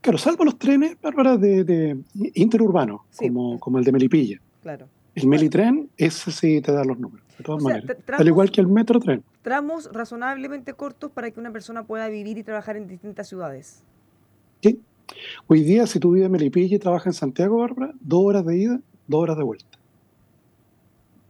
Claro, 0.00 0.16
salvo 0.16 0.44
los 0.44 0.60
trenes, 0.60 0.96
Bárbara, 1.00 1.36
de, 1.36 1.64
de 1.64 1.98
interurbanos, 2.34 3.00
como, 3.16 3.58
como 3.58 3.78
el 3.78 3.84
de 3.84 3.90
Melipilla. 3.90 4.40
Claro. 4.62 4.86
El 5.16 5.26
Melitren, 5.26 5.90
ese 5.96 6.30
sí 6.30 6.60
te 6.60 6.70
da 6.70 6.84
los 6.84 7.00
números, 7.00 7.26
de 7.36 7.42
todas 7.42 7.64
maneras. 7.64 7.96
Al 8.16 8.28
igual 8.28 8.52
que 8.52 8.60
el 8.60 8.68
Metrotren. 8.68 9.24
Tramos 9.42 9.92
razonablemente 9.92 10.74
cortos 10.74 11.10
para 11.10 11.32
que 11.32 11.40
una 11.40 11.50
persona 11.50 11.82
pueda 11.82 12.06
vivir 12.06 12.38
y 12.38 12.44
trabajar 12.44 12.76
en 12.76 12.86
distintas 12.86 13.26
ciudades. 13.26 13.82
Sí, 14.62 14.80
Hoy 15.46 15.62
día, 15.62 15.86
si 15.86 15.98
tú 15.98 16.12
vives 16.12 16.26
en 16.26 16.32
Melipilla 16.32 16.76
y 16.76 16.78
trabajas 16.78 17.06
en 17.06 17.12
Santiago, 17.14 17.58
Bárbara, 17.58 17.92
dos 18.00 18.24
horas 18.24 18.44
de 18.46 18.56
ida, 18.56 18.80
dos 19.06 19.22
horas 19.22 19.36
de 19.36 19.42
vuelta. 19.42 19.78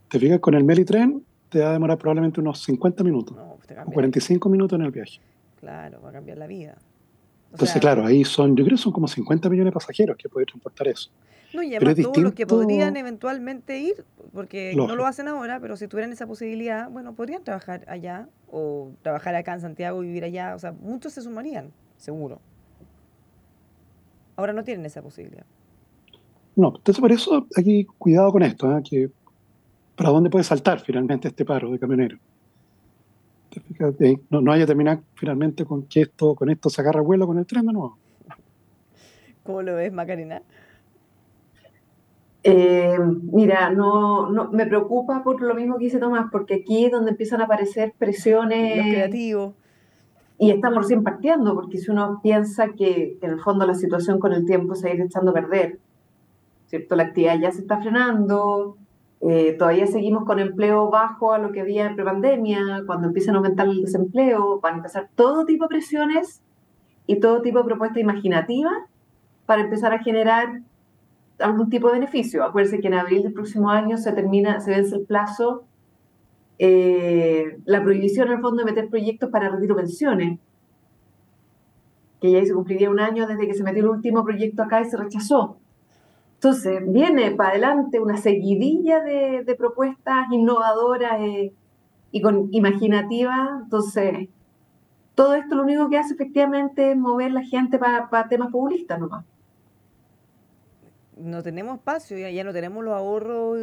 Te 0.09 0.19
fijas 0.19 0.39
con 0.39 0.53
el 0.53 0.63
Melitren, 0.63 1.23
te 1.49 1.59
va 1.59 1.69
a 1.69 1.73
demorar 1.73 1.97
probablemente 1.97 2.39
unos 2.39 2.61
50 2.63 3.03
minutos 3.03 3.37
o 3.37 3.91
45 3.91 4.49
minutos 4.49 4.77
en 4.77 4.85
el 4.85 4.91
viaje. 4.91 5.19
Claro, 5.59 6.01
va 6.01 6.09
a 6.09 6.13
cambiar 6.13 6.37
la 6.37 6.47
vida. 6.47 6.77
Entonces, 7.51 7.81
claro, 7.81 8.05
ahí 8.05 8.23
son, 8.23 8.55
yo 8.55 8.63
creo 8.63 8.77
que 8.77 8.81
son 8.81 8.93
como 8.93 9.07
50 9.07 9.49
millones 9.49 9.71
de 9.71 9.73
pasajeros 9.73 10.17
que 10.17 10.29
pueden 10.29 10.47
transportar 10.47 10.87
eso. 10.87 11.11
No, 11.53 11.61
y 11.61 11.75
además 11.75 11.95
todos 12.01 12.17
los 12.17 12.33
que 12.33 12.47
podrían 12.47 12.95
eventualmente 12.95 13.77
ir, 13.79 14.05
porque 14.33 14.73
no 14.75 14.95
lo 14.95 15.05
hacen 15.05 15.27
ahora, 15.27 15.59
pero 15.59 15.75
si 15.75 15.87
tuvieran 15.87 16.13
esa 16.13 16.25
posibilidad, 16.25 16.89
bueno, 16.89 17.13
podrían 17.13 17.43
trabajar 17.43 17.83
allá 17.87 18.29
o 18.49 18.91
trabajar 19.01 19.35
acá 19.35 19.53
en 19.53 19.61
Santiago 19.61 20.01
y 20.01 20.07
vivir 20.07 20.23
allá. 20.23 20.55
O 20.55 20.59
sea, 20.59 20.71
muchos 20.71 21.13
se 21.13 21.21
sumarían, 21.21 21.71
seguro. 21.97 22.39
Ahora 24.41 24.53
no 24.53 24.63
tienen 24.63 24.83
esa 24.87 25.03
posibilidad. 25.03 25.45
No, 26.55 26.73
entonces 26.75 26.99
por 26.99 27.11
eso 27.11 27.45
aquí 27.55 27.85
cuidado 27.99 28.31
con 28.31 28.41
esto, 28.41 28.75
¿eh? 28.75 28.81
que 28.83 29.11
para 29.95 30.09
dónde 30.09 30.31
puede 30.31 30.43
saltar 30.43 30.79
finalmente 30.79 31.27
este 31.27 31.45
paro 31.45 31.69
de 31.69 31.77
camioneros. 31.77 32.19
No, 34.31 34.41
no 34.41 34.51
haya 34.51 34.65
terminado 34.65 35.03
finalmente 35.13 35.63
con 35.63 35.83
que 35.83 36.01
esto, 36.01 36.33
con 36.33 36.49
esto 36.49 36.71
se 36.71 36.81
agarra 36.81 37.01
vuelo 37.01 37.27
con 37.27 37.37
el 37.37 37.45
tren 37.45 37.67
de 37.67 37.73
nuevo. 37.73 37.99
¿Cómo 39.43 39.61
lo 39.61 39.75
ves, 39.75 39.93
Macarena? 39.93 40.41
Eh, 42.43 42.97
mira, 43.31 43.69
no, 43.69 44.31
no, 44.31 44.49
me 44.49 44.65
preocupa 44.65 45.21
por 45.23 45.39
lo 45.39 45.53
mismo 45.53 45.77
que 45.77 45.85
dice 45.85 45.99
Tomás, 45.99 46.29
porque 46.31 46.55
aquí 46.55 46.85
es 46.85 46.91
donde 46.91 47.11
empiezan 47.11 47.41
a 47.41 47.43
aparecer 47.43 47.93
presiones. 47.95 48.81
creativos. 48.81 49.53
Y 50.41 50.49
estamos 50.49 50.79
recién 50.79 51.03
partiendo, 51.03 51.53
porque 51.53 51.77
si 51.77 51.91
uno 51.91 52.19
piensa 52.23 52.69
que, 52.69 53.19
en 53.21 53.29
el 53.29 53.39
fondo 53.39 53.67
la 53.67 53.75
situación 53.75 54.17
con 54.17 54.33
el 54.33 54.43
tiempo 54.43 54.73
se 54.73 54.87
va 54.87 54.91
a 54.91 54.95
ir 54.95 55.01
echando 55.01 55.29
a 55.29 55.33
perder, 55.35 55.77
¿cierto? 56.65 56.95
La 56.95 57.03
actividad 57.03 57.39
ya 57.39 57.51
se 57.51 57.59
está 57.59 57.79
frenando, 57.79 58.75
eh, 59.21 59.53
todavía 59.53 59.85
seguimos 59.85 60.25
con 60.25 60.39
empleo 60.39 60.89
bajo 60.89 61.31
a 61.31 61.37
lo 61.37 61.51
que 61.51 61.61
había 61.61 61.85
en 61.85 61.95
prepandemia, 61.95 62.81
cuando 62.87 63.09
empiezan 63.09 63.35
a 63.35 63.37
aumentar 63.37 63.67
el 63.67 63.83
desempleo, 63.83 64.59
van 64.59 64.73
a 64.73 64.77
empezar 64.77 65.09
todo 65.13 65.45
tipo 65.45 65.65
de 65.65 65.69
presiones 65.69 66.41
y 67.05 67.19
todo 67.19 67.43
tipo 67.43 67.59
de 67.59 67.65
propuestas 67.65 67.99
imaginativas 67.99 68.79
para 69.45 69.61
empezar 69.61 69.93
a 69.93 69.99
generar 69.99 70.61
algún 71.37 71.69
tipo 71.69 71.89
de 71.89 71.99
beneficio. 71.99 72.43
Acuérdense 72.43 72.79
que 72.79 72.87
en 72.87 72.95
abril 72.95 73.21
del 73.21 73.33
próximo 73.33 73.69
año 73.69 73.95
se 73.97 74.11
termina, 74.11 74.59
se 74.59 74.71
vence 74.71 74.95
el 74.95 75.05
plazo, 75.05 75.65
eh, 76.59 77.59
la 77.65 77.81
prohibición 77.83 78.27
en 78.27 78.35
el 78.35 78.41
fondo 78.41 78.63
de 78.63 78.71
meter 78.71 78.89
proyectos 78.89 79.29
para 79.29 79.49
retiro 79.49 79.75
pensiones, 79.75 80.39
que 82.19 82.31
ya 82.31 82.45
se 82.45 82.53
cumpliría 82.53 82.89
un 82.89 82.99
año 82.99 83.25
desde 83.27 83.47
que 83.47 83.53
se 83.53 83.63
metió 83.63 83.81
el 83.83 83.89
último 83.89 84.23
proyecto 84.23 84.63
acá 84.63 84.81
y 84.81 84.85
se 84.85 84.97
rechazó. 84.97 85.57
Entonces, 86.35 86.81
viene 86.87 87.31
para 87.31 87.51
adelante 87.51 87.99
una 87.99 88.17
seguidilla 88.17 89.01
de, 89.01 89.55
propuestas 89.57 90.27
innovadoras 90.31 91.19
eh, 91.19 91.53
y 92.11 92.21
con 92.21 92.49
imaginativas. 92.51 93.61
Entonces, 93.63 94.29
todo 95.15 95.35
esto 95.35 95.55
lo 95.55 95.63
único 95.63 95.89
que 95.89 95.97
hace 95.97 96.13
efectivamente 96.13 96.91
es 96.91 96.97
mover 96.97 97.31
la 97.31 97.43
gente 97.43 97.77
para, 97.77 98.27
temas 98.29 98.51
populistas 98.51 98.99
nomás 98.99 99.25
no 101.21 101.43
tenemos 101.43 101.75
espacio, 101.75 102.17
ya, 102.17 102.29
ya 102.29 102.43
no 102.43 102.53
tenemos 102.53 102.83
los 102.83 102.93
ahorros, 102.93 103.57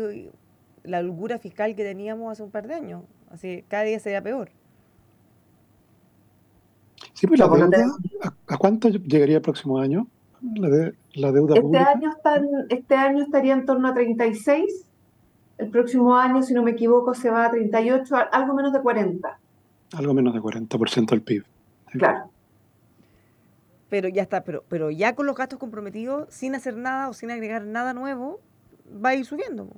la 0.89 1.01
holgura 1.01 1.39
fiscal 1.39 1.74
que 1.74 1.84
teníamos 1.84 2.32
hace 2.32 2.43
un 2.43 2.51
par 2.51 2.66
de 2.66 2.74
años. 2.74 3.03
Así 3.30 3.64
cada 3.68 3.84
día 3.84 3.99
sería 4.01 4.22
peor. 4.22 4.51
Sí, 7.12 7.26
pues 7.26 7.41
la 7.41 7.49
deuda, 7.49 7.78
¿a, 8.47 8.57
cuánto 8.57 8.89
llegaría 8.89 9.36
el 9.36 9.43
próximo 9.43 9.78
año? 9.78 10.07
La, 10.55 10.68
de, 10.68 10.95
la 11.14 11.32
deuda 11.32 11.57
este 11.57 11.78
Año 11.78 12.12
este 12.68 12.95
año 12.95 13.24
estaría 13.24 13.55
en 13.55 13.66
torno 13.66 13.89
a 13.89 13.95
36. 13.95 14.86
El 15.59 15.70
próximo 15.70 16.16
año, 16.16 16.43
si 16.43 16.55
no 16.55 16.62
me 16.62 16.70
equivoco, 16.70 17.14
se 17.14 17.30
va 17.30 17.47
a 17.47 17.51
38, 17.51 18.14
algo 18.30 18.55
menos 18.55 18.72
de 18.72 18.80
40. 18.80 19.39
Algo 19.95 20.14
menos 20.14 20.34
de 20.34 20.41
40% 20.41 21.11
del 21.11 21.22
PIB. 21.22 21.45
Claro 21.86 22.30
pero 23.89 24.09
ya 24.09 24.22
está, 24.22 24.45
pero, 24.45 24.64
pero 24.68 24.91
ya 24.91 25.14
con 25.14 25.26
los 25.26 25.36
gastos 25.36 25.59
comprometidos, 25.59 26.32
sin 26.32 26.55
hacer 26.55 26.76
nada 26.76 27.09
o 27.09 27.12
sin 27.12 27.30
agregar 27.30 27.64
nada 27.64 27.95
nuevo, 27.95 28.41
va 29.05 29.11
a 29.11 29.14
ir 29.14 29.24
subiendo. 29.24 29.68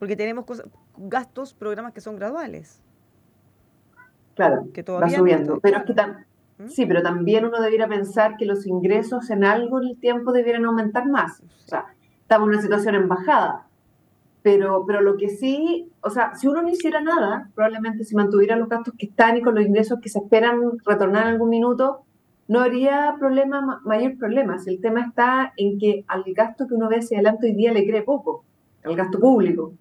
Porque 0.00 0.16
tenemos 0.16 0.46
cosas, 0.46 0.66
gastos, 0.96 1.54
programas 1.54 1.92
que 1.92 2.00
son 2.00 2.16
graduales. 2.16 2.82
Claro, 4.34 4.66
que 4.72 4.82
todavía 4.82 5.12
va 5.12 5.18
subiendo. 5.18 5.60
pero 5.60 5.84
¿Mm? 6.58 6.68
Sí, 6.68 6.86
pero 6.86 7.02
también 7.02 7.44
uno 7.44 7.60
debiera 7.60 7.86
pensar 7.86 8.36
que 8.38 8.46
los 8.46 8.66
ingresos 8.66 9.30
en 9.30 9.44
algo 9.44 9.80
en 9.80 9.88
el 9.88 9.96
tiempo 9.98 10.32
debieran 10.32 10.64
aumentar 10.64 11.06
más. 11.06 11.42
O 11.42 11.68
sea, 11.68 11.84
estamos 12.22 12.46
en 12.48 12.54
una 12.54 12.62
situación 12.62 12.94
en 12.94 13.08
bajada. 13.08 13.66
Pero, 14.42 14.84
pero 14.86 15.02
lo 15.02 15.18
que 15.18 15.28
sí, 15.28 15.90
o 16.00 16.08
sea, 16.08 16.34
si 16.34 16.48
uno 16.48 16.62
no 16.62 16.70
hiciera 16.70 17.02
nada, 17.02 17.50
probablemente 17.54 18.04
si 18.04 18.16
mantuviera 18.16 18.56
los 18.56 18.70
gastos 18.70 18.94
que 18.96 19.04
están 19.04 19.36
y 19.36 19.42
con 19.42 19.54
los 19.54 19.66
ingresos 19.66 20.00
que 20.00 20.08
se 20.08 20.18
esperan 20.18 20.78
retornar 20.86 21.24
en 21.24 21.32
algún 21.34 21.50
minuto, 21.50 22.04
no 22.48 22.60
habría 22.60 23.16
problema, 23.18 23.82
mayor 23.84 24.16
problema. 24.16 24.58
Si 24.58 24.70
el 24.70 24.80
tema 24.80 25.02
está 25.02 25.52
en 25.58 25.78
que 25.78 26.06
al 26.08 26.24
gasto 26.34 26.66
que 26.66 26.74
uno 26.74 26.88
ve 26.88 26.96
hacia 26.96 27.18
adelante 27.18 27.48
hoy 27.48 27.54
día 27.54 27.72
le 27.72 27.86
cree 27.86 28.00
poco, 28.00 28.44
al 28.82 28.96
gasto 28.96 29.20
público. 29.20 29.74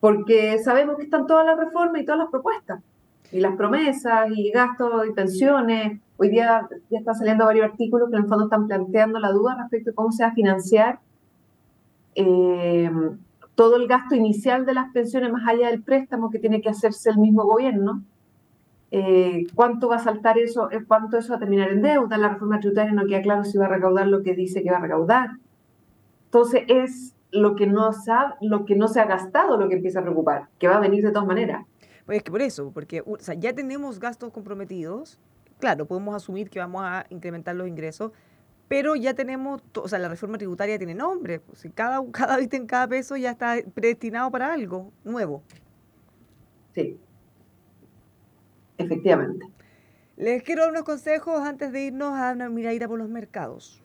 Porque 0.00 0.58
sabemos 0.58 0.96
que 0.96 1.04
están 1.04 1.26
todas 1.26 1.44
las 1.46 1.58
reformas 1.58 2.00
y 2.00 2.04
todas 2.04 2.20
las 2.20 2.30
propuestas, 2.30 2.80
y 3.30 3.40
las 3.40 3.54
promesas, 3.56 4.28
y 4.34 4.50
gastos 4.50 5.06
y 5.06 5.12
pensiones. 5.12 6.00
Hoy 6.16 6.30
día 6.30 6.68
ya 6.90 6.98
están 6.98 7.14
saliendo 7.14 7.44
varios 7.44 7.66
artículos 7.66 8.08
que 8.10 8.16
en 8.16 8.22
el 8.22 8.28
fondo 8.28 8.44
están 8.44 8.66
planteando 8.66 9.18
la 9.18 9.30
duda 9.30 9.56
respecto 9.58 9.90
a 9.90 9.94
cómo 9.94 10.10
se 10.12 10.22
va 10.22 10.30
a 10.30 10.34
financiar 10.34 11.00
eh, 12.14 12.90
todo 13.54 13.76
el 13.76 13.86
gasto 13.86 14.14
inicial 14.14 14.66
de 14.66 14.74
las 14.74 14.90
pensiones 14.92 15.32
más 15.32 15.46
allá 15.46 15.68
del 15.68 15.82
préstamo 15.82 16.30
que 16.30 16.38
tiene 16.38 16.60
que 16.60 16.70
hacerse 16.70 17.10
el 17.10 17.18
mismo 17.18 17.44
gobierno 17.44 18.02
eh, 18.92 19.46
cuánto 19.54 19.88
va 19.88 19.96
a 19.96 20.00
saltar 20.00 20.36
eso, 20.38 20.70
eh, 20.72 20.84
cuánto 20.86 21.16
eso 21.16 21.30
va 21.30 21.36
a 21.36 21.40
terminar 21.40 21.70
en 21.70 21.82
deuda, 21.82 22.18
la 22.18 22.30
reforma 22.30 22.58
tributaria 22.58 22.92
no 22.92 23.06
queda 23.06 23.22
claro 23.22 23.44
si 23.44 23.56
va 23.56 23.66
a 23.66 23.68
recaudar 23.68 24.08
lo 24.08 24.22
que 24.22 24.34
dice 24.34 24.62
que 24.62 24.70
va 24.70 24.78
a 24.78 24.80
recaudar. 24.80 25.30
Entonces 26.24 26.64
es 26.66 27.14
lo 27.32 27.56
que 27.56 27.66
no 27.66 27.88
ha, 27.88 28.36
lo 28.40 28.64
que 28.64 28.76
no 28.76 28.88
se 28.88 29.00
ha 29.00 29.06
gastado 29.06 29.56
lo 29.56 29.68
que 29.68 29.76
empieza 29.76 30.00
a 30.00 30.02
preocupar, 30.02 30.48
que 30.58 30.68
va 30.68 30.76
a 30.76 30.80
venir 30.80 31.04
de 31.04 31.10
todas 31.10 31.26
maneras. 31.26 31.66
Pues 32.06 32.18
es 32.18 32.24
que 32.24 32.30
por 32.30 32.42
eso, 32.42 32.70
porque 32.72 33.04
ya 33.38 33.52
tenemos 33.52 34.00
gastos 34.00 34.32
comprometidos, 34.32 35.18
claro, 35.58 35.86
podemos 35.86 36.14
asumir 36.14 36.50
que 36.50 36.58
vamos 36.58 36.82
a 36.84 37.06
incrementar 37.10 37.54
los 37.54 37.68
ingresos, 37.68 38.12
pero 38.66 38.94
ya 38.94 39.14
tenemos, 39.14 39.62
o 39.74 39.88
sea, 39.88 39.98
la 39.98 40.08
reforma 40.08 40.38
tributaria 40.38 40.78
tiene 40.78 40.94
nombre, 40.94 41.40
pues, 41.40 41.68
cada, 41.74 42.00
cada 42.12 42.38
en 42.38 42.66
cada 42.66 42.88
peso 42.88 43.16
ya 43.16 43.30
está 43.30 43.56
predestinado 43.74 44.30
para 44.30 44.52
algo 44.52 44.92
nuevo. 45.04 45.42
Sí. 46.74 46.98
Efectivamente. 48.78 49.46
Les 50.16 50.42
quiero 50.42 50.62
dar 50.62 50.70
unos 50.70 50.84
consejos 50.84 51.40
antes 51.40 51.72
de 51.72 51.84
irnos 51.86 52.12
a 52.18 52.32
una 52.32 52.48
miradita 52.48 52.86
por 52.88 52.98
los 52.98 53.08
mercados. 53.08 53.82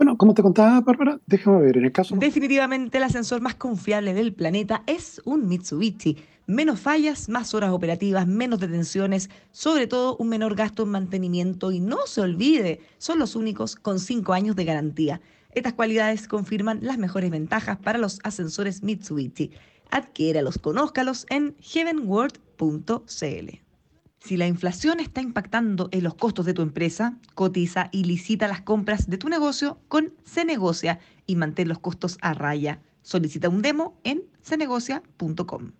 Bueno, 0.00 0.16
como 0.16 0.32
te 0.32 0.40
contaba, 0.40 0.80
Bárbara, 0.80 1.20
déjame 1.26 1.60
ver, 1.60 1.76
en 1.76 1.84
el 1.84 1.92
caso... 1.92 2.16
Definitivamente 2.16 2.96
el 2.96 3.04
ascensor 3.04 3.42
más 3.42 3.56
confiable 3.56 4.14
del 4.14 4.32
planeta 4.32 4.82
es 4.86 5.20
un 5.26 5.46
Mitsubishi. 5.46 6.16
Menos 6.46 6.80
fallas, 6.80 7.28
más 7.28 7.52
horas 7.52 7.70
operativas, 7.70 8.26
menos 8.26 8.60
detenciones, 8.60 9.28
sobre 9.50 9.86
todo 9.86 10.16
un 10.16 10.30
menor 10.30 10.54
gasto 10.54 10.84
en 10.84 10.88
mantenimiento 10.88 11.70
y 11.70 11.80
no 11.80 11.98
se 12.06 12.22
olvide, 12.22 12.80
son 12.96 13.18
los 13.18 13.36
únicos 13.36 13.76
con 13.76 14.00
5 14.00 14.32
años 14.32 14.56
de 14.56 14.64
garantía. 14.64 15.20
Estas 15.52 15.74
cualidades 15.74 16.28
confirman 16.28 16.78
las 16.80 16.96
mejores 16.96 17.30
ventajas 17.30 17.76
para 17.76 17.98
los 17.98 18.20
ascensores 18.24 18.82
Mitsubishi. 18.82 19.50
Adquiéralos, 19.90 20.56
conózcalos 20.56 21.26
en 21.28 21.54
heavenworld.cl. 21.60 23.69
Si 24.20 24.36
la 24.36 24.46
inflación 24.46 25.00
está 25.00 25.22
impactando 25.22 25.88
en 25.92 26.04
los 26.04 26.14
costos 26.14 26.44
de 26.44 26.52
tu 26.52 26.60
empresa, 26.60 27.16
cotiza 27.34 27.88
y 27.90 28.04
licita 28.04 28.48
las 28.48 28.60
compras 28.60 29.08
de 29.08 29.16
tu 29.16 29.28
negocio 29.28 29.80
con 29.88 30.12
Cenegocia 30.24 31.00
y 31.26 31.36
mantén 31.36 31.68
los 31.68 31.78
costos 31.78 32.18
a 32.20 32.34
raya. 32.34 32.80
Solicita 33.02 33.48
un 33.48 33.62
demo 33.62 33.98
en 34.04 34.24
cenegocia.com. 34.42 35.72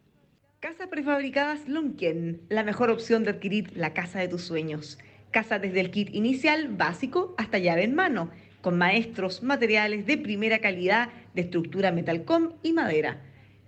Casas 0.59 0.89
prefabricadas 0.89 1.69
Lunken, 1.69 2.41
la 2.49 2.65
mejor 2.65 2.91
opción 2.91 3.25
de 3.25 3.31
adquirir 3.31 3.77
la 3.77 3.93
casa 3.93 4.21
de 4.21 4.29
tus 4.29 4.43
sueños. 4.43 4.99
Casa 5.31 5.59
desde 5.59 5.81
el 5.81 5.91
kit 5.91 6.09
inicial 6.15 6.69
básico 6.69 7.35
hasta 7.37 7.59
llave 7.59 7.85
en 7.85 7.95
mano, 7.95 8.31
con 8.63 8.79
maestros, 8.79 9.43
materiales 9.43 10.07
de 10.07 10.17
primera 10.17 10.61
calidad 10.61 11.11
de 11.35 11.43
estructura 11.43 11.93
metalcom 11.93 12.55
y 12.63 12.73
madera 12.73 13.21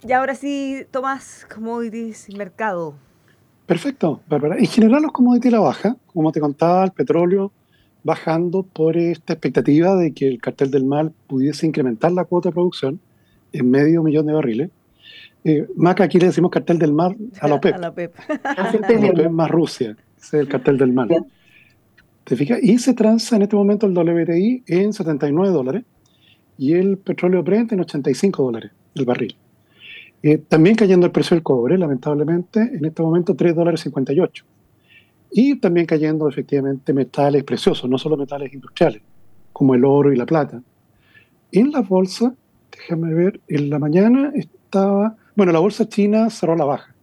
Y 0.01 0.12
ahora 0.12 0.34
sí, 0.34 0.86
Tomás, 0.90 1.46
commodities, 1.53 2.32
mercado. 2.34 2.94
Perfecto, 3.66 4.22
Bárbara. 4.28 4.57
En 4.57 4.66
general 4.66 5.03
los 5.03 5.12
commodities 5.12 5.53
la 5.53 5.61
baja, 5.61 5.96
como 6.07 6.32
te 6.32 6.40
contaba, 6.40 6.84
el 6.84 6.92
petróleo 6.92 7.53
bajando 8.09 8.63
por 8.63 8.97
esta 8.97 9.35
expectativa 9.35 9.95
de 9.95 10.15
que 10.15 10.27
el 10.27 10.41
cartel 10.41 10.71
del 10.71 10.87
mal 10.87 11.13
pudiese 11.27 11.67
incrementar 11.67 12.11
la 12.11 12.25
cuota 12.25 12.49
de 12.49 12.55
producción 12.55 13.01
en 13.53 13.71
medio 13.71 14.03
millón 14.03 14.25
de 14.25 14.33
barriles. 14.33 14.71
Eh, 15.45 15.67
Maca, 15.77 16.05
aquí 16.05 16.19
le 16.19 16.29
decimos 16.29 16.51
cartel 16.51 16.79
del 16.79 16.95
mar 16.95 17.15
a 17.39 17.49
la 17.49 17.55
OPEP. 17.57 17.75
A 17.75 17.79
la 17.79 17.89
OPEP. 17.91 18.15
a 18.45 18.73
la 18.73 19.11
OPEP 19.11 19.31
más 19.31 19.51
Rusia, 19.51 19.95
ese 20.17 20.37
es 20.39 20.43
el 20.43 20.49
cartel 20.49 20.79
del 20.79 20.91
mal. 20.91 21.27
¿Te 22.25 22.35
fijas? 22.35 22.61
Y 22.63 22.79
se 22.79 22.95
transa 22.95 23.37
en 23.37 23.43
este 23.43 23.57
momento 23.57 23.87
el 23.87 23.93
WTI 23.93 24.65
en 24.67 24.95
79 24.95 25.53
dólares 25.53 25.85
y 26.57 26.73
el 26.73 26.97
petróleo 26.97 27.43
Brent 27.43 27.73
en 27.73 27.81
85 27.81 28.43
dólares 28.43 28.71
el 28.95 29.05
barril. 29.05 29.37
Eh, 30.23 30.39
también 30.39 30.77
cayendo 30.77 31.05
el 31.05 31.13
precio 31.13 31.35
del 31.35 31.43
cobre, 31.43 31.77
lamentablemente, 31.77 32.61
en 32.61 32.87
este 32.87 33.03
momento 33.03 33.37
3 33.37 33.55
dólares 33.55 33.81
58. 33.83 34.45
Y 35.31 35.57
también 35.57 35.87
cayendo 35.87 36.29
efectivamente 36.29 36.93
metales 36.93 37.45
preciosos, 37.45 37.89
no 37.89 37.99
solo 37.99 38.16
metales 38.16 38.53
industriales, 38.53 39.03
como 39.53 39.74
el 39.74 39.85
oro 39.85 40.12
y 40.12 40.16
la 40.16 40.26
plata. 40.26 40.62
En 41.53 41.70
la 41.70 41.81
bolsa, 41.81 42.35
déjame 42.70 43.14
ver, 43.14 43.41
en 43.49 43.70
la 43.70 43.79
mañana 43.79 44.33
estaba, 44.35 45.16
bueno, 45.37 45.53
la 45.53 45.59
bolsa 45.59 45.89
china 45.89 46.31
cerró 46.31 46.57
la 46.57 46.64
baja. 46.64 46.95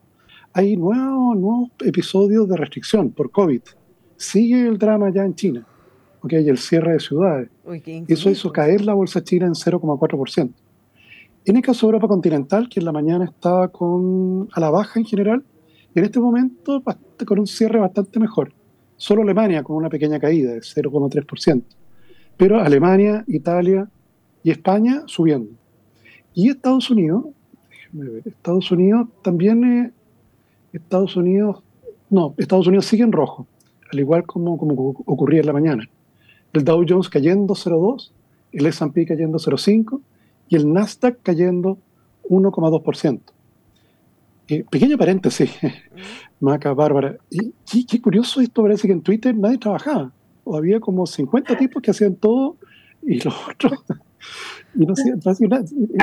Hay 0.53 0.77
nuevos, 0.77 1.37
nuevos 1.37 1.69
episodios 1.83 2.47
de 2.47 2.57
restricción 2.57 3.11
por 3.11 3.29
COVID. 3.29 3.61
Sigue 4.17 4.67
el 4.67 4.77
drama 4.77 5.09
ya 5.11 5.25
en 5.25 5.35
China, 5.35 5.65
porque 6.21 6.37
hay 6.37 6.47
el 6.47 6.57
cierre 6.57 6.93
de 6.93 6.99
ciudades. 6.99 7.49
Eso 8.07 8.29
hizo 8.29 8.51
caer 8.51 8.81
la 8.81 8.93
bolsa 8.93 9.23
china 9.23 9.45
en 9.45 9.53
0,4%. 9.53 10.53
En 11.45 11.57
el 11.57 11.61
caso 11.61 11.85
de 11.85 11.89
Europa 11.89 12.07
continental, 12.07 12.69
que 12.69 12.79
en 12.79 12.85
la 12.85 12.91
mañana 12.91 13.25
estaba 13.25 13.67
con, 13.67 14.49
a 14.53 14.59
la 14.59 14.71
baja 14.71 14.99
en 14.99 15.05
general, 15.05 15.43
en 15.95 16.03
este 16.03 16.19
momento 16.19 16.83
con 17.25 17.39
un 17.39 17.47
cierre 17.47 17.79
bastante 17.79 18.19
mejor. 18.19 18.51
Solo 18.97 19.21
Alemania 19.21 19.63
con 19.63 19.77
una 19.77 19.89
pequeña 19.89 20.19
caída 20.19 20.53
de 20.53 20.59
0,3%. 20.59 21.63
Pero 22.37 22.59
Alemania, 22.59 23.23
Italia 23.27 23.89
y 24.43 24.51
España 24.51 25.03
subiendo. 25.05 25.51
Y 26.33 26.49
Estados 26.49 26.89
Unidos, 26.89 27.25
déjenme 27.69 28.09
ver, 28.09 28.27
Estados 28.27 28.69
Unidos 28.71 29.07
también, 29.23 29.63
eh, 29.63 29.91
Estados 30.73 31.15
Unidos, 31.15 31.63
no, 32.09 32.35
Estados 32.37 32.67
Unidos 32.67 32.85
sigue 32.85 33.03
en 33.03 33.13
rojo, 33.13 33.47
al 33.91 33.99
igual 33.99 34.23
como, 34.25 34.57
como 34.57 34.73
ocurría 35.05 35.39
en 35.39 35.45
la 35.45 35.53
mañana. 35.53 35.89
El 36.51 36.65
Dow 36.65 36.85
Jones 36.87 37.07
cayendo 37.09 37.53
0,2, 37.53 38.11
el 38.51 38.65
S&P 38.65 39.05
cayendo 39.05 39.37
0,5 39.37 40.01
y 40.49 40.57
el 40.57 40.71
Nasdaq 40.71 41.21
cayendo 41.21 41.77
1,2%. 42.29 43.34
Eh, 44.47 44.63
pequeño 44.69 44.97
paréntesis, 44.97 45.51
Maca, 46.39 46.73
Bárbara. 46.73 47.17
Y, 47.29 47.85
qué 47.85 48.01
curioso 48.01 48.41
esto, 48.41 48.61
parece 48.61 48.87
que 48.87 48.93
en 48.93 49.01
Twitter 49.01 49.35
nadie 49.35 49.57
trabajaba. 49.57 50.11
O 50.43 50.55
había 50.55 50.79
como 50.79 51.07
50 51.07 51.57
tipos 51.57 51.81
que 51.81 51.91
hacían 51.91 52.15
todo 52.15 52.57
y 53.01 53.21
los 53.21 53.35
otros. 53.49 53.83
y 54.75 54.85
no 54.85 54.93
hacían 54.93 55.49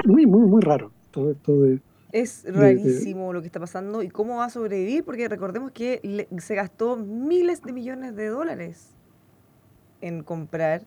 muy, 0.07 0.26
muy, 0.26 0.47
muy 0.49 0.61
raro 0.61 0.90
todo 1.12 1.30
esto 1.30 1.61
de. 1.62 1.80
Es 2.11 2.45
rarísimo 2.47 3.32
lo 3.32 3.40
que 3.40 3.47
está 3.47 3.59
pasando 3.59 4.03
y 4.03 4.09
cómo 4.09 4.36
va 4.36 4.47
a 4.47 4.51
sobrevivir, 4.51 5.03
porque 5.03 5.28
recordemos 5.28 5.70
que 5.70 6.28
se 6.38 6.55
gastó 6.55 6.97
miles 6.97 7.62
de 7.62 7.72
millones 7.72 8.14
de 8.16 8.28
dólares 8.28 8.90
en 10.03 10.22
comprar 10.22 10.82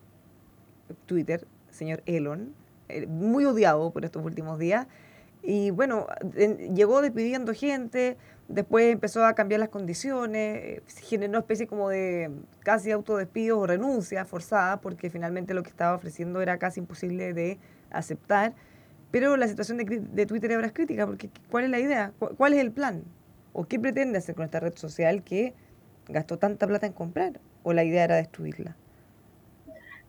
Twitter, 1.06 1.48
señor 1.70 2.02
Elon, 2.06 2.52
eh, 2.88 3.08
muy 3.08 3.44
odiado 3.44 3.90
por 3.90 4.04
estos 4.04 4.24
últimos 4.24 4.60
días. 4.60 4.86
Y 5.48 5.70
bueno, 5.70 6.08
llegó 6.74 7.00
despidiendo 7.02 7.54
gente, 7.54 8.16
después 8.48 8.92
empezó 8.92 9.24
a 9.24 9.34
cambiar 9.34 9.60
las 9.60 9.68
condiciones, 9.68 10.58
eh, 10.64 10.82
generó 11.02 11.30
una 11.30 11.38
especie 11.38 11.68
como 11.68 11.88
de 11.88 12.32
casi 12.64 12.90
autodespido 12.90 13.60
o 13.60 13.64
renuncia 13.64 14.24
forzada, 14.24 14.80
porque 14.80 15.08
finalmente 15.08 15.54
lo 15.54 15.62
que 15.62 15.70
estaba 15.70 15.94
ofreciendo 15.94 16.42
era 16.42 16.58
casi 16.58 16.80
imposible 16.80 17.32
de 17.32 17.60
aceptar. 17.90 18.54
Pero 19.12 19.36
la 19.36 19.46
situación 19.46 19.78
de, 19.78 19.84
de 19.84 20.26
Twitter 20.26 20.52
ahora 20.52 20.66
es 20.66 20.72
crítica, 20.72 21.06
porque 21.06 21.30
¿cuál 21.48 21.62
es 21.62 21.70
la 21.70 21.78
idea? 21.78 22.12
¿Cuál 22.18 22.54
es 22.54 22.58
el 22.58 22.72
plan? 22.72 23.04
¿O 23.52 23.66
qué 23.66 23.78
pretende 23.78 24.18
hacer 24.18 24.34
con 24.34 24.46
esta 24.46 24.58
red 24.58 24.74
social 24.74 25.22
que 25.22 25.54
gastó 26.08 26.38
tanta 26.38 26.66
plata 26.66 26.88
en 26.88 26.92
comprar? 26.92 27.38
¿O 27.62 27.72
la 27.72 27.84
idea 27.84 28.02
era 28.02 28.16
destruirla? 28.16 28.74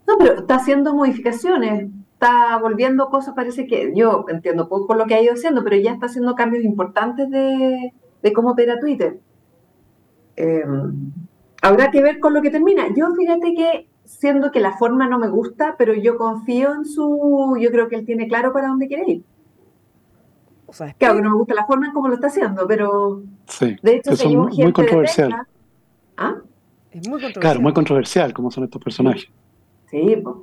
No, 0.07 0.17
pero 0.17 0.39
está 0.39 0.55
haciendo 0.55 0.95
modificaciones 0.95 1.91
está 2.17 2.57
volviendo 2.57 3.09
cosas, 3.09 3.35
parece 3.35 3.67
que 3.67 3.93
yo 3.95 4.25
entiendo 4.27 4.67
poco 4.67 4.95
lo 4.95 5.05
que 5.05 5.13
ha 5.13 5.21
ido 5.21 5.33
haciendo, 5.33 5.63
pero 5.63 5.75
ya 5.75 5.91
está 5.91 6.07
haciendo 6.07 6.33
cambios 6.33 6.63
importantes 6.63 7.29
de, 7.29 7.93
cómo 8.33 8.51
opera 8.51 8.79
Twitter. 8.79 9.19
Em, 10.35 11.11
habrá 11.61 11.91
que 11.91 12.01
ver 12.01 12.19
con 12.19 12.33
lo 12.33 12.41
que 12.41 12.49
termina. 12.49 12.87
Yo 12.95 13.13
fíjate 13.15 13.53
que, 13.53 13.87
siendo 14.03 14.51
que 14.51 14.59
la 14.59 14.77
forma 14.77 15.07
no 15.07 15.19
me 15.19 15.29
gusta, 15.29 15.75
pero 15.77 15.93
yo 15.93 16.17
confío 16.17 16.73
en 16.73 16.85
su, 16.85 17.55
yo 17.59 17.69
creo 17.69 17.87
que 17.87 17.97
él 17.97 18.05
tiene 18.05 18.27
claro 18.27 18.51
para 18.51 18.69
dónde 18.69 18.87
quiere 18.87 19.03
ir. 19.07 19.23
O 20.65 20.73
sea, 20.73 20.93
claro 20.93 21.17
que 21.17 21.21
no 21.21 21.29
me 21.29 21.37
gusta 21.37 21.53
la 21.53 21.67
forma 21.67 21.85
en 21.85 21.93
cómo 21.93 22.07
lo 22.07 22.15
está 22.15 22.27
haciendo, 22.27 22.67
pero 22.67 23.21
sí, 23.45 23.77
de 23.81 23.95
hecho 23.95 24.11
es 24.11 24.25
muy, 24.25 24.73
controversial. 24.73 25.45
¿Ah? 26.17 26.35
Es 26.91 27.07
muy 27.07 27.21
controversial. 27.21 27.41
Claro, 27.41 27.61
muy 27.61 27.73
controversial 27.73 28.33
como 28.33 28.49
son 28.49 28.63
estos 28.63 28.83
personajes. 28.83 29.27
Sí, 29.91 30.19
pues. 30.21 30.35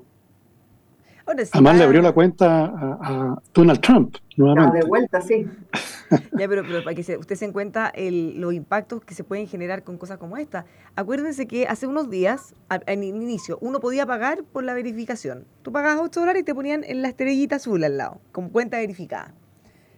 Además 1.27 1.77
le 1.79 1.85
abrió 1.85 2.03
la 2.03 2.13
cuenta 2.13 2.65
a, 3.01 3.41
Donald 3.55 3.81
Trump 3.81 4.17
nuevamente. 4.37 4.79
de 4.79 4.85
vuelta, 4.85 5.21
sí. 5.23 5.47
ya, 6.11 6.49
pero, 6.49 6.63
para 6.85 6.95
que 6.95 7.17
usted 7.17 7.35
se 7.35 7.45
en 7.45 7.53
cuenta 7.53 7.89
el, 7.89 8.41
los 8.41 8.53
impactos 8.53 9.03
que 9.03 9.15
se 9.15 9.25
pueden 9.25 9.47
generar 9.47 9.85
con 9.85 9.97
cosas 9.97 10.19
como 10.19 10.37
esta. 10.37 10.67
Acuérdense 10.97 11.47
que 11.47 11.67
hace 11.67 11.87
unos 11.87 12.11
días, 12.11 12.55
en 12.87 13.03
inicio, 13.03 13.59
uno 13.61 13.81
podía 13.81 14.07
pagar 14.07 14.45
por 14.45 14.65
la 14.65 14.75
verificación. 14.75 15.47
Tú 15.63 15.73
pagabas 15.73 16.01
8 16.03 16.21
dólares 16.21 16.43
y 16.43 16.45
te 16.45 16.55
ponían 16.55 16.85
en 16.85 17.03
la 17.03 17.09
estrellita 17.09 17.57
azul 17.57 17.83
al 17.85 17.97
lado, 17.97 18.21
como 18.33 18.51
cuenta 18.51 18.77
verificada. 18.77 19.35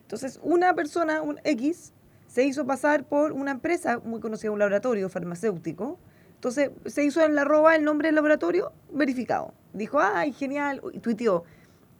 Entonces, 0.02 0.38
una 0.42 0.74
persona, 0.74 1.22
un 1.22 1.40
X, 1.42 1.92
se 2.28 2.44
hizo 2.44 2.66
pasar 2.66 3.04
por 3.04 3.32
una 3.32 3.50
empresa 3.50 3.98
muy 4.04 4.20
conocida, 4.20 4.50
un 4.52 4.58
laboratorio 4.58 5.08
farmacéutico. 5.08 5.98
Entonces, 6.46 6.70
se 6.86 7.02
hizo 7.02 7.24
en 7.24 7.34
la 7.34 7.42
arroba 7.42 7.74
el 7.74 7.82
nombre 7.82 8.06
del 8.06 8.14
laboratorio 8.14 8.72
verificado 8.92 9.52
dijo, 9.72 9.98
ay, 10.00 10.32
genial, 10.32 10.80
y 10.92 11.00
tuiteó, 11.00 11.42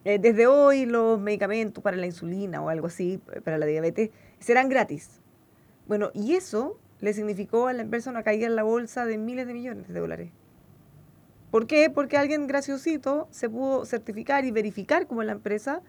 eh, 0.04 0.20
desde 0.20 0.46
hoy 0.46 0.86
los 0.86 1.20
medicamentos 1.20 1.82
para 1.82 1.96
la 1.96 2.06
insulina 2.06 2.62
o 2.62 2.68
algo 2.68 2.86
así, 2.86 3.20
para 3.42 3.58
la 3.58 3.66
diabetes, 3.66 4.10
serán 4.38 4.68
gratis. 4.68 5.20
Bueno, 5.88 6.12
y 6.14 6.36
eso 6.36 6.78
le 7.00 7.12
significó 7.12 7.66
a 7.66 7.72
la 7.72 7.82
empresa 7.82 8.08
una 8.08 8.22
caída 8.22 8.46
en 8.46 8.54
la 8.54 8.62
bolsa 8.62 9.04
de 9.04 9.18
miles 9.18 9.48
de 9.48 9.54
millones 9.54 9.88
de 9.88 9.98
dólares. 9.98 10.30
¿Por 11.50 11.66
qué? 11.66 11.90
Porque 11.90 12.16
alguien 12.16 12.46
graciosito 12.46 13.26
se 13.32 13.50
pudo 13.50 13.84
certificar 13.84 14.44
y 14.44 14.52
verificar 14.52 15.08
como 15.08 15.24
la 15.24 15.32
empresa 15.32 15.82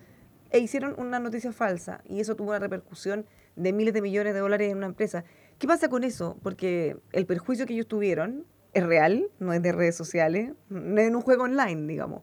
e 0.49 0.57
hicieron 0.57 0.95
una 0.97 1.19
noticia 1.19 1.51
falsa 1.51 2.01
y 2.05 2.21
eso 2.21 2.35
tuvo 2.35 2.49
una 2.49 2.59
repercusión 2.59 3.27
de 3.55 3.71
miles 3.71 3.93
de 3.93 4.01
millones 4.01 4.33
de 4.33 4.39
dólares 4.39 4.71
en 4.71 4.77
una 4.77 4.87
empresa. 4.87 5.25
¿Qué 5.59 5.67
pasa 5.67 5.89
con 5.89 6.03
eso? 6.03 6.37
Porque 6.43 6.97
el 7.11 7.25
perjuicio 7.25 7.65
que 7.65 7.73
ellos 7.73 7.87
tuvieron 7.87 8.45
es 8.73 8.85
real, 8.85 9.27
no 9.39 9.53
es 9.53 9.61
de 9.61 9.71
redes 9.71 9.95
sociales, 9.95 10.53
no 10.69 11.01
es 11.01 11.07
en 11.07 11.15
un 11.15 11.21
juego 11.21 11.43
online, 11.43 11.87
digamos. 11.87 12.21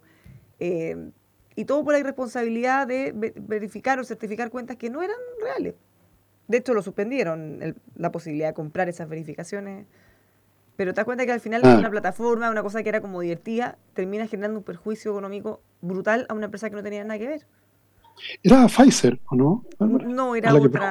Eh, 0.60 1.10
y 1.56 1.64
todo 1.64 1.84
por 1.84 1.92
la 1.92 2.00
irresponsabilidad 2.00 2.86
de 2.86 3.12
verificar 3.36 3.98
o 3.98 4.04
certificar 4.04 4.50
cuentas 4.50 4.76
que 4.76 4.90
no 4.90 5.02
eran 5.02 5.16
reales. 5.40 5.74
De 6.48 6.58
hecho, 6.58 6.74
lo 6.74 6.82
suspendieron, 6.82 7.76
la 7.96 8.12
posibilidad 8.12 8.48
de 8.48 8.54
comprar 8.54 8.88
esas 8.88 9.08
verificaciones. 9.08 9.86
Pero 10.76 10.92
te 10.92 10.96
das 10.96 11.04
cuenta 11.04 11.24
que 11.24 11.32
al 11.32 11.40
final 11.40 11.62
ah. 11.64 11.76
una 11.78 11.90
plataforma, 11.90 12.50
una 12.50 12.62
cosa 12.62 12.82
que 12.82 12.88
era 12.88 13.00
como 13.00 13.20
divertida, 13.20 13.78
termina 13.94 14.26
generando 14.26 14.58
un 14.58 14.64
perjuicio 14.64 15.12
económico 15.12 15.60
brutal 15.80 16.26
a 16.28 16.34
una 16.34 16.46
empresa 16.46 16.68
que 16.68 16.76
no 16.76 16.82
tenía 16.82 17.04
nada 17.04 17.18
que 17.18 17.28
ver. 17.28 17.46
¿Era 18.42 18.66
Pfizer 18.66 19.20
o 19.26 19.36
no? 19.36 19.64
No, 19.78 20.36
era 20.36 20.54
otra. 20.54 20.90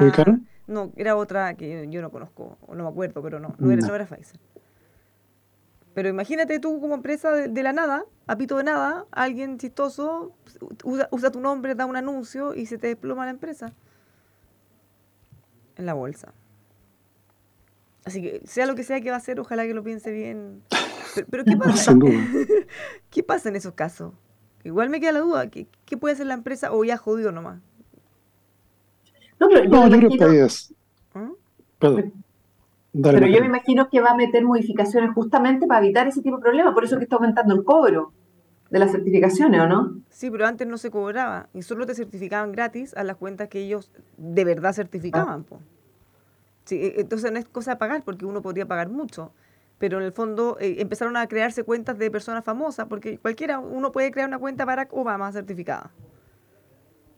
No, 0.68 0.91
era 0.95 1.16
otra 1.16 1.55
que 1.55 1.88
yo 1.89 2.01
no 2.01 2.11
conozco, 2.11 2.57
o 2.61 2.76
no 2.76 2.84
me 2.84 2.89
acuerdo, 2.89 3.22
pero 3.22 3.39
no, 3.39 3.53
no, 3.57 3.72
era, 3.72 3.86
no 3.86 3.95
era 3.95 4.05
Pfizer. 4.05 4.39
Pero 5.93 6.09
imagínate 6.09 6.59
tú 6.59 6.80
como 6.80 6.95
empresa 6.95 7.32
de, 7.32 7.64
la 7.64 7.72
nada, 7.72 8.05
a 8.26 8.36
pito 8.36 8.57
de 8.57 8.64
nada, 8.64 9.05
alguien 9.11 9.59
chistoso 9.59 10.36
usa, 10.84 11.32
tu 11.32 11.39
nombre, 11.39 11.76
da 11.76 11.86
un 11.86 11.95
anuncio 11.95 12.55
y 12.55 12.66
se 12.66 12.78
te 12.78 12.88
desploma 12.88 13.26
la 13.26 13.32
empresa 13.32 13.74
en 15.76 15.86
la 15.86 15.93
bolsa. 15.93 16.34
Así 18.05 18.22
que 18.22 18.41
sea 18.45 18.66
lo 18.66 18.76
que 18.76 18.84
sea 18.84 19.01
que 19.01 19.09
va 19.09 19.18
a 19.18 19.20
hacer, 19.20 19.39
ojalá 19.39 19.66
que 19.66 19.74
lo 19.74 19.84
piense 19.84 20.11
bien. 20.11 20.64
Pero, 21.30 21.43
¿qué 21.43 21.55
pasa? 21.57 21.93
¿Qué 23.11 23.24
pasa 23.24 23.49
en 23.49 23.55
esos 23.55 23.74
casos? 23.74 24.14
Igual 24.64 24.89
me 24.89 24.99
queda 24.99 25.11
la 25.11 25.20
duda, 25.20 25.49
¿qué, 25.49 25.68
qué 25.86 25.97
puede 25.97 26.16
hacer 26.16 26.26
la 26.26 26.34
empresa 26.34 26.72
o 26.74 26.84
ya 26.84 26.97
jodido 26.97 27.32
nomás? 27.32 27.61
No, 29.43 29.49
pero 29.49 29.63
yo, 29.63 29.69
No, 29.69 29.87
yo 29.87 29.97
creo 29.97 30.09
imagino- 30.11 30.27
que 30.31 30.43
es. 30.43 30.73
¿Ah? 31.13 31.29
Perdón. 31.79 32.13
Dale, 32.95 33.19
pero 33.19 33.31
yo 33.31 33.39
me 33.41 33.47
imagino 33.47 33.89
que 33.89 34.01
va 34.01 34.11
a 34.11 34.15
meter 34.15 34.43
modificaciones 34.45 35.11
justamente 35.15 35.65
para 35.65 35.83
evitar 35.83 36.07
ese 36.07 36.21
tipo 36.21 36.35
de 36.37 36.43
problemas, 36.43 36.73
por 36.75 36.83
eso 36.83 36.97
que 36.97 37.03
está 37.05 37.15
aumentando 37.15 37.55
el 37.55 37.63
cobro 37.63 38.13
de 38.69 38.77
las 38.79 38.91
certificaciones, 38.91 39.61
¿o 39.61 39.67
no? 39.67 39.95
Sí, 40.09 40.29
pero 40.29 40.45
antes 40.45 40.67
no 40.67 40.77
se 40.77 40.91
cobraba 40.91 41.47
y 41.53 41.63
solo 41.63 41.85
te 41.87 41.95
certificaban 41.95 42.51
gratis 42.51 42.95
a 42.95 43.03
las 43.03 43.17
cuentas 43.17 43.47
que 43.47 43.59
ellos 43.61 43.91
de 44.17 44.45
verdad 44.45 44.73
certificaban. 44.73 45.43
po. 45.43 45.59
Sí, 46.65 46.75
e- 46.75 47.01
entonces 47.01 47.31
no 47.31 47.39
es 47.39 47.45
cosa 47.45 47.71
de 47.71 47.77
pagar 47.77 48.03
porque 48.03 48.25
uno 48.25 48.41
podría 48.43 48.67
pagar 48.67 48.89
mucho, 48.89 49.31
pero 49.79 49.97
en 49.97 50.05
el 50.05 50.11
fondo 50.11 50.57
eh, 50.59 50.75
empezaron 50.79 51.17
a 51.17 51.27
crearse 51.27 51.63
cuentas 51.63 51.97
de 51.97 52.09
personas 52.11 52.43
famosas 52.45 52.85
porque 52.87 53.17
cualquiera, 53.17 53.57
uno 53.59 53.91
puede 53.91 54.11
crear 54.11 54.27
una 54.27 54.37
cuenta 54.39 54.65
Barack 54.65 54.93
Obama 54.93 55.31
certificada. 55.31 55.89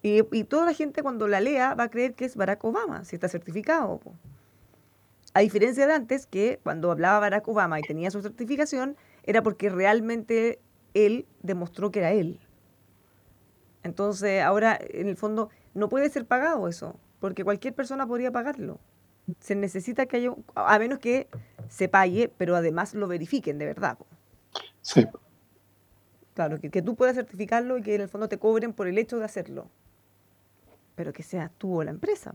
Y, 0.06 0.22
y 0.38 0.44
toda 0.44 0.66
la 0.68 0.74
gente 0.74 1.02
cuando 1.02 1.28
la 1.28 1.40
lea 1.42 1.74
va 1.74 1.86
a 1.86 1.90
creer 1.90 2.14
que 2.14 2.26
es 2.26 2.36
Barack 2.36 2.64
Obama, 2.64 3.04
si 3.06 3.16
está 3.16 3.28
certificado. 3.28 3.98
po. 3.98 4.14
A 5.34 5.40
diferencia 5.40 5.88
de 5.88 5.94
antes, 5.94 6.28
que 6.28 6.60
cuando 6.62 6.92
hablaba 6.92 7.20
Barack 7.22 7.48
Obama 7.48 7.80
y 7.80 7.82
tenía 7.82 8.12
su 8.12 8.22
certificación, 8.22 8.96
era 9.24 9.42
porque 9.42 9.72
realmente 9.72 10.60
él 10.94 11.26
demostró 11.42 11.90
que 11.90 12.00
era 12.02 12.12
él. 12.12 12.40
Entonces, 13.82 14.44
ahora, 14.44 14.78
en 14.80 15.08
el 15.08 15.18
fondo, 15.18 15.50
no 15.74 15.90
puede 15.90 16.08
ser 16.10 16.26
pagado 16.28 16.68
eso, 16.68 17.00
porque 17.20 17.44
cualquier 17.44 17.74
persona 17.74 18.06
podría 18.06 18.32
pagarlo. 18.32 18.78
Se 19.40 19.56
necesita 19.56 20.06
que 20.06 20.18
haya, 20.18 20.30
un- 20.32 20.46
a 20.54 20.78
menos 20.78 21.00
que 21.00 21.28
se 21.68 21.90
pague, 21.90 22.32
pero 22.38 22.56
además 22.56 22.94
lo 22.94 23.08
verifiquen 23.08 23.58
de 23.58 23.66
verdad. 23.66 23.98
po. 23.98 24.06
Sí. 24.82 25.08
Claro, 26.36 26.60
que, 26.60 26.70
que 26.70 26.84
tú 26.84 26.96
puedas 26.96 27.16
certificarlo 27.16 27.80
y 27.80 27.82
que 27.82 27.96
en 27.96 28.02
el 28.02 28.08
fondo 28.10 28.30
te 28.30 28.38
cobren 28.38 28.72
por 28.72 28.88
el 28.88 29.00
hecho 29.00 29.18
de 29.18 29.26
hacerlo. 29.26 29.68
Pero 30.96 31.14
que 31.14 31.24
seas 31.24 31.52
tú 31.58 31.80
o 31.80 31.84
la 31.84 31.92
empresa. 31.92 32.34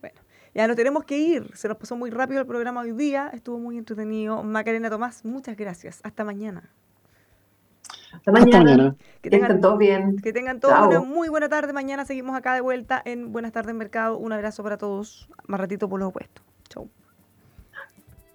Bueno, 0.00 0.20
ya 0.54 0.66
nos 0.66 0.76
tenemos 0.76 1.04
que 1.04 1.18
ir. 1.18 1.50
Se 1.54 1.68
nos 1.68 1.76
pasó 1.76 1.96
muy 1.96 2.10
rápido 2.10 2.40
el 2.40 2.46
programa 2.46 2.80
hoy 2.80 2.92
día. 2.92 3.30
Estuvo 3.32 3.58
muy 3.58 3.78
entretenido. 3.78 4.42
Macarena 4.42 4.90
Tomás, 4.90 5.24
muchas 5.24 5.56
gracias. 5.56 6.00
Hasta 6.02 6.24
mañana. 6.24 6.70
Hasta 8.12 8.32
mañana. 8.32 8.64
mañana. 8.64 8.96
Que 9.20 9.30
tengan, 9.30 9.50
estén 9.50 9.60
todos 9.60 9.78
bien. 9.78 10.16
que 10.16 10.32
tengan 10.32 10.60
todos 10.60 10.86
una 10.86 11.00
muy 11.00 11.28
buena 11.28 11.48
tarde. 11.48 11.72
Mañana 11.72 12.04
seguimos 12.04 12.36
acá 12.36 12.54
de 12.54 12.60
vuelta 12.60 13.02
en 13.04 13.32
Buenas 13.32 13.52
tardes 13.52 13.74
Mercado. 13.74 14.16
Un 14.16 14.32
abrazo 14.32 14.62
para 14.62 14.78
todos. 14.78 15.28
Más 15.46 15.60
ratito 15.60 15.88
por 15.88 16.00
los 16.00 16.08
opuestos. 16.08 16.44
Chau. 16.68 16.88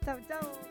Chao, 0.06 0.18
chao. 0.28 0.71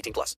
18 0.00 0.12
plus. 0.12 0.36